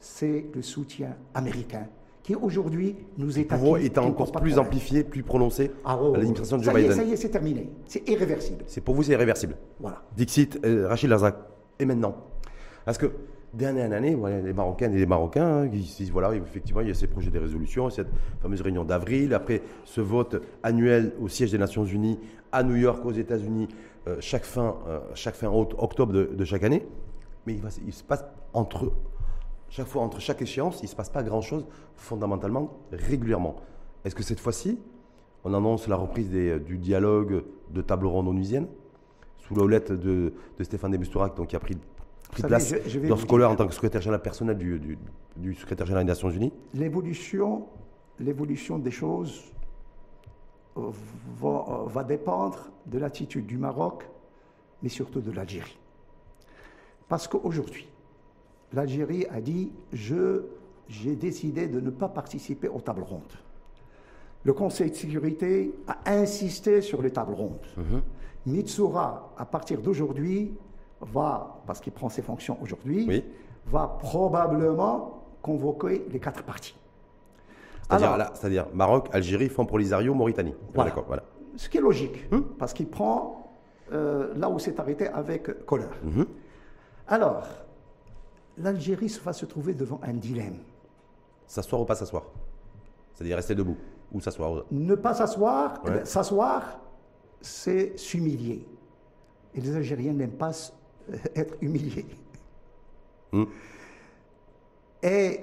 c'est 0.00 0.46
le 0.54 0.62
soutien 0.62 1.16
américain 1.34 1.86
qui 2.22 2.34
aujourd'hui 2.34 2.96
nous 3.18 3.38
est 3.38 3.52
acquis. 3.52 3.86
est 3.86 3.98
encore 3.98 4.32
plus 4.32 4.58
amplifié, 4.58 5.04
plus 5.04 5.22
prononcé 5.22 5.70
ah, 5.84 5.96
oh, 6.00 6.08
à 6.08 6.16
l'administration 6.16 6.58
de 6.58 6.64
Joe 6.64 6.74
Biden. 6.74 6.92
ça 6.92 7.04
y 7.04 7.12
est, 7.12 7.16
c'est 7.16 7.28
terminé. 7.28 7.70
C'est 7.86 8.08
irréversible. 8.08 8.64
C'est 8.66 8.80
pour 8.80 8.96
vous, 8.96 9.04
c'est 9.04 9.12
irréversible. 9.12 9.54
Voilà. 9.78 10.02
Dixit, 10.16 10.58
euh, 10.64 10.88
Rachid 10.88 11.08
Lazak. 11.08 11.36
Et 11.78 11.84
maintenant 11.84 12.16
Parce 12.84 12.98
que 12.98 13.12
d'année 13.56 13.84
en 13.84 13.92
année, 13.92 14.16
les 14.44 14.52
Marocains 14.52 14.92
et 14.92 14.96
les 14.96 15.06
Marocains 15.06 15.62
hein, 15.62 15.68
qui 15.68 16.10
voilà, 16.10 16.34
effectivement, 16.34 16.80
il 16.80 16.88
y 16.88 16.90
a 16.90 16.94
ces 16.94 17.06
projets 17.06 17.30
de 17.30 17.38
résolution, 17.38 17.90
cette 17.90 18.08
fameuse 18.40 18.60
réunion 18.60 18.84
d'avril, 18.84 19.34
après 19.34 19.62
ce 19.84 20.00
vote 20.00 20.42
annuel 20.62 21.12
au 21.20 21.28
siège 21.28 21.52
des 21.52 21.58
Nations 21.58 21.84
Unies 21.84 22.18
à 22.52 22.62
New 22.62 22.76
York, 22.76 23.04
aux 23.04 23.12
États-Unis, 23.12 23.68
euh, 24.06 24.16
chaque, 24.20 24.44
fin, 24.44 24.76
euh, 24.86 25.00
chaque 25.14 25.34
fin 25.34 25.48
octobre 25.48 26.12
de, 26.12 26.44
chaque 26.44 26.62
année. 26.62 26.86
Mais 27.46 27.58
il, 27.86 27.92
se 27.92 28.04
passe 28.04 28.24
entre 28.52 28.92
chaque 29.68 29.86
fois, 29.86 30.02
entre 30.02 30.20
chaque 30.20 30.42
échéance, 30.42 30.80
il 30.80 30.84
ne 30.84 30.90
se 30.90 30.96
passe 30.96 31.10
pas 31.10 31.22
grand-chose 31.22 31.64
fondamentalement, 31.94 32.78
régulièrement. 32.92 33.56
Est-ce 34.04 34.14
que 34.14 34.22
cette 34.22 34.40
fois-ci, 34.40 34.78
on 35.44 35.54
annonce 35.54 35.88
la 35.88 35.96
reprise 35.96 36.30
des, 36.30 36.58
du 36.60 36.78
dialogue 36.78 37.44
de 37.70 37.82
table 37.82 38.06
ronde 38.06 38.28
onusienne 38.28 38.66
sous 39.38 39.54
la 39.54 39.62
houlette 39.62 39.92
de, 39.92 40.32
de 40.58 40.64
Stéphane 40.64 40.92
de 40.92 41.36
donc 41.36 41.48
qui 41.48 41.56
a 41.56 41.60
pris 41.60 41.76
pris 42.42 42.48
place 42.48 42.74
dans 43.08 43.50
en 43.50 43.56
tant 43.56 43.66
que 43.66 43.74
secrétaire 43.74 44.00
général 44.00 44.22
personnel 44.22 44.58
du, 44.58 44.98
du, 45.36 45.54
secrétaire 45.54 45.86
général 45.86 46.04
des 46.04 46.10
Nations 46.10 46.30
Unies 46.30 46.52
L'évolution, 46.74 47.66
l'évolution 48.20 48.78
des 48.78 48.90
choses 48.90 49.42
euh, 50.76 50.90
va, 51.40 51.64
euh, 51.68 51.88
va 51.88 52.04
dépendre 52.04 52.70
de 52.86 52.98
l'attitude 52.98 53.46
du 53.46 53.58
Maroc, 53.58 54.08
mais 54.82 54.88
surtout 54.88 55.20
de 55.20 55.30
l'Algérie. 55.30 55.78
Parce 57.08 57.28
qu'aujourd'hui, 57.28 57.88
l'Algérie 58.72 59.26
a 59.30 59.40
dit 59.40 59.72
je, 59.92 60.42
j'ai 60.88 61.16
décidé 61.16 61.68
de 61.68 61.80
ne 61.80 61.90
pas 61.90 62.08
participer 62.08 62.68
aux 62.68 62.80
tables 62.80 63.02
rondes. 63.02 63.22
Le 64.44 64.52
Conseil 64.52 64.90
de 64.90 64.94
sécurité 64.94 65.74
a 65.88 66.12
insisté 66.12 66.80
sur 66.80 67.02
les 67.02 67.10
tables 67.10 67.34
rondes. 67.34 67.66
Mhm. 67.76 68.02
Mitsoura, 68.46 69.34
à 69.36 69.44
partir 69.44 69.80
d'aujourd'hui, 69.80 70.52
va, 71.00 71.60
parce 71.66 71.80
qu'il 71.80 71.92
prend 71.92 72.08
ses 72.08 72.22
fonctions 72.22 72.58
aujourd'hui, 72.60 73.24
va 73.66 73.98
probablement 74.00 75.24
convoquer 75.42 76.06
les 76.10 76.20
quatre 76.20 76.42
parties. 76.42 76.76
C'est-à-dire 77.88 78.66
Maroc, 78.74 79.08
Algérie, 79.12 79.48
Front 79.48 79.66
Polisario, 79.66 80.14
Mauritanie. 80.14 80.54
Voilà. 80.74 80.92
voilà. 81.06 81.22
Ce 81.56 81.68
qui 81.68 81.78
est 81.78 81.80
logique, 81.80 82.30
hmm? 82.30 82.40
parce 82.58 82.72
qu'il 82.72 82.88
prend 82.88 83.46
euh, 83.92 84.34
là 84.36 84.48
où 84.48 84.58
c'est 84.58 84.78
arrêté 84.80 85.06
avec 85.08 85.64
Colleur. 85.64 85.92
Mhm. 86.02 86.26
Alors, 87.08 87.46
l'Algérie 88.58 89.16
va 89.24 89.32
se 89.32 89.46
trouver 89.46 89.74
devant 89.74 90.00
un 90.02 90.12
dilemme. 90.12 90.58
S'asseoir 91.46 91.82
ou 91.82 91.84
pas 91.84 91.94
s'asseoir? 91.94 92.24
C'est-à-dire 93.14 93.36
rester 93.36 93.54
debout 93.54 93.76
ou 94.12 94.20
s'asseoir? 94.20 94.64
Ne 94.72 94.94
pas 94.96 95.14
s'asseoir, 95.14 95.80
eh 95.86 95.90
ben, 95.90 96.04
s'asseoir, 96.04 96.80
c'est 97.40 97.96
s'humilier. 97.96 98.66
Et 99.54 99.60
les 99.60 99.76
Algériens 99.76 100.12
n'aiment 100.12 100.30
pas 100.36 100.52
être 101.34 101.54
humilié. 101.60 102.06
Hmm. 103.32 103.44
Et 105.02 105.40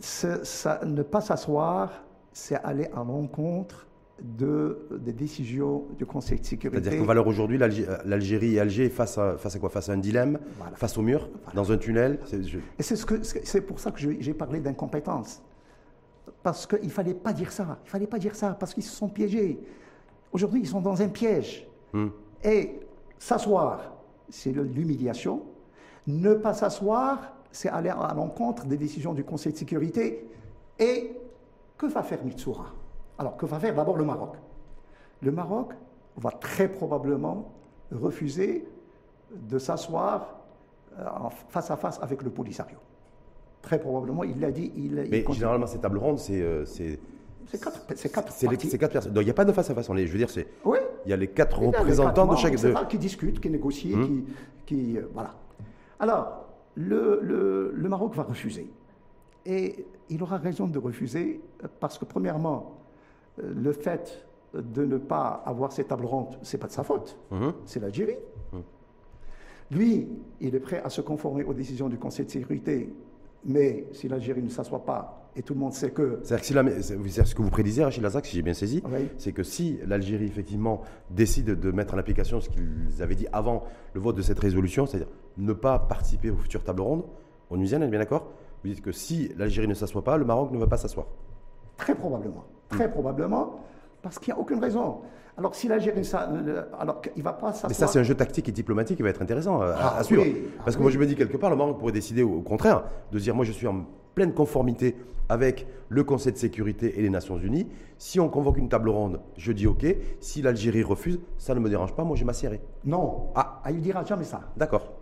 ça, 0.00 0.80
ne 0.84 1.02
pas 1.02 1.20
s'asseoir, 1.20 2.04
c'est 2.32 2.56
aller 2.56 2.86
à 2.94 3.04
l'encontre 3.04 3.86
de, 4.20 4.86
des 4.98 5.12
décisions 5.12 5.84
du 5.98 6.06
Conseil 6.06 6.38
de 6.38 6.44
sécurité. 6.44 6.82
C'est-à-dire 6.82 7.00
qu'en 7.00 7.06
valeur 7.06 7.26
aujourd'hui, 7.26 7.58
l'Algérie 7.58 8.54
et 8.54 8.60
Alger 8.60 8.88
face 8.88 9.18
à, 9.18 9.36
face 9.36 9.56
à 9.56 9.58
quoi? 9.58 9.70
Face 9.70 9.88
à 9.88 9.92
un 9.92 9.98
dilemme, 9.98 10.38
face 10.74 10.96
au 10.98 11.02
mur, 11.02 11.28
dans 11.54 11.72
un 11.72 11.76
tunnel? 11.76 12.20
Et 12.78 12.82
c'est 12.82 12.96
ce 12.96 13.58
pour 13.58 13.80
ça 13.80 13.90
que 13.90 13.98
j'ai 13.98 14.34
parlé 14.34 14.60
d'incompétence. 14.60 15.42
Parce 16.42 16.66
qu'il 16.66 16.84
ne 16.84 16.90
fallait 16.90 17.14
pas 17.14 17.32
dire 17.32 17.50
ça. 17.50 17.78
Il 17.82 17.86
ne 17.86 17.90
fallait 17.90 18.06
pas 18.06 18.18
dire 18.18 18.34
ça, 18.34 18.56
parce 18.58 18.74
qu'ils 18.74 18.82
se 18.82 18.94
sont 18.94 19.08
piégés. 19.08 19.58
Aujourd'hui, 20.30 20.60
ils 20.60 20.68
sont 20.68 20.80
dans 20.80 21.00
un 21.00 21.08
piège. 21.08 21.66
Hmm. 21.92 22.08
Et 22.42 22.80
s'asseoir, 23.18 23.93
c'est 24.28 24.52
l'humiliation. 24.52 25.42
Ne 26.06 26.34
pas 26.34 26.52
s'asseoir, 26.54 27.32
c'est 27.50 27.68
aller 27.68 27.88
à 27.90 28.12
l'encontre 28.14 28.66
des 28.66 28.76
décisions 28.76 29.14
du 29.14 29.24
Conseil 29.24 29.52
de 29.52 29.58
sécurité. 29.58 30.28
Et 30.78 31.12
que 31.78 31.86
va 31.86 32.02
faire 32.02 32.24
Mitsoura 32.24 32.66
Alors, 33.18 33.36
que 33.36 33.46
va 33.46 33.58
faire 33.60 33.74
d'abord 33.74 33.96
le 33.96 34.04
Maroc? 34.04 34.34
Le 35.22 35.30
Maroc 35.32 35.72
va 36.16 36.30
très 36.30 36.68
probablement 36.68 37.52
refuser 37.92 38.66
de 39.34 39.58
s'asseoir 39.58 40.40
euh, 40.98 41.04
face 41.48 41.70
à 41.70 41.76
face 41.76 41.98
avec 42.02 42.22
le 42.22 42.30
Polisario. 42.30 42.76
Très 43.62 43.78
probablement, 43.80 44.24
il 44.24 44.40
l'a 44.40 44.50
dit. 44.50 44.72
Il, 44.76 44.94
Mais 45.10 45.24
généralement, 45.32 45.66
ces 45.66 45.78
tables 45.78 45.98
rondes, 45.98 46.18
c'est, 46.18 46.40
euh, 46.40 46.64
C'est 46.66 46.98
quatre, 47.60 47.82
c'est 47.94 48.08
quatre 48.10 48.32
les- 48.42 48.78
quatre 48.78 48.92
personnes. 48.92 49.12
Donc 49.12 49.22
il 49.22 49.26
n'y 49.26 49.30
a 49.30 49.34
pas 49.34 49.44
de 49.44 49.52
face 49.52 49.70
à 49.70 49.74
face. 49.74 49.88
on 49.88 49.96
est- 49.96 50.06
Je 50.06 50.12
veux 50.12 50.18
dire, 50.18 50.30
c'est 50.30 50.46
Oui. 50.64 50.78
Il 51.04 51.10
y 51.10 51.12
a 51.12 51.16
les 51.16 51.28
quatre 51.28 51.60
les 51.60 51.66
représentants 51.66 52.26
quatre 52.26 52.30
de 52.32 52.36
chaque. 52.36 52.52
etc., 52.54 52.74
qui 52.88 52.98
discutent, 52.98 53.40
qui 53.40 53.50
négocient, 53.50 53.98
Hmm. 53.98 54.06
qui, 54.06 54.24
qui, 54.66 54.98
euh, 54.98 55.02
voilà. 55.12 55.34
Alors, 56.00 56.46
le, 56.74 57.20
le- 57.22 57.72
le 57.74 57.88
Maroc 57.88 58.14
va 58.14 58.22
refuser. 58.24 58.70
Et 59.46 59.84
il 60.08 60.22
aura 60.22 60.38
raison 60.38 60.66
de 60.66 60.78
refuser 60.78 61.40
parce 61.80 61.98
que, 61.98 62.04
premièrement, 62.04 62.78
euh, 63.42 63.52
le 63.54 63.72
fait 63.72 64.24
de 64.54 64.84
ne 64.84 64.98
pas 64.98 65.42
avoir 65.44 65.72
ces 65.72 65.84
tables 65.84 66.06
rondes, 66.06 66.38
c'est 66.42 66.58
pas 66.58 66.66
de 66.68 66.72
sa 66.72 66.82
faute, 66.84 67.16
Mhm. 67.30 67.52
c'est 67.66 67.80
l'Algérie. 67.80 68.16
Lui, 69.70 70.08
il 70.40 70.54
est 70.54 70.60
prêt 70.60 70.80
à 70.84 70.90
se 70.90 71.00
conformer 71.00 71.42
aux 71.44 71.54
décisions 71.54 71.88
du 71.88 71.98
Conseil 71.98 72.26
de 72.26 72.30
sécurité, 72.30 72.92
mais 73.44 73.86
si 73.92 74.08
l'Algérie 74.08 74.42
ne 74.42 74.48
s'assoit 74.48 74.84
pas, 74.84 75.20
et 75.36 75.42
tout 75.42 75.54
le 75.54 75.60
monde 75.60 75.72
sait 75.72 75.90
que 75.90 76.20
C'est-à-dire 76.22 76.40
que 76.40 76.46
si 76.46 76.54
la- 76.54 77.24
ce 77.24 77.34
que 77.34 77.42
vous 77.42 77.50
prédisez, 77.50 77.82
Rachid 77.82 78.02
Lazak, 78.02 78.24
si 78.26 78.36
j'ai 78.36 78.42
bien 78.42 78.54
saisi, 78.54 78.82
Oui. 78.86 79.08
c'est 79.18 79.32
que 79.32 79.42
si 79.42 79.78
l'Algérie, 79.86 80.26
effectivement, 80.26 80.82
décide 81.10 81.58
de 81.58 81.70
mettre 81.72 81.94
en 81.94 81.98
application 81.98 82.40
ce 82.40 82.48
qu'ils 82.48 83.02
avaient 83.02 83.16
dit 83.16 83.26
avant 83.32 83.64
le 83.94 84.00
vote 84.00 84.16
de 84.16 84.22
cette 84.22 84.38
résolution, 84.38 84.86
c'est-à-dire 84.86 85.08
ne 85.36 85.52
pas 85.52 85.78
participer 85.80 86.30
aux 86.30 86.36
futures 86.36 86.62
tables 86.62 86.82
rondes, 86.82 87.02
on 87.50 87.56
nous 87.56 87.74
on 87.74 87.82
est 87.82 87.88
bien 87.88 87.98
d'accord? 87.98 88.28
Vous 88.62 88.70
dites 88.70 88.80
que 88.80 88.92
si 88.92 89.30
l'Algérie 89.36 89.68
ne 89.68 89.74
s'assoit 89.74 90.04
pas, 90.04 90.16
le 90.16 90.24
Maroc 90.24 90.52
ne 90.52 90.58
va 90.58 90.66
pas 90.68 90.76
s'asseoir. 90.76 91.06
Très 91.76 91.94
probablement. 91.96 92.44
Très 92.68 92.88
probablement, 92.90 93.60
parce 94.02 94.18
qu'il 94.18 94.32
n'y 94.32 94.38
a 94.38 94.40
aucune 94.40 94.60
raison. 94.60 94.98
Alors, 95.36 95.54
si 95.54 95.66
l'Algérie, 95.66 96.04
ça, 96.04 96.28
euh, 96.32 96.62
alors 96.78 97.02
ne 97.16 97.22
va 97.22 97.32
pas 97.32 97.52
s'asseoir. 97.52 97.68
Mais 97.70 97.74
ça, 97.74 97.86
c'est 97.88 97.98
un 97.98 98.04
jeu 98.04 98.14
tactique 98.14 98.48
et 98.48 98.52
diplomatique 98.52 98.96
qui 98.98 99.02
va 99.02 99.08
être 99.08 99.20
intéressant 99.22 99.60
à, 99.60 99.66
à 99.70 99.94
Ah, 99.98 100.02
suivre. 100.04 100.24
Parce 100.64 100.76
que 100.76 100.80
Ah, 100.80 100.82
moi, 100.82 100.90
je 100.92 100.98
me 100.98 101.06
dis 101.06 101.16
quelque 101.16 101.36
part, 101.36 101.50
le 101.50 101.56
Maroc 101.56 101.78
pourrait 101.78 101.92
décider 101.92 102.22
au, 102.22 102.34
au 102.36 102.40
contraire 102.42 102.84
de 103.10 103.18
dire 103.18 103.34
moi, 103.34 103.44
je 103.44 103.52
suis 103.52 103.66
en 103.66 103.84
pleine 104.14 104.32
conformité 104.32 104.94
avec 105.28 105.66
le 105.88 106.04
Conseil 106.04 106.32
de 106.32 106.38
sécurité 106.38 106.98
et 106.98 107.02
les 107.02 107.10
Nations 107.10 107.36
Unies. 107.38 107.66
Si 107.98 108.20
on 108.20 108.28
convoque 108.28 108.58
une 108.58 108.68
table 108.68 108.90
ronde, 108.90 109.20
je 109.36 109.50
dis 109.52 109.66
OK. 109.66 109.84
Si 110.20 110.40
l'Algérie 110.42 110.82
refuse, 110.84 111.18
ça 111.38 111.54
ne 111.54 111.60
me 111.60 111.68
dérange 111.68 111.94
pas. 111.96 112.04
Moi, 112.04 112.14
je 112.16 112.24
m'assierai. 112.24 112.60
Non. 112.84 113.28
Ah. 113.34 113.60
il 113.70 113.76
ne 113.76 113.80
dira 113.80 114.04
jamais 114.04 114.24
ça. 114.24 114.40
D'accord. 114.56 114.92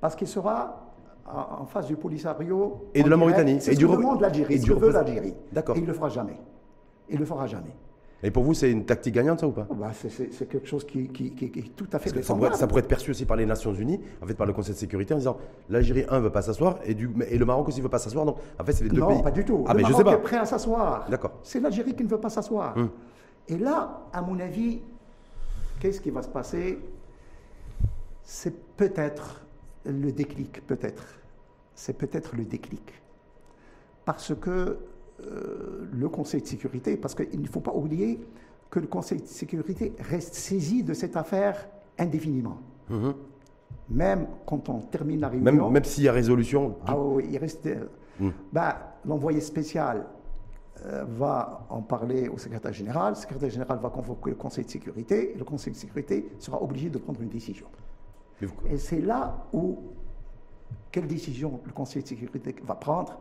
Parce 0.00 0.16
qu'il 0.16 0.26
sera 0.26 0.82
en 1.26 1.64
face 1.66 1.86
du 1.86 1.96
Polisario. 1.96 2.88
Et 2.94 3.02
de 3.04 3.08
la. 3.10 3.16
Mauritanie. 3.16 3.58
Et 3.68 3.74
du 3.76 3.86
repr- 3.86 3.98
demande 3.98 4.20
l'Algérie. 4.20 4.54
et 4.54 4.58
du 4.58 4.72
l'Algérie. 4.74 5.34
D'accord. 5.52 5.76
Et 5.76 5.78
il 5.78 5.82
ne 5.82 5.88
le 5.88 5.94
fera 5.94 6.08
jamais. 6.08 6.36
Il 7.08 7.14
ne 7.16 7.20
le 7.20 7.26
fera 7.26 7.46
jamais. 7.46 7.74
Et 8.26 8.32
pour 8.32 8.42
vous, 8.42 8.54
c'est 8.54 8.72
une 8.72 8.84
tactique 8.84 9.14
gagnante, 9.14 9.38
ça 9.38 9.46
ou 9.46 9.52
pas 9.52 9.68
Oh, 9.70 9.74
bah, 9.76 9.92
c'est- 9.92 10.48
quelque 10.48 10.66
chose 10.66 10.84
qui, 10.84 11.06
qui- 11.10 11.30
qui- 11.30 11.48
qui 11.48 11.58
est 11.60 11.76
tout 11.76 11.86
à 11.92 12.00
fait 12.00 12.08
ça 12.08 12.14
pourrait, 12.14 12.20
défendable. 12.22 12.54
ça 12.56 12.66
pourrait 12.66 12.80
être 12.80 12.88
perçu 12.88 13.12
aussi 13.12 13.24
par 13.24 13.36
les 13.36 13.46
Nations 13.46 13.72
Unies, 13.72 14.00
en 14.20 14.26
fait 14.26 14.34
par 14.34 14.48
le 14.48 14.52
Conseil 14.52 14.74
de 14.74 14.78
sécurité, 14.80 15.14
en 15.14 15.18
disant 15.18 15.36
l'Algérie, 15.68 16.04
un, 16.08 16.18
veut 16.18 16.30
pas 16.30 16.42
s'asseoir, 16.42 16.80
et, 16.84 16.94
du, 16.94 17.08
et 17.30 17.38
le 17.38 17.44
Maroc 17.44 17.68
aussi 17.68 17.80
veut 17.80 17.88
pas 17.88 18.00
s'asseoir. 18.00 18.24
Donc, 18.26 18.38
en 18.58 18.64
fait, 18.64 18.72
c'est 18.72 18.82
les 18.82 18.90
deux 18.90 19.00
non, 19.00 19.08
pays. 19.14 19.22
pas 19.22 19.30
du 19.30 19.44
tout. 19.44 19.64
Ah, 19.68 19.74
le 19.74 19.80
mais 19.82 19.88
je 19.88 19.92
sais 19.94 20.02
pas. 20.02 20.14
est 20.14 20.18
prêt 20.22 20.38
à 20.38 20.44
s'asseoir. 20.44 21.08
D'accord. 21.08 21.34
C'est 21.44 21.60
l'Algérie 21.60 21.94
qui 21.94 22.02
ne 22.02 22.08
veut 22.08 22.18
pas 22.18 22.28
s'asseoir. 22.28 22.76
Hum. 22.76 22.90
Et 23.46 23.58
là, 23.58 24.00
à 24.12 24.20
mon 24.22 24.40
avis, 24.40 24.80
qu'est-ce 25.78 26.00
qui 26.00 26.10
va 26.10 26.22
se 26.24 26.28
passer? 26.28 26.80
C'est 28.24 28.54
peut-être 28.76 29.42
le 29.84 30.10
déclic, 30.10 30.66
peut-être. 30.66 31.04
C'est 31.76 31.96
peut-être 31.96 32.34
le 32.34 32.44
déclic. 32.44 32.92
Parce 34.04 34.34
que 34.34 34.78
euh, 35.20 35.86
le 35.92 36.08
Conseil 36.08 36.42
de 36.42 36.46
sécurité, 36.46 36.96
parce 36.96 37.14
qu'il 37.14 37.40
ne 37.40 37.46
faut 37.48 37.60
pas 37.60 37.72
oublier 37.74 38.20
que 38.70 38.80
le 38.80 38.86
Conseil 38.86 39.20
de 39.20 39.26
sécurité 39.26 39.94
reste 39.98 40.34
saisi 40.34 40.82
de 40.82 40.92
cette 40.94 41.16
affaire 41.16 41.68
indéfiniment. 41.98 42.58
Mhm. 42.90 43.14
Même 43.88 44.26
quand 44.46 44.68
on 44.68 44.80
termine 44.80 45.20
la 45.20 45.28
réunion. 45.28 45.44
Même, 45.44 45.72
même 45.72 45.84
s'il 45.84 46.04
y 46.04 46.08
a 46.08 46.12
résolution. 46.12 46.76
Ah 46.86 46.98
oui, 46.98 47.26
il 47.30 47.38
reste. 47.38 47.66
euh, 47.66 47.86
Hmm. 48.18 48.30
bah, 48.50 48.94
L'envoyé 49.04 49.40
spécial 49.42 50.06
euh, 50.86 51.04
va 51.06 51.66
en 51.68 51.82
parler 51.82 52.28
au 52.28 52.38
secrétaire 52.38 52.72
général. 52.72 53.10
Le 53.12 53.14
secrétaire 53.20 53.50
général 53.50 53.78
va 53.78 53.90
convoquer 53.90 54.30
le 54.30 54.36
Conseil 54.36 54.64
de 54.64 54.70
sécurité 54.70 55.34
et 55.34 55.38
le 55.38 55.44
Conseil 55.44 55.74
de 55.74 55.78
sécurité 55.78 56.26
sera 56.38 56.60
obligé 56.62 56.88
de 56.88 56.96
prendre 56.98 57.20
une 57.20 57.28
décision. 57.28 57.66
Vous- 58.40 58.48
Et 58.70 58.78
c'est 58.78 59.02
là 59.02 59.44
où, 59.52 59.78
quelle 60.90 61.06
décision 61.06 61.60
le 61.66 61.72
Conseil 61.72 62.02
de 62.02 62.08
sécurité 62.08 62.56
va 62.64 62.74
prendre, 62.74 63.18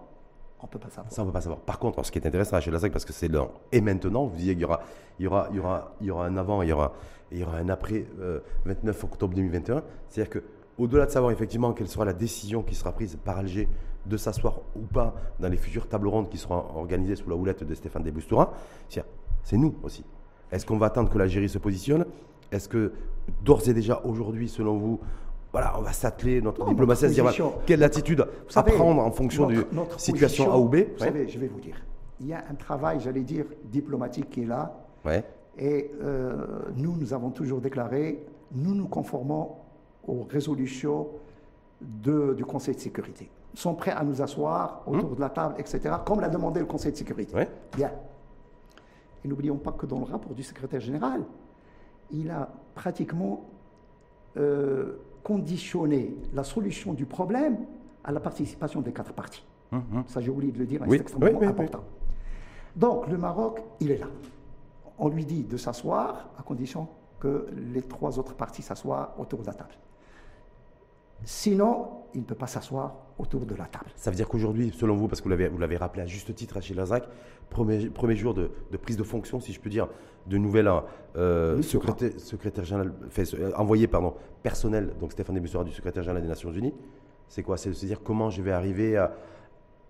on 0.61 0.67
peut 0.67 0.79
pas 0.79 0.89
savoir. 0.89 1.11
Ça, 1.11 1.21
on 1.21 1.25
peut 1.25 1.31
pas 1.31 1.41
savoir. 1.41 1.59
Par 1.59 1.79
contre, 1.79 2.03
ce 2.03 2.11
qui 2.11 2.19
est 2.19 2.27
intéressant 2.27 2.59
chez 2.59 2.71
Lazak, 2.71 2.91
parce 2.91 3.05
que 3.05 3.13
c'est 3.13 3.27
là 3.27 3.47
et 3.71 3.81
maintenant, 3.81 4.25
vous 4.25 4.35
disiez 4.35 4.53
qu'il 4.53 4.61
y 4.61 4.65
aura, 4.65 4.81
il 5.19 5.25
y 5.25 5.27
aura, 5.27 5.47
il 5.51 5.57
y 5.57 5.59
aura, 5.59 5.95
il 6.01 6.07
y 6.07 6.11
aura 6.11 6.25
un 6.25 6.37
avant, 6.37 6.61
il 6.61 6.69
y 6.69 6.71
aura, 6.71 6.93
il 7.31 7.39
y 7.39 7.43
aura 7.43 7.57
un 7.57 7.69
après 7.69 8.05
euh, 8.19 8.39
29 8.65 9.03
octobre 9.03 9.35
2021. 9.35 9.83
C'est-à-dire 10.09 10.29
que, 10.29 10.43
au-delà 10.77 11.05
de 11.05 11.11
savoir 11.11 11.31
effectivement 11.31 11.73
quelle 11.73 11.87
sera 11.87 12.05
la 12.05 12.13
décision 12.13 12.63
qui 12.63 12.75
sera 12.75 12.91
prise 12.91 13.17
par 13.23 13.37
Alger 13.37 13.67
de 14.05 14.17
s'asseoir 14.17 14.59
ou 14.75 14.81
pas 14.81 15.15
dans 15.39 15.47
les 15.47 15.57
futures 15.57 15.87
tables 15.87 16.07
rondes 16.07 16.29
qui 16.29 16.37
seront 16.37 16.63
organisées 16.75 17.15
sous 17.15 17.29
la 17.29 17.35
houlette 17.35 17.63
de 17.63 17.73
Stéphane 17.73 18.03
Deboustoura, 18.03 18.53
c'est 18.89 19.03
c'est 19.43 19.57
nous 19.57 19.75
aussi. 19.83 20.03
Est-ce 20.51 20.65
qu'on 20.65 20.77
va 20.77 20.87
attendre 20.87 21.09
que 21.09 21.17
l'Algérie 21.17 21.49
se 21.49 21.59
positionne? 21.59 22.05
Est-ce 22.51 22.67
que 22.67 22.93
d'ores 23.43 23.67
et 23.69 23.73
déjà 23.73 24.01
aujourd'hui, 24.03 24.49
selon 24.49 24.77
vous, 24.77 24.99
voilà, 25.55 25.73
on 25.79 25.81
va 25.83 25.93
s'atteler 25.93 26.41
notre 26.41 26.59
Non, 26.65 26.67
diplomatie 26.71 27.05
à 27.05 27.07
se 27.07 27.13
dire 27.13 27.23
voilà, 27.23 27.53
quelle 27.65 27.81
attitude 27.81 28.27
à 28.53 28.63
prendre 28.63 29.01
en 29.01 29.09
fonction 29.09 29.47
de 29.47 29.65
situation 29.95 30.51
A 30.51 30.57
ou 30.57 30.67
B 30.67 30.75
Vous 30.97 30.99
savez, 30.99 31.29
je 31.29 31.39
vais 31.39 31.47
vous 31.47 31.61
dire, 31.61 31.77
il 32.19 32.27
y 32.27 32.33
a 32.33 32.43
un 32.51 32.55
travail, 32.55 32.99
j'allais 32.99 33.21
dire, 33.21 33.45
diplomatique 33.63 34.29
qui 34.31 34.41
est 34.41 34.45
là. 34.45 34.75
Ouais. 35.05 35.23
Et 35.57 35.91
euh, 36.03 36.45
nous, 36.75 36.97
nous 36.97 37.13
avons 37.13 37.29
toujours 37.29 37.61
déclaré, 37.61 38.25
nous 38.51 38.75
nous 38.75 38.89
conformons 38.89 39.51
aux 40.05 40.23
résolutions 40.29 41.07
de- 41.79 42.33
du 42.33 42.43
Conseil 42.43 42.75
de 42.75 42.81
sécurité. 42.81 43.29
Ils 43.53 43.59
sont 43.61 43.75
prêts 43.75 43.91
à 43.91 44.03
nous 44.03 44.21
asseoir 44.21 44.81
autour 44.85 45.15
de 45.15 45.21
la 45.21 45.29
table, 45.29 45.55
etc., 45.57 45.79
comme 46.05 46.19
l'a 46.19 46.27
demandé 46.27 46.59
le 46.59 46.65
Conseil 46.65 46.91
de 46.91 46.97
sécurité. 46.97 47.33
Ouais. 47.33 47.47
Bien. 47.77 47.93
Et 49.23 49.29
n'oublions 49.29 49.55
pas 49.55 49.71
que 49.71 49.85
dans 49.85 49.99
le 49.99 50.03
rapport 50.05 50.33
du 50.33 50.43
secrétaire 50.43 50.81
général, 50.81 51.21
il 52.11 52.29
a 52.29 52.49
pratiquement 52.73 53.45
euh, 54.35 54.97
conditionné 55.25 56.15
la 56.33 56.43
solution 56.43 56.93
du 56.93 57.07
problème 57.07 57.57
à 58.03 58.11
la 58.11 58.19
participation 58.19 58.79
des 58.81 58.93
quatre 58.93 59.11
parties. 59.11 59.43
Ça, 60.05 60.21
j'ai 60.21 60.29
oublié 60.29 60.51
de 60.53 60.59
le 60.59 60.65
dire, 60.67 60.79
mais 60.81 60.87
Oui, 60.87 60.97
c'est 60.97 61.01
extrêmement 61.01 61.39
oui. 61.39 61.47
important. 61.47 61.83
Donc, 62.75 63.07
le 63.07 63.17
Maroc, 63.17 63.61
il 63.81 63.89
est 63.91 63.97
là. 63.97 64.07
On 64.99 65.09
lui 65.09 65.25
dit 65.25 65.43
de 65.43 65.57
s'asseoir 65.57 66.29
à 66.37 66.43
condition 66.43 66.87
que 67.19 67.47
les 67.73 67.81
trois 67.81 68.19
autres 68.19 68.35
parties 68.35 68.61
s'assoient 68.61 69.15
autour 69.17 69.41
de 69.41 69.47
la 69.47 69.53
table. 69.55 69.73
Sinon, 71.23 71.87
il 72.15 72.21
ne 72.21 72.25
peut 72.25 72.35
pas 72.35 72.47
s'asseoir 72.47 72.95
autour 73.17 73.45
de 73.45 73.55
la 73.55 73.65
table. 73.65 73.85
Ça 73.95 74.09
veut 74.09 74.15
dire 74.15 74.27
qu'aujourd'hui, 74.27 74.71
selon 74.75 74.95
vous, 74.95 75.07
parce 75.07 75.21
que 75.21 75.29
vous 75.29 75.57
l'avez, 75.57 75.77
rappelé 75.77 76.03
à 76.03 76.05
juste 76.05 76.33
titre, 76.33 76.57
Achille 76.57 76.75
Lazak, 76.75 77.07
premier, 77.49 77.89
premier 77.89 78.15
jour 78.15 78.33
de, 78.33 78.51
de 78.71 78.77
prise 78.77 78.97
de 78.97 79.03
fonction, 79.03 79.39
si 79.39 79.53
je 79.53 79.59
peux 79.59 79.69
dire, 79.69 79.87
de 80.25 80.37
nouvel 80.37 80.69
euh, 81.15 81.61
secrétaire, 81.61 82.11
secrétaire 82.17 82.63
général, 82.63 82.93
fait, 83.09 83.33
euh, 83.35 83.51
envoyé 83.55 83.87
pardon, 83.87 84.15
personnel, 84.41 84.93
donc 84.99 85.11
Stéphane 85.11 85.35
Debussoira 85.35 85.63
du 85.63 85.71
secrétaire 85.71 86.03
général 86.03 86.21
des 86.21 86.27
Nations 86.27 86.51
Unies, 86.51 86.73
c'est 87.27 87.43
quoi? 87.43 87.57
C'est 87.57 87.69
de 87.69 87.75
se 87.75 87.85
dire 87.85 88.01
comment 88.03 88.29
je 88.29 88.41
vais 88.41 88.51
arriver 88.51 88.97
à 88.97 89.13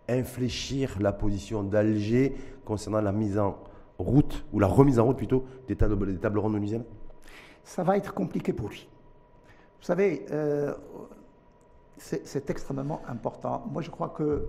infléchir 0.10 0.98
la 1.00 1.12
position 1.12 1.64
d'Alger 1.64 2.36
concernant 2.66 3.02
la 3.02 3.12
mise 3.12 3.38
en 3.38 3.58
route, 3.98 4.46
ou 4.52 4.60
la 4.60 4.68
remise 4.68 5.00
en 5.00 5.06
route 5.06 5.18
plutôt, 5.18 5.46
des 5.68 5.76
tables, 5.76 6.14
des 6.14 6.20
tables 6.20 6.40
rondes 6.40 6.56
onusiennes 6.56 6.84
ça 7.66 7.84
va 7.84 7.98
être 7.98 8.14
compliqué 8.14 8.54
pour 8.54 8.70
lui. 8.70 8.88
Vous 9.80 9.86
savez, 9.86 10.26
euh, 10.32 10.74
c'est 11.98 12.50
extrêmement 12.50 13.02
important. 13.08 13.66
Moi, 13.72 13.82
je 13.82 13.90
crois 13.90 14.10
que 14.10 14.48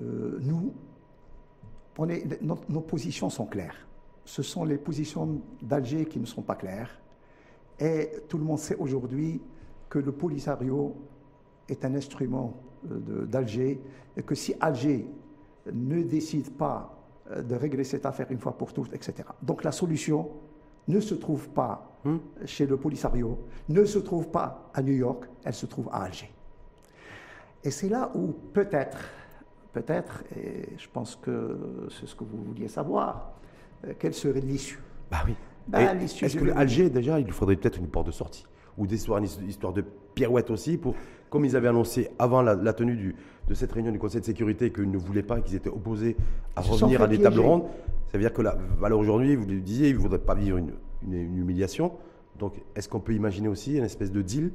euh, 0.00 0.38
nous, 0.40 0.72
on 1.98 2.08
est- 2.08 2.42
nos, 2.42 2.58
nos 2.68 2.80
positions 2.80 3.30
sont 3.30 3.46
claires. 3.46 3.76
Ce 4.24 4.42
sont 4.42 4.64
les 4.64 4.78
positions 4.78 5.40
d'Alger 5.62 6.06
qui 6.06 6.18
ne 6.18 6.24
sont 6.26 6.42
pas 6.42 6.54
claires. 6.56 6.90
Et 7.78 8.10
tout 8.28 8.38
le 8.38 8.44
monde 8.44 8.58
sait 8.58 8.76
aujourd'hui 8.76 9.40
que 9.88 9.98
le 9.98 10.12
Polisario 10.12 10.96
est 11.68 11.84
un 11.84 11.94
instrument 11.94 12.54
euh, 12.90 13.26
d'Alger 13.26 13.80
et 14.16 14.22
que 14.22 14.34
si 14.34 14.54
Alger 14.60 15.06
ne 15.72 16.02
décide 16.02 16.50
pas 16.56 16.96
euh, 17.30 17.42
de 17.42 17.54
régler 17.54 17.84
cette 17.84 18.06
affaire 18.06 18.26
une 18.30 18.38
fois 18.38 18.56
pour 18.56 18.72
toutes, 18.72 18.92
etc. 18.94 19.28
Donc 19.42 19.62
la 19.64 19.72
solution 19.72 20.30
ne 20.88 21.00
se 21.00 21.14
trouve 21.14 21.48
pas 21.50 21.90
chez 22.44 22.66
le 22.66 22.76
Polisario, 22.76 23.38
ne 23.70 23.82
se 23.86 23.98
trouve 23.98 24.28
pas 24.28 24.70
à 24.74 24.82
New 24.82 24.92
York, 24.92 25.24
elle 25.42 25.54
se 25.54 25.64
trouve 25.64 25.88
à 25.90 26.02
Alger. 26.02 26.30
Et 27.64 27.70
c'est 27.70 27.88
là 27.88 28.10
où 28.14 28.34
peut-être, 28.52 28.98
peut-être, 29.72 30.22
et 30.36 30.68
je 30.76 30.86
pense 30.92 31.16
que 31.16 31.58
c'est 31.98 32.06
ce 32.06 32.14
que 32.14 32.24
vous 32.24 32.42
vouliez 32.42 32.68
savoir, 32.68 33.32
euh, 33.86 33.92
quelle 33.98 34.14
serait 34.14 34.40
l'issue 34.40 34.80
Bah 35.10 35.18
oui. 35.26 35.34
Bah, 35.66 35.94
Est-ce 35.94 36.36
que 36.36 36.50
Alger, 36.50 36.90
déjà, 36.90 37.18
il 37.20 37.24
lui 37.24 37.32
faudrait 37.32 37.56
peut-être 37.56 37.78
une 37.78 37.88
porte 37.88 38.06
de 38.08 38.12
sortie 38.12 38.44
Ou 38.76 38.86
des 38.86 38.96
histoires, 38.96 39.18
une 39.18 39.48
histoire 39.48 39.72
de 39.72 39.82
pirouette 40.14 40.50
aussi, 40.50 40.76
pour, 40.76 40.94
comme 41.30 41.46
ils 41.46 41.56
avaient 41.56 41.68
annoncé 41.68 42.10
avant 42.18 42.42
la, 42.42 42.54
la 42.54 42.74
tenue 42.74 42.96
du- 42.96 43.16
de 43.48 43.54
cette 43.54 43.72
réunion 43.72 43.90
du 43.90 43.98
Conseil 43.98 44.20
de 44.20 44.26
sécurité 44.26 44.70
qu'ils 44.70 44.90
ne 44.90 44.98
voulaient 44.98 45.22
pas, 45.22 45.40
qu'ils 45.40 45.56
étaient 45.56 45.70
opposés 45.70 46.16
à 46.54 46.60
Ils 46.62 46.70
revenir 46.70 47.00
à 47.02 47.06
des 47.06 47.18
tables 47.18 47.40
rondes. 47.40 47.64
Ça 48.08 48.18
veut 48.18 48.20
dire 48.24 48.32
que 48.34 48.42
la 48.42 48.58
valeur 48.78 48.98
aujourd'hui, 48.98 49.34
vous 49.36 49.46
le 49.46 49.60
disiez, 49.60 49.88
ils 49.88 49.94
ne 49.96 50.00
voudraient 50.00 50.18
pas 50.18 50.34
vivre 50.34 50.58
une, 50.58 50.72
une- 51.02 51.14
une 51.14 51.38
humiliation. 51.38 51.92
Donc, 52.38 52.60
est-ce 52.76 52.88
qu'on 52.90 53.00
peut 53.00 53.14
imaginer 53.14 53.48
aussi 53.48 53.78
une 53.78 53.84
espèce 53.84 54.12
de 54.12 54.20
deal 54.20 54.52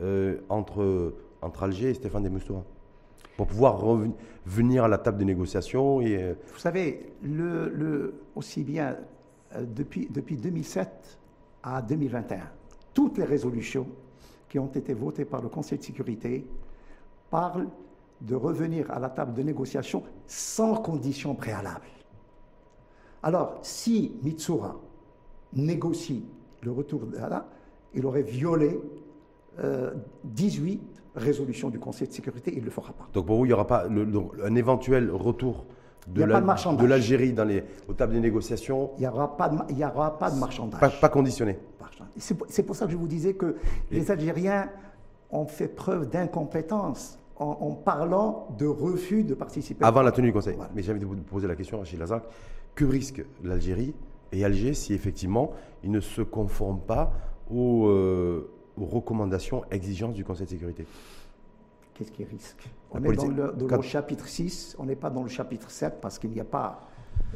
euh, 0.00 0.38
entre, 0.48 1.12
entre 1.46 1.62
Alger 1.62 1.90
et 1.90 1.94
Stéphane 1.94 2.24
Demustora 2.24 2.62
pour 3.36 3.46
pouvoir 3.46 3.78
revenir 3.80 4.84
à 4.84 4.88
la 4.88 4.98
table 4.98 5.18
de 5.18 5.24
négociation 5.24 6.00
et... 6.00 6.22
Euh, 6.22 6.34
Vous 6.52 6.58
savez, 6.58 7.12
le, 7.22 8.14
aussi 8.34 8.64
bien 8.64 8.96
euh, 9.54 9.64
depuis, 9.64 10.08
depuis 10.10 10.36
2007 10.36 11.18
à 11.62 11.82
2021, 11.82 12.40
toutes 12.94 13.18
les 13.18 13.24
résolutions 13.24 13.86
qui 14.48 14.58
ont 14.58 14.70
été 14.74 14.94
votées 14.94 15.24
par 15.24 15.42
le 15.42 15.48
Conseil 15.48 15.78
de 15.78 15.84
sécurité 15.84 16.46
parlent 17.30 17.68
de 18.20 18.34
revenir 18.34 18.90
à 18.90 18.98
la 18.98 19.10
table 19.10 19.34
de 19.34 19.42
négociation 19.42 20.02
sans 20.26 20.76
conditions 20.76 21.34
préalables. 21.34 21.84
Alors, 23.22 23.58
si 23.60 24.16
Mitsura 24.22 24.76
négocie 25.52 26.24
le 26.62 26.72
retour 26.72 27.02
là, 27.12 27.46
il 27.94 28.06
aurait 28.06 28.22
violé 28.22 28.80
18 30.24 31.05
résolutions 31.16 31.70
du 31.70 31.78
Conseil 31.78 32.08
de 32.08 32.12
sécurité, 32.12 32.52
il 32.54 32.60
ne 32.60 32.64
le 32.66 32.70
fera 32.70 32.92
pas. 32.92 33.08
Donc 33.12 33.26
pour 33.26 33.36
vous, 33.38 33.44
il 33.44 33.48
n'y 33.48 33.54
aura 33.54 33.66
pas 33.66 33.86
un 33.86 34.54
éventuel 34.54 35.10
retour 35.10 35.64
de 36.06 36.86
l'Algérie 36.86 37.32
dans 37.32 37.44
les, 37.44 37.64
aux 37.88 37.94
tables 37.94 38.14
de 38.14 38.20
négociation 38.20 38.90
Il 38.98 39.00
n'y 39.00 39.08
aura, 39.08 39.36
pas 39.36 39.48
de, 39.48 39.58
il 39.70 39.78
y 39.78 39.84
aura 39.84 40.18
pas 40.18 40.30
de 40.30 40.38
marchandage. 40.38 41.00
Pas, 41.00 41.08
conditionné. 41.08 41.58
C'est 42.16 42.62
pour 42.62 42.76
ça 42.76 42.86
que 42.86 42.92
je 42.92 42.96
vous 42.96 43.08
disais 43.08 43.34
que 43.34 43.56
les 43.90 44.10
Algériens 44.10 44.68
ont 45.30 45.46
fait 45.46 45.68
preuve 45.68 46.08
d'incompétence 46.08 47.18
en, 47.38 47.72
parlant 47.72 48.48
de 48.58 48.66
refus 48.66 49.24
de 49.24 49.34
participer. 49.34 49.84
Avant 49.84 50.02
la 50.02 50.12
tenue 50.12 50.28
du 50.28 50.32
Conseil. 50.32 50.56
Mais 50.74 50.82
j'ai 50.82 50.92
envie 50.92 51.00
de 51.00 51.06
vous 51.06 51.16
poser 51.16 51.46
la 51.46 51.54
question, 51.54 51.78
Rachid 51.78 51.98
Lazak. 51.98 52.24
Que 52.74 52.84
risque 52.84 53.24
l'Algérie 53.42 53.94
et 54.32 54.44
Alger 54.44 54.74
si 54.74 54.92
effectivement 54.94 55.52
ils 55.82 55.90
ne 55.90 56.00
se 56.00 56.22
conforment 56.22 56.80
pas 56.80 57.12
aux, 57.50 57.86
euh, 57.86 58.50
aux 58.78 58.84
recommandations, 58.84 59.64
exigences 59.70 60.14
du 60.14 60.24
Conseil 60.24 60.46
de 60.46 60.50
sécurité. 60.50 60.86
Qu'est-ce 61.94 62.12
qui 62.12 62.24
risque? 62.24 62.68
On 62.90 63.02
est 63.02 63.16
dans, 63.16 63.76
le, 63.76 63.82
chapitre 63.82 64.26
6, 64.26 64.76
on 64.78 64.84
n'est 64.84 64.96
pas 64.96 65.10
dans 65.10 65.22
le 65.22 65.28
chapitre 65.28 65.70
7 65.70 65.94
parce 66.00 66.18
qu'il 66.18 66.30
n'y 66.30 66.40
a 66.40 66.44
pas, 66.44 66.80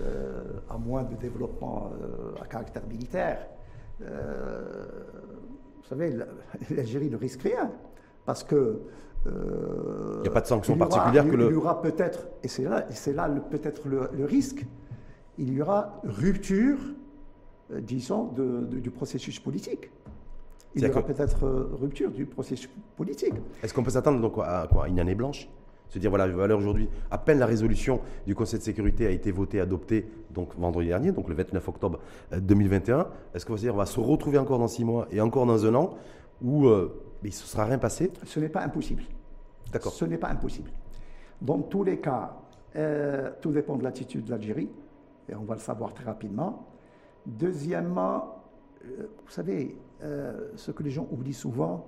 euh, 0.00 0.42
à 0.68 0.76
moins 0.76 1.02
de 1.02 1.14
développement 1.14 1.90
euh, 2.02 2.42
à 2.42 2.46
caractère 2.46 2.86
militaire, 2.86 3.46
euh, 4.02 4.84
vous 5.78 5.88
savez, 5.88 6.14
l'Algérie 6.70 7.08
ne 7.08 7.16
risque 7.16 7.42
rien 7.42 7.70
parce 8.26 8.44
que 8.44 8.80
il 9.26 10.22
n'y 10.22 10.28
a 10.28 10.30
pas 10.30 10.40
de 10.40 10.46
sanction 10.46 10.78
particulière 10.78 11.28
que 11.28 11.36
le. 11.36 11.48
Il 11.48 11.52
y 11.52 11.56
aura 11.56 11.82
peut-être, 11.82 12.26
et 12.42 12.48
c'est 12.48 12.62
là, 12.62 12.86
c'est 12.88 13.12
là 13.12 13.28
peut-être 13.28 13.86
le, 13.86 14.24
risque, 14.24 14.64
il 15.36 15.52
y 15.52 15.60
aura 15.60 16.00
rupture, 16.04 16.78
disons, 17.70 18.32
du 18.32 18.90
processus 18.90 19.38
politique 19.38 19.90
il 20.74 20.84
y 20.84 20.88
aura 20.88 21.02
peut-être 21.02 21.44
euh, 21.44 21.70
rupture 21.80 22.10
du 22.10 22.26
processus 22.26 22.70
politique. 22.96 23.34
Est-ce 23.62 23.74
qu'on 23.74 23.82
peut 23.82 23.90
s'attendre 23.90 24.20
donc 24.20 24.34
à 24.38 24.68
quoi? 24.70 24.88
Une 24.88 25.00
année 25.00 25.14
blanche? 25.14 25.48
Se 25.88 25.98
dire, 25.98 26.10
voilà, 26.10 26.24
à 26.24 26.56
aujourd'hui, 26.56 26.88
à 27.10 27.18
peine 27.18 27.40
la 27.40 27.46
résolution 27.46 28.00
du 28.24 28.36
Conseil 28.36 28.60
de 28.60 28.64
sécurité 28.64 29.08
a 29.08 29.10
été 29.10 29.32
votée, 29.32 29.60
adoptée, 29.60 30.06
donc 30.30 30.54
vendredi 30.56 30.86
dernier, 30.86 31.10
donc 31.10 31.28
le 31.28 31.34
29 31.34 31.68
octobre 31.68 31.98
2021, 32.30 32.98
euh, 32.98 33.04
est-ce 33.34 33.44
qu'on 33.44 33.54
va 33.54 33.56
se 33.56 33.62
dire, 33.62 33.74
on 33.74 33.78
va 33.78 33.86
se 33.86 33.98
retrouver 33.98 34.38
encore 34.38 34.60
dans 34.60 34.68
six 34.68 34.84
mois 34.84 35.08
et 35.10 35.20
encore 35.20 35.46
dans 35.46 35.66
un 35.66 35.74
an, 35.74 35.94
où 36.40 36.68
euh, 36.68 37.02
il 37.24 37.30
ne 37.30 37.32
se 37.32 37.44
sera 37.44 37.64
rien 37.64 37.78
passé? 37.78 38.12
Ce 38.24 38.38
n'est 38.38 38.48
pas 38.48 38.62
impossible. 38.62 39.02
D'accord. 39.72 39.92
Ce 39.92 40.04
n'est 40.04 40.18
pas 40.18 40.28
impossible. 40.28 40.70
Dans 41.42 41.58
tous 41.58 41.82
les 41.82 41.98
cas, 41.98 42.36
tout 43.40 43.50
dépend 43.50 43.76
de 43.76 43.82
l'attitude 43.82 44.26
de 44.26 44.30
l'Algérie, 44.30 44.68
et 45.28 45.34
on 45.34 45.42
va 45.42 45.54
le 45.54 45.60
savoir 45.60 45.92
très 45.92 46.04
rapidement. 46.04 46.68
Deuxièmement, 47.26 48.44
vous 48.84 49.30
savez, 49.30 49.76
euh, 50.02 50.48
ce 50.56 50.70
que 50.70 50.82
les 50.82 50.90
gens 50.90 51.06
oublient 51.10 51.34
souvent, 51.34 51.86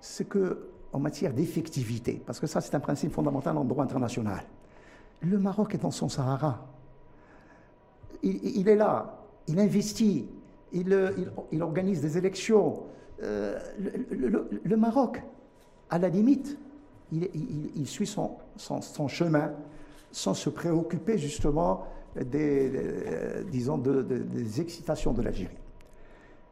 c'est 0.00 0.28
que 0.28 0.68
en 0.92 0.98
matière 0.98 1.32
d'effectivité, 1.32 2.22
parce 2.24 2.40
que 2.40 2.46
ça 2.46 2.60
c'est 2.60 2.74
un 2.74 2.80
principe 2.80 3.12
fondamental 3.12 3.56
en 3.56 3.64
droit 3.64 3.84
international, 3.84 4.44
le 5.20 5.38
Maroc 5.38 5.74
est 5.74 5.82
dans 5.82 5.90
son 5.90 6.08
Sahara. 6.08 6.66
Il, 8.22 8.68
est 8.68 8.76
là, 8.76 9.22
il 9.46 9.60
investit, 9.60 10.26
il, 10.72 11.12
il, 11.52 11.62
organise 11.62 12.00
des 12.00 12.18
élections. 12.18 12.82
Euh, 13.22 13.58
le, 14.10 14.76
Maroc, 14.76 15.22
à 15.90 15.98
la 15.98 16.08
limite, 16.08 16.58
il, 17.12 17.86
suit 17.86 18.06
son, 18.06 18.38
son, 18.56 19.06
chemin 19.06 19.52
sans 20.10 20.34
se 20.34 20.50
préoccuper 20.50 21.18
justement 21.18 21.86
des, 22.16 22.72
disons, 23.50 23.78
des 23.78 24.60
excitations 24.60 25.12
de 25.12 25.22
l'Algérie. 25.22 25.58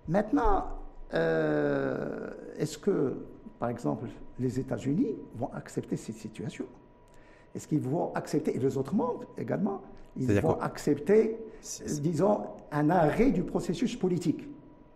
Maintenant, 0.08 0.66
euh, 1.12 2.30
est-ce 2.56 2.78
que, 2.78 3.14
par 3.58 3.68
exemple, 3.68 4.06
les 4.38 4.58
États-Unis 4.58 5.16
vont 5.36 5.50
accepter 5.52 5.96
cette 5.96 6.16
situation? 6.16 6.66
Est-ce 7.54 7.68
qu'ils 7.68 7.80
vont 7.80 8.12
accepter, 8.14 8.56
et 8.56 8.58
les 8.58 8.76
autres 8.76 8.94
membres 8.94 9.24
également, 9.38 9.82
ils 10.16 10.40
vont 10.40 10.58
accepter, 10.60 11.36
disons, 12.00 12.42
un 12.70 12.90
arrêt 12.90 13.30
du 13.30 13.42
processus 13.42 13.96
politique. 13.96 14.48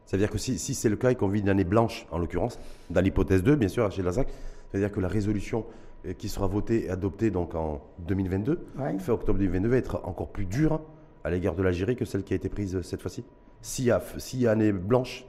C'est-à-dire 0.05 0.31
que 0.31 0.39
si, 0.39 0.59
c'est 0.59 0.89
le 0.89 0.97
cas 0.97 1.11
et 1.11 1.15
qu'on 1.17 1.29
vit 1.29 1.41
une 1.41 1.49
année 1.49 1.65
blanche, 1.65 2.07
en 2.11 2.19
l'occurrence, 2.19 2.59
dans 2.89 3.01
l'hypothèse 3.01 3.43
2, 3.43 3.57
bien 3.57 3.69
sûr, 3.69 3.91
chez 3.91 4.03
Lazac, 4.03 4.29
c'est-à-dire 4.71 4.91
que 4.91 5.01
la 5.01 5.09
résolution 5.09 5.67
euh, 6.07 6.15
qui 6.15 6.29
sera 6.29 6.47
votée 6.47 6.87
et 6.87 6.91
adoptée 6.91 7.31
donc 7.31 7.55
en 7.55 7.83
2022, 8.07 8.67
fin 8.99 9.13
octobre 9.13 9.39
2022, 9.39 9.69
va 9.69 9.77
être 9.77 10.01
encore 10.05 10.29
plus 10.29 10.47
dure 10.47 10.81
à 11.25 11.31
l'égard 11.31 11.55
de 11.55 11.63
l'Algérie 11.63 11.97
que 11.97 12.05
celle 12.05 12.23
qui 12.23 12.33
a 12.33 12.37
été 12.37 12.49
prise 12.49 12.81
cette 12.83 13.03
fois-ci. 13.03 13.25
S'il 13.61 13.87
y, 13.87 13.91
a, 13.91 14.01
y 14.35 14.47
a 14.47 14.51
année 14.51 14.73
blanche 14.73 15.27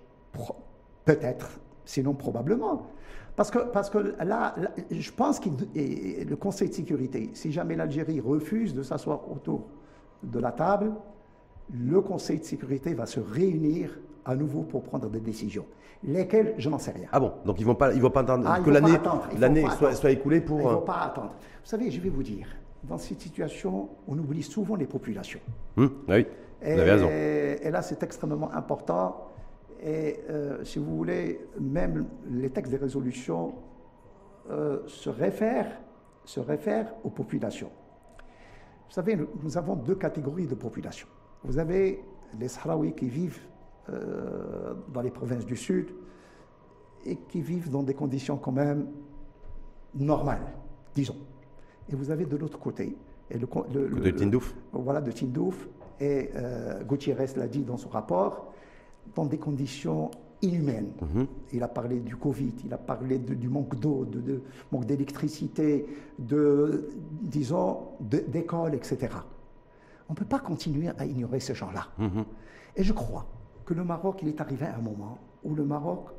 Peut-être, 1.10 1.60
sinon 1.86 2.14
probablement. 2.14 2.86
Parce 3.36 3.50
que, 3.50 3.58
parce 3.58 3.90
que 3.90 4.14
là, 4.24 4.54
je 4.92 5.12
pense 5.12 5.40
que 5.40 5.50
le 5.50 6.36
Conseil 6.36 6.70
de 6.70 6.76
sécurité, 6.76 7.32
si 7.34 7.52
jamais 7.52 7.76
l'Algérie 7.76 8.20
refuse 8.20 8.76
de 8.76 8.84
s'asseoir 8.84 9.22
autour 9.32 9.70
de 10.22 10.38
la 10.38 10.52
table, 10.52 10.92
le 11.74 12.00
Conseil 12.02 12.38
de 12.40 12.44
sécurité 12.44 12.94
va 12.94 13.08
se 13.08 13.20
réunir 13.20 13.98
à 14.24 14.36
nouveau 14.36 14.62
pour 14.62 14.84
prendre 14.84 15.10
des 15.10 15.20
décisions. 15.20 15.66
Lesquelles, 16.04 16.54
je 16.60 16.70
n'en 16.70 16.78
sais 16.78 16.92
rien. 16.92 17.08
Ah 17.12 17.20
bon 17.20 17.32
Donc 17.44 17.60
ils 17.60 17.64
ne 17.64 17.68
vont, 17.68 17.76
pas, 17.76 17.92
ils 17.92 18.02
vont 18.02 18.12
pas 18.12 18.22
attendre 18.22 18.46
ah, 18.48 18.60
que 18.60 18.70
l'année, 18.70 19.00
l'année 19.40 19.66
soit, 19.78 19.96
soit, 19.96 20.12
écoulée 20.12 20.42
pour... 20.42 20.60
Ils 20.60 20.66
ne 20.66 20.70
vont 20.70 20.82
euh, 20.82 20.86
pas 20.86 21.00
attendre. 21.06 21.32
Vous 21.64 21.70
savez, 21.70 21.90
je 21.90 22.00
vais 22.00 22.10
vous 22.10 22.24
dire, 22.24 22.48
dans 22.84 23.00
cette 23.00 23.20
situation, 23.20 23.90
on 24.08 24.16
oublie 24.20 24.44
souvent 24.44 24.76
les 24.76 24.86
populations. 24.86 25.40
Hum, 25.76 25.90
oui, 26.08 26.28
vous 26.62 26.72
avez 26.72 26.92
raison. 26.92 27.10
Et 27.10 27.72
là, 27.72 27.82
c'est 27.82 28.04
extrêmement 28.04 28.52
important 28.54 29.29
et 29.82 30.20
euh, 30.30 30.64
si 30.64 30.80
vous 30.80 30.96
voulez, 30.96 31.40
même 31.60 32.08
les 32.30 32.50
textes 32.50 32.72
des 32.72 32.78
résolutions 32.78 33.54
euh, 34.50 34.80
se, 34.88 35.10
réfèrent, 35.10 35.80
se 36.26 36.40
réfèrent 36.40 36.94
aux 37.04 37.10
populations. 37.10 37.72
Vous 38.88 38.94
savez, 38.94 39.18
nous 39.44 39.58
avons 39.58 39.76
deux 39.76 39.96
catégories 39.96 40.48
de 40.48 40.56
population. 40.56 41.08
Vous 41.44 41.60
avez 41.60 42.04
les 42.40 42.48
Sahraouis 42.48 42.94
qui 42.94 43.08
vivent 43.08 43.40
euh, 43.90 44.74
dans 44.90 45.02
les 45.02 45.12
provinces 45.12 45.46
du 45.46 45.56
Sud 45.56 45.92
et 47.06 47.16
qui 47.16 47.42
vivent 47.42 47.70
dans 47.70 47.84
des 47.84 47.94
conditions 47.94 48.38
quand 48.38 48.52
même 48.52 48.88
normales, 49.96 50.54
disons. 50.94 51.16
Et 51.88 51.96
vous 51.96 52.12
avez 52.12 52.26
de 52.26 52.36
l'autre 52.36 52.60
côté. 52.60 52.98
Et 53.32 53.38
le, 53.38 53.48
de 53.48 54.10
Tindouf. 54.10 54.56
Voilà, 54.74 55.02
de 55.02 55.12
Tindouf. 55.12 55.70
Et 56.02 56.32
Gutiérrez 56.88 57.28
l'a 57.36 57.48
dit 57.48 57.64
dans 57.64 57.78
son 57.78 57.90
rapport 57.90 58.54
dans 59.16 59.26
des 59.26 59.38
conditions 59.38 60.12
inhumaines. 60.42 60.92
Mhm. 61.02 61.28
Il 61.54 61.64
a 61.64 61.68
parlé 61.68 62.00
du 62.00 62.16
Covid, 62.16 62.54
il 62.66 62.74
a 62.74 62.78
parlé 62.78 63.20
du 63.20 63.50
manque 63.50 63.80
d'eau, 63.80 64.06
de, 64.06 64.42
manque 64.72 64.86
d'électricité, 64.86 65.86
de, 66.18 66.90
disons, 67.22 67.90
d'école, 68.00 68.76
etc. 68.76 69.14
On 70.08 70.14
ne 70.14 70.18
peut 70.18 70.26
pas 70.26 70.40
continuer 70.40 70.90
à 70.90 71.06
ignorer 71.06 71.40
ces 71.40 71.54
gens-là. 71.54 71.88
Mhm. 71.98 72.26
Et 72.76 72.84
je 72.84 72.94
crois 72.94 73.26
que 73.66 73.74
le 73.74 73.84
Maroc, 73.84 74.20
il 74.22 74.30
est 74.30 74.42
arrivé 74.42 74.66
à 74.66 74.76
un 74.76 74.82
moment 74.82 75.18
où 75.44 75.54
le 75.54 75.66
Maroc 75.66 76.10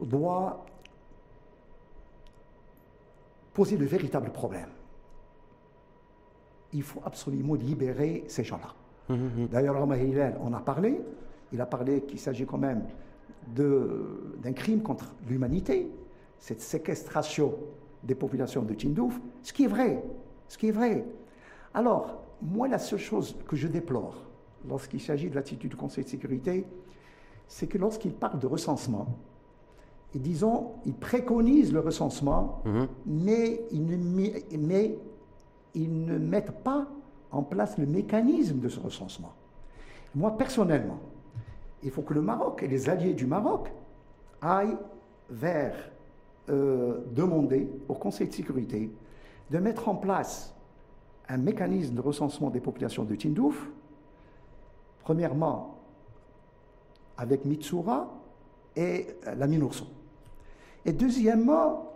doit 0.00 0.64
poser 3.52 3.76
le 3.76 3.86
véritable 3.86 4.30
problème. 4.30 4.68
Il 6.72 6.82
faut 6.82 7.00
absolument 7.04 7.54
libérer 7.54 8.24
ces 8.28 8.44
gens-là. 8.44 8.74
Mhm, 9.14 9.48
D'ailleurs, 9.48 9.74
Rama 9.74 9.96
on 10.40 10.52
a 10.52 10.60
parlé, 10.60 11.00
il 11.52 11.60
a 11.60 11.66
parlé 11.66 12.02
qu'il 12.02 12.18
s'agit 12.18 12.46
quand 12.46 12.58
même 12.58 12.84
d'un 13.48 14.52
crime 14.52 14.82
contre 14.82 15.14
l'humanité, 15.28 15.90
cette 16.38 16.60
séquestration 16.60 17.54
des 18.02 18.14
populations 18.14 18.62
de 18.62 18.74
Tindouf, 18.74 19.20
ce 19.42 19.52
qui 19.52 19.64
est 19.64 19.68
vrai, 19.68 20.02
ce 20.48 20.56
qui 20.56 20.68
est 20.68 20.72
vrai. 20.72 21.04
Alors, 21.74 22.22
moi, 22.42 22.68
la 22.68 22.78
seule 22.78 22.98
chose 22.98 23.36
que 23.46 23.56
je 23.56 23.68
déplore 23.68 24.24
lorsqu'il 24.68 25.00
s'agit 25.00 25.28
de 25.28 25.34
l'attitude 25.34 25.70
du 25.70 25.76
Conseil 25.76 26.04
de 26.04 26.08
sécurité, 26.08 26.66
c'est 27.46 27.66
que 27.66 27.78
lorsqu'il 27.78 28.12
parle 28.12 28.38
de 28.38 28.46
recensement, 28.46 29.06
et 30.14 30.18
disons, 30.18 30.72
il 30.86 30.94
préconise 30.94 31.72
le 31.72 31.80
recensement, 31.80 32.62
mhm. 32.64 32.88
mais, 33.06 33.62
ils 33.70 33.84
ne, 33.84 33.96
mais 34.58 34.98
ils 35.74 36.04
ne 36.04 36.18
mettent 36.18 36.62
pas 36.64 36.88
en 37.30 37.42
place 37.42 37.78
le 37.78 37.86
mécanisme 37.86 38.58
de 38.58 38.68
ce 38.68 38.80
recensement. 38.80 39.32
Moi, 40.14 40.36
personnellement, 40.36 40.98
il 41.82 41.90
faut 41.90 42.02
que 42.02 42.14
le 42.14 42.22
Maroc 42.22 42.62
et 42.62 42.68
les 42.68 42.88
alliés 42.88 43.14
du 43.14 43.26
Maroc 43.26 43.72
aillent 44.40 44.78
vers 45.30 45.74
euh, 46.48 46.98
demander 47.12 47.70
au 47.88 47.94
Conseil 47.94 48.28
de 48.28 48.34
sécurité 48.34 48.90
de 49.50 49.58
mettre 49.58 49.88
en 49.88 49.94
place 49.94 50.54
un 51.28 51.38
mécanisme 51.38 51.94
de 51.94 52.00
recensement 52.00 52.50
des 52.50 52.60
populations 52.60 53.04
de 53.04 53.14
Tindouf, 53.14 53.68
premièrement 55.00 55.78
avec 57.16 57.44
Mitsura 57.44 58.08
et 58.76 59.06
la 59.36 59.46
Minourson. 59.46 59.86
Et 60.84 60.92
deuxièmement, 60.92 61.92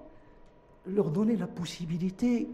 leur 0.86 1.10
donner 1.10 1.36
la 1.36 1.46
possibilité, 1.46 2.48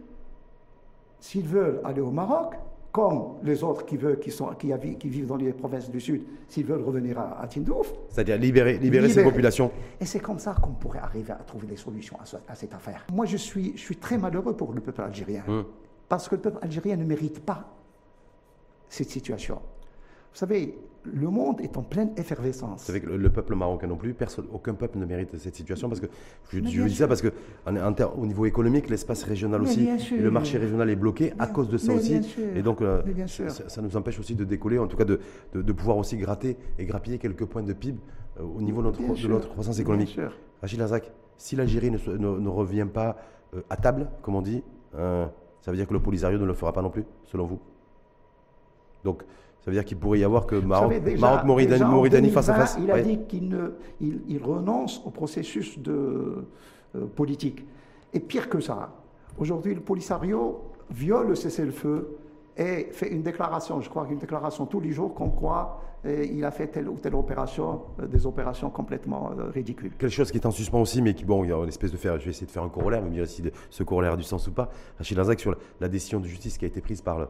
s'ils 1.21 1.47
veulent 1.47 1.81
aller 1.85 2.01
au 2.01 2.11
Maroc, 2.11 2.55
comme 2.93 3.37
les 3.43 3.63
autres 3.63 3.85
qui, 3.85 3.97
veulent, 3.97 4.19
qui, 4.19 4.31
sont, 4.31 4.47
qui, 4.55 4.73
qui 4.99 5.09
vivent 5.09 5.27
dans 5.27 5.37
les 5.37 5.53
provinces 5.53 5.91
du 5.91 6.01
Sud, 6.01 6.23
s'ils 6.49 6.67
veulent 6.67 6.83
revenir 6.83 7.19
à, 7.19 7.47
Tindouf. 7.47 7.93
C'est-à-dire 8.09 8.37
libérer, 8.37 8.79
libérer, 8.79 9.09
ces 9.09 9.23
populations. 9.23 9.71
Et 10.01 10.05
c'est 10.05 10.21
comme 10.21 10.39
ça 10.39 10.55
qu'on 10.61 10.73
pourrait 10.73 10.99
arriver 10.99 11.33
à 11.33 11.37
trouver 11.37 11.69
des 11.69 11.77
solutions 11.77 12.17
à, 12.49 12.55
cette 12.55 12.75
affaire. 12.75 13.07
Moi, 13.13 13.27
je 13.27 13.37
suis, 13.37 13.73
je 13.77 13.81
suis 13.81 13.97
très 13.97 14.19
malheureux 14.19 14.57
pour 14.57 14.73
le 14.73 14.81
peuple 14.81 15.03
algérien, 15.03 15.45
hum. 15.47 15.65
parce 16.09 16.29
que 16.29 16.35
le 16.35 16.41
peuple 16.41 16.59
algérien 16.63 16.97
ne 16.97 17.05
mérite 17.05 17.41
pas 17.41 17.73
cette 18.89 19.11
situation. 19.11 19.57
Vous 20.33 20.39
savez, 20.39 20.77
le 21.05 21.29
monde 21.29 21.61
est 21.61 21.77
en 21.77 21.83
pleine 21.83 22.11
effervescence. 22.17 22.81
Vous 22.81 22.87
savez 22.87 23.01
que 23.01 23.09
le, 23.09 23.31
peuple 23.31 23.55
marocain 23.55 23.87
non 23.87 23.97
plus, 23.97 24.13
personne, 24.15 24.47
aucun 24.53 24.75
peuple 24.75 24.99
ne 24.99 25.07
mérite 25.07 25.37
cette 25.39 25.55
situation 25.55 25.89
parce 25.89 26.01
que 26.01 26.07
je, 26.53 26.59
dis 26.61 26.95
ça 26.95 27.09
parce 27.09 27.23
que 27.23 27.33
au 28.17 28.27
niveau 28.27 28.47
économique, 28.47 28.91
l'espace 28.91 29.25
régional 29.25 29.63
aussi, 29.63 29.89
le 30.19 30.31
marché 30.31 30.59
régional 30.59 30.91
est 30.91 30.97
bloqué 30.97 31.33
à 31.39 31.47
cause 31.47 31.69
de 31.69 31.79
ça 31.79 31.93
aussi, 31.93 32.21
et 32.55 32.63
donc 32.63 32.83
euh, 32.83 33.03
ça, 33.27 33.83
nous 33.83 33.97
empêche 33.97 34.19
aussi 34.19 34.35
de 34.35 34.45
décoller, 34.45 34.79
en 34.79 34.87
tout 34.87 34.97
cas 34.97 35.05
de, 35.05 35.21
de, 35.55 35.73
pouvoir 35.73 35.97
aussi 35.97 36.17
gratter 36.17 36.57
et 36.79 36.85
grappiller 36.85 37.19
quelques 37.19 37.45
points 37.45 37.63
de 37.63 37.73
PIB 37.73 37.99
euh, 38.39 38.43
au 38.43 38.61
niveau 38.61 38.83
de 38.83 38.89
notre, 38.89 39.01
de 39.01 39.29
notre 39.29 39.49
croissance 39.49 39.79
économique. 39.79 40.19
Rachid 40.61 40.81
Azak, 40.81 41.11
si 41.37 41.57
l'Algérie 41.57 41.91
ne, 41.91 41.99
ne, 42.17 42.49
revient 42.49 42.87
pas 42.93 43.17
euh, 43.55 43.63
à 43.71 43.77
table, 43.77 44.09
comme 44.23 44.35
on 44.35 44.43
dit, 44.43 44.63
ça 44.93 45.71
veut 45.71 45.77
dire 45.77 45.87
que 45.87 45.95
le 45.95 46.01
Polisario 46.01 46.39
ne 46.39 46.45
le 46.45 46.55
fera 46.55 46.73
pas 46.73 46.83
non 46.83 46.91
plus, 46.91 47.05
selon 47.25 47.47
vous? 47.47 47.61
Donc 49.05 49.23
ça 49.61 49.71
veut 49.71 49.77
dire 49.77 49.85
qu'il 49.85 49.99
pourrait 49.99 50.21
y 50.21 50.25
avoir 50.25 50.47
que 50.47 50.57
Maroc, 50.57 51.45
Mauritanie, 51.45 52.31
face 52.31 52.49
à 52.49 52.55
face. 52.55 52.79
Il 52.83 52.91
a 52.91 53.01
dit 53.01 53.19
qu'il 53.29 53.57
il, 54.01 54.43
renonce 54.43 55.03
au 55.05 55.11
processus 55.11 55.79
de, 55.79 56.45
euh, 56.97 57.07
politique. 57.15 57.65
Et 58.13 58.21
pire 58.21 58.49
que 58.49 58.61
ça, 58.61 58.91
aujourd'hui, 59.39 59.75
le 59.75 59.81
Polisario 59.81 60.63
viole 60.91 61.29
le 61.29 61.35
cessez-le-feu 61.35 62.17
et 62.57 62.89
fait 62.93 63.09
une 63.09 63.23
déclaration, 63.23 63.81
je 63.81 63.89
crois 63.89 64.07
qu'une 64.07 64.19
déclaration 64.19 64.67
tous 64.67 64.81
les 64.81 64.91
jours, 64.91 65.15
qu'on 65.15 65.31
croit 65.31 65.81
il 66.05 66.45
a 66.45 66.51
fait 66.51 66.69
telle 66.69 66.89
ou 66.89 66.97
telle 66.97 67.15
opération, 67.15 67.83
euh, 68.01 68.07
des 68.07 68.27
opérations 68.27 68.71
complètement 68.71 69.33
euh, 69.39 69.51
ridicules. 69.51 69.93
Quelque 69.99 70.09
chose 70.09 70.31
qui 70.31 70.39
est 70.39 70.47
en 70.47 70.51
suspens 70.51 70.81
aussi, 70.81 71.03
mais 71.03 71.15
qui, 71.15 71.25
bon, 71.25 71.45
il 71.45 71.51
y 71.51 71.53
a 71.53 71.57
une 71.57 71.69
espèce 71.69 71.93
de 71.93 71.97
faire, 71.97 72.19
je 72.19 72.25
vais 72.25 72.31
essayer 72.31 72.47
de 72.47 72.51
faire 72.51 72.63
un 72.63 72.69
corollaire, 72.69 73.03
vous 73.03 73.09
me 73.09 73.13
direz 73.13 73.27
si 73.27 73.43
ce 73.69 73.83
corollaire 73.83 74.15
a 74.15 74.17
du 74.17 74.23
sens 74.23 74.47
ou 74.49 74.53
pas. 74.53 74.71
Rachid 74.97 75.17
Lazak, 75.17 75.41
sur 75.41 75.55
la, 75.81 75.89
décision 75.89 76.19
de 76.21 76.27
justice 76.27 76.57
qui 76.57 76.65
a 76.65 76.69
été 76.69 76.81
prise 76.81 77.03
par 77.03 77.29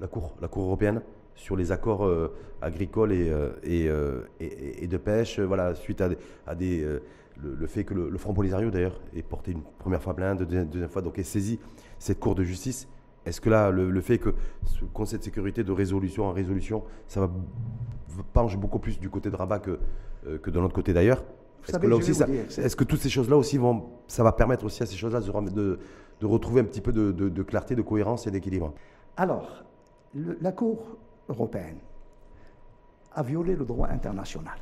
la, 0.00 0.06
cour, 0.06 0.36
la 0.40 0.48
Cour 0.48 0.64
européenne, 0.64 1.02
sur 1.40 1.56
les 1.56 1.72
accords 1.72 2.04
euh, 2.04 2.32
agricoles 2.60 3.12
euh, 3.12 3.50
euh, 3.66 4.22
et, 4.38 4.84
et, 4.84 4.86
de 4.86 4.96
pêche, 4.96 5.40
voilà, 5.40 5.74
suite 5.74 6.02
à, 6.46 6.54
des, 6.54 6.86
le, 7.42 7.66
fait 7.66 7.84
que 7.84 7.94
le, 7.94 8.18
Front 8.18 8.34
Polisario, 8.34 8.70
d'ailleurs, 8.70 9.00
ait 9.14 9.22
porté 9.22 9.52
une 9.52 9.62
première 9.78 10.02
fois 10.02 10.14
plainte, 10.14 10.42
deuxième, 10.42 10.68
deuxième 10.68 10.90
fois, 10.90 11.02
donc 11.02 11.18
ait 11.18 11.24
saisi 11.24 11.58
cette 11.98 12.20
Cour 12.20 12.34
de 12.34 12.44
justice. 12.44 12.88
Est-ce 13.26 13.40
que 13.40 13.50
là, 13.50 13.70
le, 13.70 14.00
fait 14.00 14.18
que 14.18 14.34
ce 14.64 14.84
Conseil 14.84 15.18
de 15.18 15.24
sécurité 15.24 15.64
de 15.64 15.72
résolution 15.72 16.24
en 16.24 16.32
résolution, 16.32 16.84
ça 17.06 17.20
va 17.20 17.30
penche 18.32 18.56
beaucoup 18.56 18.80
plus 18.80 18.98
du 18.98 19.08
côté 19.08 19.30
de 19.30 19.36
Rabat 19.36 19.60
que, 19.60 19.78
que 20.42 20.50
de 20.50 20.58
l'autre 20.58 20.74
côté 20.74 20.92
d'ailleurs? 20.92 21.22
Est-ce 21.66 21.78
que 21.78 21.86
là 21.86 21.96
aussi, 21.96 22.12
que 22.12 22.84
toutes 22.84 23.00
ces 23.00 23.08
choses-là 23.08 23.36
aussi 23.36 23.56
vont, 23.56 23.84
ça 24.08 24.22
va 24.22 24.32
permettre 24.32 24.64
aussi 24.64 24.82
à 24.82 24.86
ces 24.86 24.96
choses-là 24.96 25.20
de, 25.20 25.78
de, 26.20 26.26
retrouver 26.26 26.60
un 26.62 26.64
petit 26.64 26.80
peu 26.80 26.92
de, 26.92 27.12
de 27.12 27.42
clarté, 27.42 27.74
de 27.74 27.82
cohérence 27.82 28.26
et 28.26 28.30
d'équilibre? 28.30 28.74
Alors, 29.20 29.64
la 30.14 30.50
Cour 30.52 30.96
européenne 31.28 31.76
a 33.12 33.22
violé 33.22 33.54
le 33.54 33.66
droit 33.66 33.88
international 33.88 34.56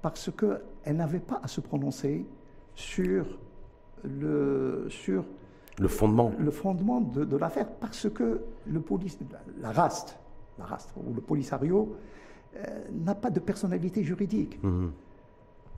parce 0.00 0.30
qu'elle 0.30 0.96
n'avait 0.96 1.20
pas 1.20 1.38
à 1.42 1.46
se 1.46 1.60
prononcer 1.60 2.24
sur 2.74 3.26
le, 4.04 4.86
sur 4.88 5.26
le 5.78 5.88
fondement, 5.88 6.32
le 6.38 6.50
fondement 6.50 7.02
de, 7.02 7.36
l'affaire 7.36 7.68
parce 7.68 8.08
que 8.08 8.40
le 8.66 8.80
police, 8.80 9.18
la 9.60 9.72
RAST, 9.72 10.18
la 10.58 10.64
RAST 10.64 10.90
ou 10.96 11.12
le 11.12 11.20
Polisario 11.20 11.94
euh, 12.56 12.84
n'a 12.90 13.14
pas 13.14 13.28
de 13.28 13.40
personnalité 13.40 14.02
juridique. 14.02 14.58
Mhm. 14.62 14.92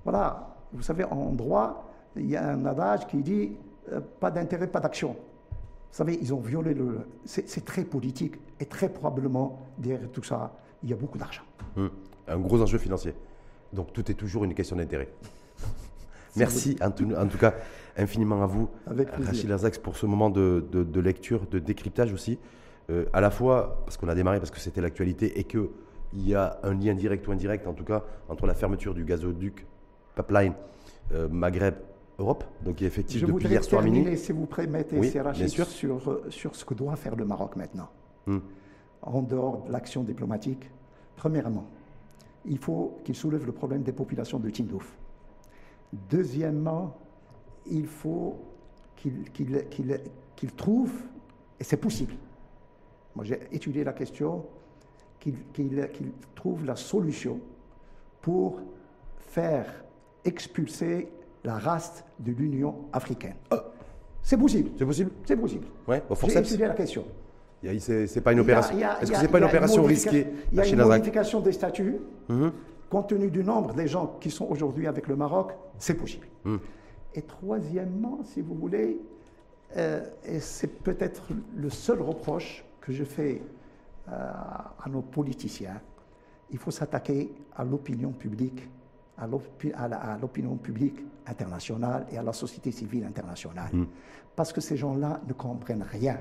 Voilà, 0.05 0.55
vous 0.73 0.83
savez, 0.83 1.03
en 1.03 1.33
droit, 1.33 1.91
il 2.15 2.31
y 2.31 2.37
a 2.37 2.51
un 2.51 2.65
adage 2.67 3.09
qui 3.09 3.21
dit 3.21 3.57
euh, 3.91 4.01
pas 4.21 4.31
d'intérêt, 4.31 4.69
pas 4.69 4.79
d'action. 4.79 5.17
Vous 5.93 5.99
savez, 5.99 6.19
ils 6.23 6.33
ont 6.33 6.41
violé 6.41 6.73
le. 6.73 7.01
C'est 7.27 7.67
très 7.67 7.85
politique 7.85 8.37
et 8.59 8.65
très 8.65 8.89
probablement 8.89 9.61
derrière 9.77 10.11
tout 10.11 10.23
ça, 10.23 10.59
il 10.83 10.89
y 10.89 10.93
a 10.95 10.97
beaucoup 10.97 11.19
d'argent. 11.19 11.43
Hum. 11.77 11.91
Un 12.27 12.39
gros 12.39 12.63
enjeu 12.63 12.79
financier. 12.79 13.13
Donc 13.75 13.93
tout 13.93 14.11
est 14.11 14.15
toujours 14.15 14.45
une 14.45 14.55
question 14.55 14.77
d'intérêt. 14.77 15.11
Merci 16.37 16.79
en 16.81 16.91
tout, 16.91 17.07
en 17.15 17.27
tout, 17.27 17.37
cas 17.37 17.53
infiniment 17.99 18.43
à 18.43 18.47
vous, 18.47 18.71
Rachid 18.87 19.51
Lazax, 19.51 19.77
pour 19.77 19.99
ce 19.99 20.07
moment 20.07 20.31
de, 20.31 20.65
lecture, 20.99 21.47
de 21.47 21.59
décryptage 21.59 22.11
aussi. 22.15 22.39
Euh, 22.91 23.05
à 23.13 23.21
la 23.21 23.31
fois 23.31 23.83
parce 23.85 23.99
qu'on 23.99 24.09
a 24.09 24.15
démarré, 24.15 24.39
parce 24.39 24.51
que 24.51 24.59
c'était 24.61 24.81
l'actualité 24.81 25.39
et 25.39 25.45
qu'il 25.45 25.69
y 26.15 26.35
a 26.35 26.59
un 26.63 26.73
lien 26.73 26.95
direct 26.95 27.29
ou 27.29 27.33
indirect, 27.33 27.67
en 27.67 27.75
tout 27.75 27.85
cas, 27.85 28.03
entre 28.31 28.47
la 28.47 28.55
fermeture 28.55 28.95
du 28.95 29.05
gazoduc 29.05 29.67
pipeline 30.17 30.55
euh, 31.13 31.29
Maghreb 31.29 31.75
Europe, 32.19 32.45
donc 32.65 32.77
qui 32.77 32.85
est 32.85 32.89
effectif 32.89 33.21
Je 33.21 33.27
depuis 33.27 33.49
hier 33.49 33.65
soir 33.65 33.83
minuit. 33.83 34.17
si 34.17 34.33
vous 34.33 34.47
permettez, 34.47 34.99
oui, 34.99 35.11
sûr. 35.49 35.67
Sur, 35.67 36.11
euh, 36.11 36.27
sur 36.29 36.55
ce 36.55 36.65
que 36.65 36.75
doit 36.75 36.97
faire 36.97 37.17
le 37.17 37.25
Maroc 37.25 37.57
maintenant. 37.57 37.89
Hmm. 38.27 38.39
En 39.03 39.23
dehors 39.23 39.65
de 39.65 39.73
l'action 39.73 40.03
diplomatique, 40.03 40.71
premièrement, 41.17 41.67
il 42.45 42.59
faut 42.59 42.99
qu'il 43.05 43.15
soulève 43.15 43.47
le 43.47 43.53
problème 43.53 43.83
des 43.83 43.93
populations 43.93 44.39
de 44.39 44.51
Tindouf. 44.51 44.97
Deuxièmement, 45.93 46.97
il 47.67 47.87
faut 47.87 48.37
qu'il 48.97 50.53
trouve, 50.57 50.93
et 51.59 51.65
c'est 51.65 51.77
possible, 51.77 52.15
moi 53.17 53.25
j'ai 53.25 53.41
étudié 53.51 53.85
la 53.85 53.93
question, 53.93 54.45
qu'il 55.19 55.35
trouve 56.35 56.65
la 56.65 56.77
solution 56.77 57.41
pour 58.21 58.61
faire 59.19 59.85
expulser 60.25 61.09
la 61.45 61.59
race 61.59 62.05
de 62.19 62.33
l'Union 62.33 62.87
africaine. 62.93 63.35
Ah. 63.51 63.65
C'est 64.23 64.37
possible. 64.37 64.71
C'est 64.79 64.87
possible 64.87 65.11
C'est 65.27 65.37
possible. 65.37 65.67
Ouais, 65.89 66.03
au 66.09 66.15
J'ai 66.15 66.39
étudié 66.39 66.67
la 66.67 66.75
question. 66.75 67.05
C'est 67.79 68.21
pas 68.21 68.33
une 68.33 68.41
opération. 68.41 68.77
Est-ce 69.01 69.11
que 69.11 69.19
c'est 69.19 69.29
pas 69.29 69.39
une 69.39 69.45
opération 69.45 69.83
risquée 69.83 70.27
Il 70.53 70.59
y 70.59 70.61
a 70.61 70.67
une 70.67 70.83
modification 70.83 71.41
des 71.41 71.53
statuts. 71.53 71.99
Mhm. 72.29 72.53
Compte 72.91 73.09
tenu 73.09 73.31
du 73.31 73.43
nombre 73.43 73.73
des 73.73 73.87
gens 73.87 74.19
qui 74.21 74.31
sont 74.31 74.45
aujourd'hui 74.45 74.87
avec 74.87 75.09
le 75.09 75.17
Maroc, 75.17 75.53
c'est 75.79 75.95
possible. 75.95 76.27
Mhm. 76.45 76.61
Et 77.15 77.23
troisièmement, 77.23 78.21
si 78.25 78.43
vous 78.43 78.55
voulez, 78.55 79.01
euh, 79.77 80.05
et 80.25 80.41
c'est 80.41 80.83
peut-être 80.83 81.23
le 81.57 81.71
seul 81.71 82.03
reproche 82.03 82.65
que 82.81 82.93
je 82.93 83.05
fais 83.05 83.43
euh, 84.09 84.13
à 84.13 84.89
nos 84.91 85.01
politiciens, 85.01 85.81
il 86.51 86.59
faut 86.59 86.71
s'attaquer 86.71 87.33
à 87.57 87.65
l'opinion 87.65 88.11
publique 88.11 88.69
à 89.19 89.27
l'opinion 90.21 90.57
publique 90.57 91.05
internationale 91.27 92.07
et 92.11 92.19
à 92.19 92.23
la 92.23 92.33
société 92.33 92.71
civile 92.73 93.05
internationale. 93.05 93.71
Hmm. 93.73 93.87
Parce 94.35 94.53
que 94.53 94.61
ces 94.61 94.77
gens-là 94.77 95.21
ne 95.27 95.33
comprennent 95.33 95.87
rien. 95.91 96.19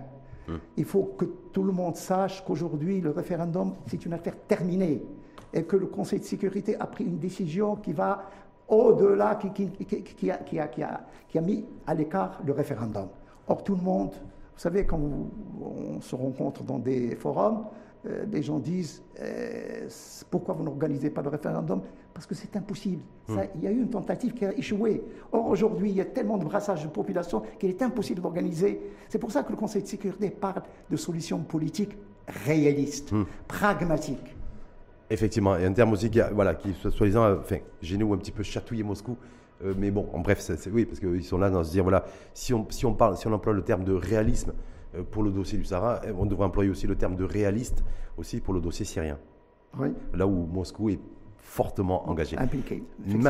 Hmm. 0.48 0.58
Il 0.78 0.86
faut 0.86 1.16
que 1.18 1.26
tout 1.26 1.64
le 1.64 1.72
monde 1.72 1.96
sache 1.96 2.44
qu'aujourd'hui, 2.46 3.02
le 3.02 3.12
référendum, 3.12 3.76
c'est 3.88 4.06
une 4.06 4.14
affaire 4.14 4.36
terminée 4.48 5.04
et 5.54 5.64
que 5.64 5.76
le 5.76 5.88
Conseil 5.88 6.20
de 6.20 6.26
sécurité 6.26 6.76
a 6.80 6.88
pris 6.88 7.06
une 7.06 7.18
décision 7.18 7.76
qui 7.76 7.94
va 7.94 8.30
au-delà, 8.68 9.36
qui, 9.36 9.52
qui, 9.52 9.86
qui, 9.86 10.32
a, 10.32 10.38
qui, 10.38 10.84
a, 10.84 11.42
mis 11.42 11.66
à 11.86 11.94
l'écart 11.94 12.40
le 12.46 12.54
référendum. 12.54 13.08
Or, 13.48 13.64
tout 13.64 13.76
le 13.76 13.82
monde, 13.82 14.12
vous 14.14 14.60
savez, 14.60 14.86
quand 14.86 15.00
on 15.62 16.00
se 16.00 16.16
rencontre 16.16 16.64
dans 16.64 16.80
des 16.80 17.16
forums, 17.16 17.66
euh, 18.06 18.26
les 18.32 18.42
gens 18.42 18.60
disent 18.60 19.04
euh, 19.20 19.88
pourquoi 20.30 20.56
vous 20.56 20.64
n'organisez 20.64 21.10
pas 21.10 21.22
le 21.22 21.30
référendum? 21.30 21.82
Parce 22.14 22.26
que 22.26 22.36
c'est 22.36 22.56
impossible. 22.56 23.02
Hmm. 23.28 23.40
il 23.56 23.64
y 23.64 23.68
a 23.68 23.72
eu 23.72 23.82
une 23.82 23.90
tentative 23.90 24.34
qui 24.34 24.46
a 24.46 24.58
échoué. 24.58 25.04
Or, 25.32 25.48
aujourd'hui, 25.48 25.92
il 25.92 25.96
y 25.96 26.02
a 26.02 26.06
tellement 26.06 26.38
de 26.38 26.44
brassage 26.44 26.84
de 26.84 26.90
population 26.90 27.44
qu'il 27.60 27.70
est 27.70 27.82
impossible 27.82 28.22
d'organiser. 28.22 28.82
C'est 29.08 29.20
pour 29.20 29.32
ça 29.32 29.44
que 29.44 29.52
le 29.52 29.58
Conseil 29.58 29.84
de 29.84 29.88
sécurité 29.88 30.30
parle 30.30 30.64
de 30.90 30.98
solutions 30.98 31.40
politiques 31.40 31.98
réalistes, 32.28 33.12
hmm. 33.12 33.26
pragmatiques. 33.48 34.36
Effectivement, 35.10 35.58
et 35.58 35.66
un 35.66 35.74
terme 35.74 35.92
aussi 35.92 36.10
qui, 36.10 36.22
voilà, 36.34 36.56
qui 36.56 36.74
soi-disant, 36.74 37.38
enfin, 37.40 37.58
gêné 37.82 38.04
ou 38.04 38.14
un 38.14 38.18
petit 38.18 38.32
peu 38.32 38.44
chatouillé 38.44 38.84
Moscou. 38.84 39.18
Euh, 39.64 39.74
mais 39.78 39.92
bon, 39.92 40.08
en 40.14 40.20
bref, 40.20 40.40
c'est, 40.40 40.70
oui, 40.72 40.86
parce 40.86 41.00
qu'ils 41.00 41.24
sont 41.24 41.38
là 41.38 41.50
dans 41.50 41.64
se 41.64 41.72
dire, 41.72 41.84
voilà, 41.84 42.06
si 42.34 42.54
on, 42.54 42.66
si 42.70 42.86
on, 42.86 42.94
parle, 42.94 43.18
si 43.18 43.28
on 43.28 43.34
emploie 43.34 43.54
le 43.54 43.62
terme 43.62 43.84
de 43.84 43.94
réalisme, 43.94 44.52
euh, 44.52 44.54
pour 45.12 45.24
le 45.24 45.32
dossier 45.32 45.58
du 45.58 45.64
Sahara, 45.64 46.02
on 46.18 46.26
devrait 46.26 46.46
employer 46.46 46.70
aussi 46.70 46.88
le 46.88 46.96
terme 46.96 47.16
de 47.16 47.24
réaliste 47.24 47.84
aussi 48.18 48.40
pour 48.40 48.54
le 48.54 48.62
dossier 48.62 48.86
syrien. 48.86 49.18
Là 50.14 50.28
où 50.28 50.46
Moscou 50.46 50.90
est 50.90 51.00
fortement 51.38 52.10
engagé. 52.10 52.38
Impliqué. 52.38 52.84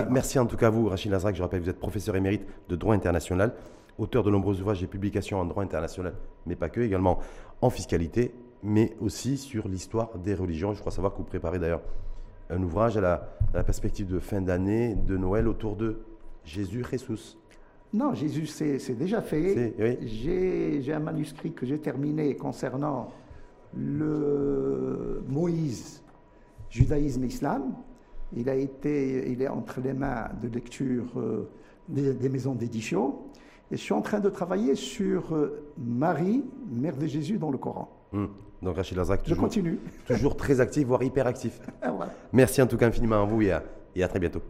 merci 0.09 0.38
en 0.38 0.45
tout 0.45 0.57
cas 0.57 0.68
à 0.68 0.70
vous, 0.70 0.88
Rachid 0.88 1.12
Lazrak. 1.12 1.36
Je 1.36 1.41
rappelle, 1.41 1.62
vous 1.62 1.70
êtes 1.70 1.80
professeur 1.80 2.16
émérite 2.16 2.45
de 2.70 2.76
droit 2.76 2.93
international, 2.93 3.53
auteur 3.97 4.24
de 4.24 4.30
nombreux 4.30 4.59
ouvrages 4.59 4.84
et 4.84 4.88
publications 4.88 5.39
en 5.39 5.45
droit 5.45 5.64
international, 5.64 6.14
mais 6.45 6.55
pas 6.55 6.70
que, 6.70 6.82
également 6.82 7.20
en 7.62 7.70
fiscalité, 7.70 8.34
mais 8.64 8.95
aussi 8.99 9.38
sur 9.38 9.68
l'histoire 9.68 10.18
des 10.20 10.36
religions. 10.36 10.74
Je 10.74 10.80
crois 10.80 10.91
savoir 10.91 11.14
que 11.14 11.18
vous 11.18 11.24
préparez 11.24 11.59
d'ailleurs 11.59 11.82
un 12.49 12.62
ouvrage 12.62 12.97
à 12.97 13.01
la, 13.01 13.64
perspective 13.64 14.07
de 14.07 14.20
fin 14.20 14.41
d'année 14.41 14.95
de 14.95 15.18
Noël 15.18 15.47
autour 15.47 15.76
de 15.76 16.01
Jésus 16.43 16.84
Jésus. 16.84 17.38
Non, 17.94 18.14
Jésus, 18.14 18.46
c'est 18.46 18.98
déjà 18.98 19.22
fait. 19.22 19.74
J'ai 20.04 20.94
un 20.94 21.00
manuscrit 21.00 21.52
que 21.52 21.66
j'ai 21.66 21.80
terminé 21.80 22.36
concernant 22.36 23.12
le 23.78 25.24
Moïse, 25.28 26.02
judaïsme, 26.70 27.26
islam. 27.26 27.74
Il, 28.36 28.50
a 28.50 28.56
été, 28.56 29.30
il 29.30 29.42
est 29.42 29.48
entre 29.50 29.82
les 29.82 29.94
mains 29.94 30.30
de 30.42 30.48
lecture 30.48 31.06
euh, 31.18 31.50
des, 31.89 32.30
maisons 32.30 32.56
d'édition. 32.56 33.16
Et 33.72 33.76
je 33.76 33.82
suis 33.82 33.94
en 33.94 34.02
train 34.02 34.22
de 34.22 34.30
travailler 34.30 34.76
sur 34.76 35.36
euh, 35.36 35.66
Marie, 35.78 36.46
mère 36.70 36.96
de 36.96 37.08
Jésus, 37.08 37.38
dans 37.38 37.52
le 37.52 37.58
Coran. 37.58 37.89
Hmm. 38.14 38.28
Donc 38.62 38.78
Rachid 38.78 38.96
Lazak, 38.96 39.24
toujours, 39.24 39.36
je 39.36 39.42
continue. 39.42 39.80
toujours 40.06 40.38
très 40.38 40.62
actif, 40.62 40.88
voire 40.88 41.04
hyper 41.04 41.28
actif. 41.28 41.60
Merci 42.32 42.62
en 42.62 42.68
tout 42.68 42.78
cas 42.78 42.88
infiniment 42.88 43.24
à 43.24 43.26
vous 43.26 43.42
et 43.42 43.52
à 43.52 44.08
très 44.08 44.20
bientôt. 44.20 44.42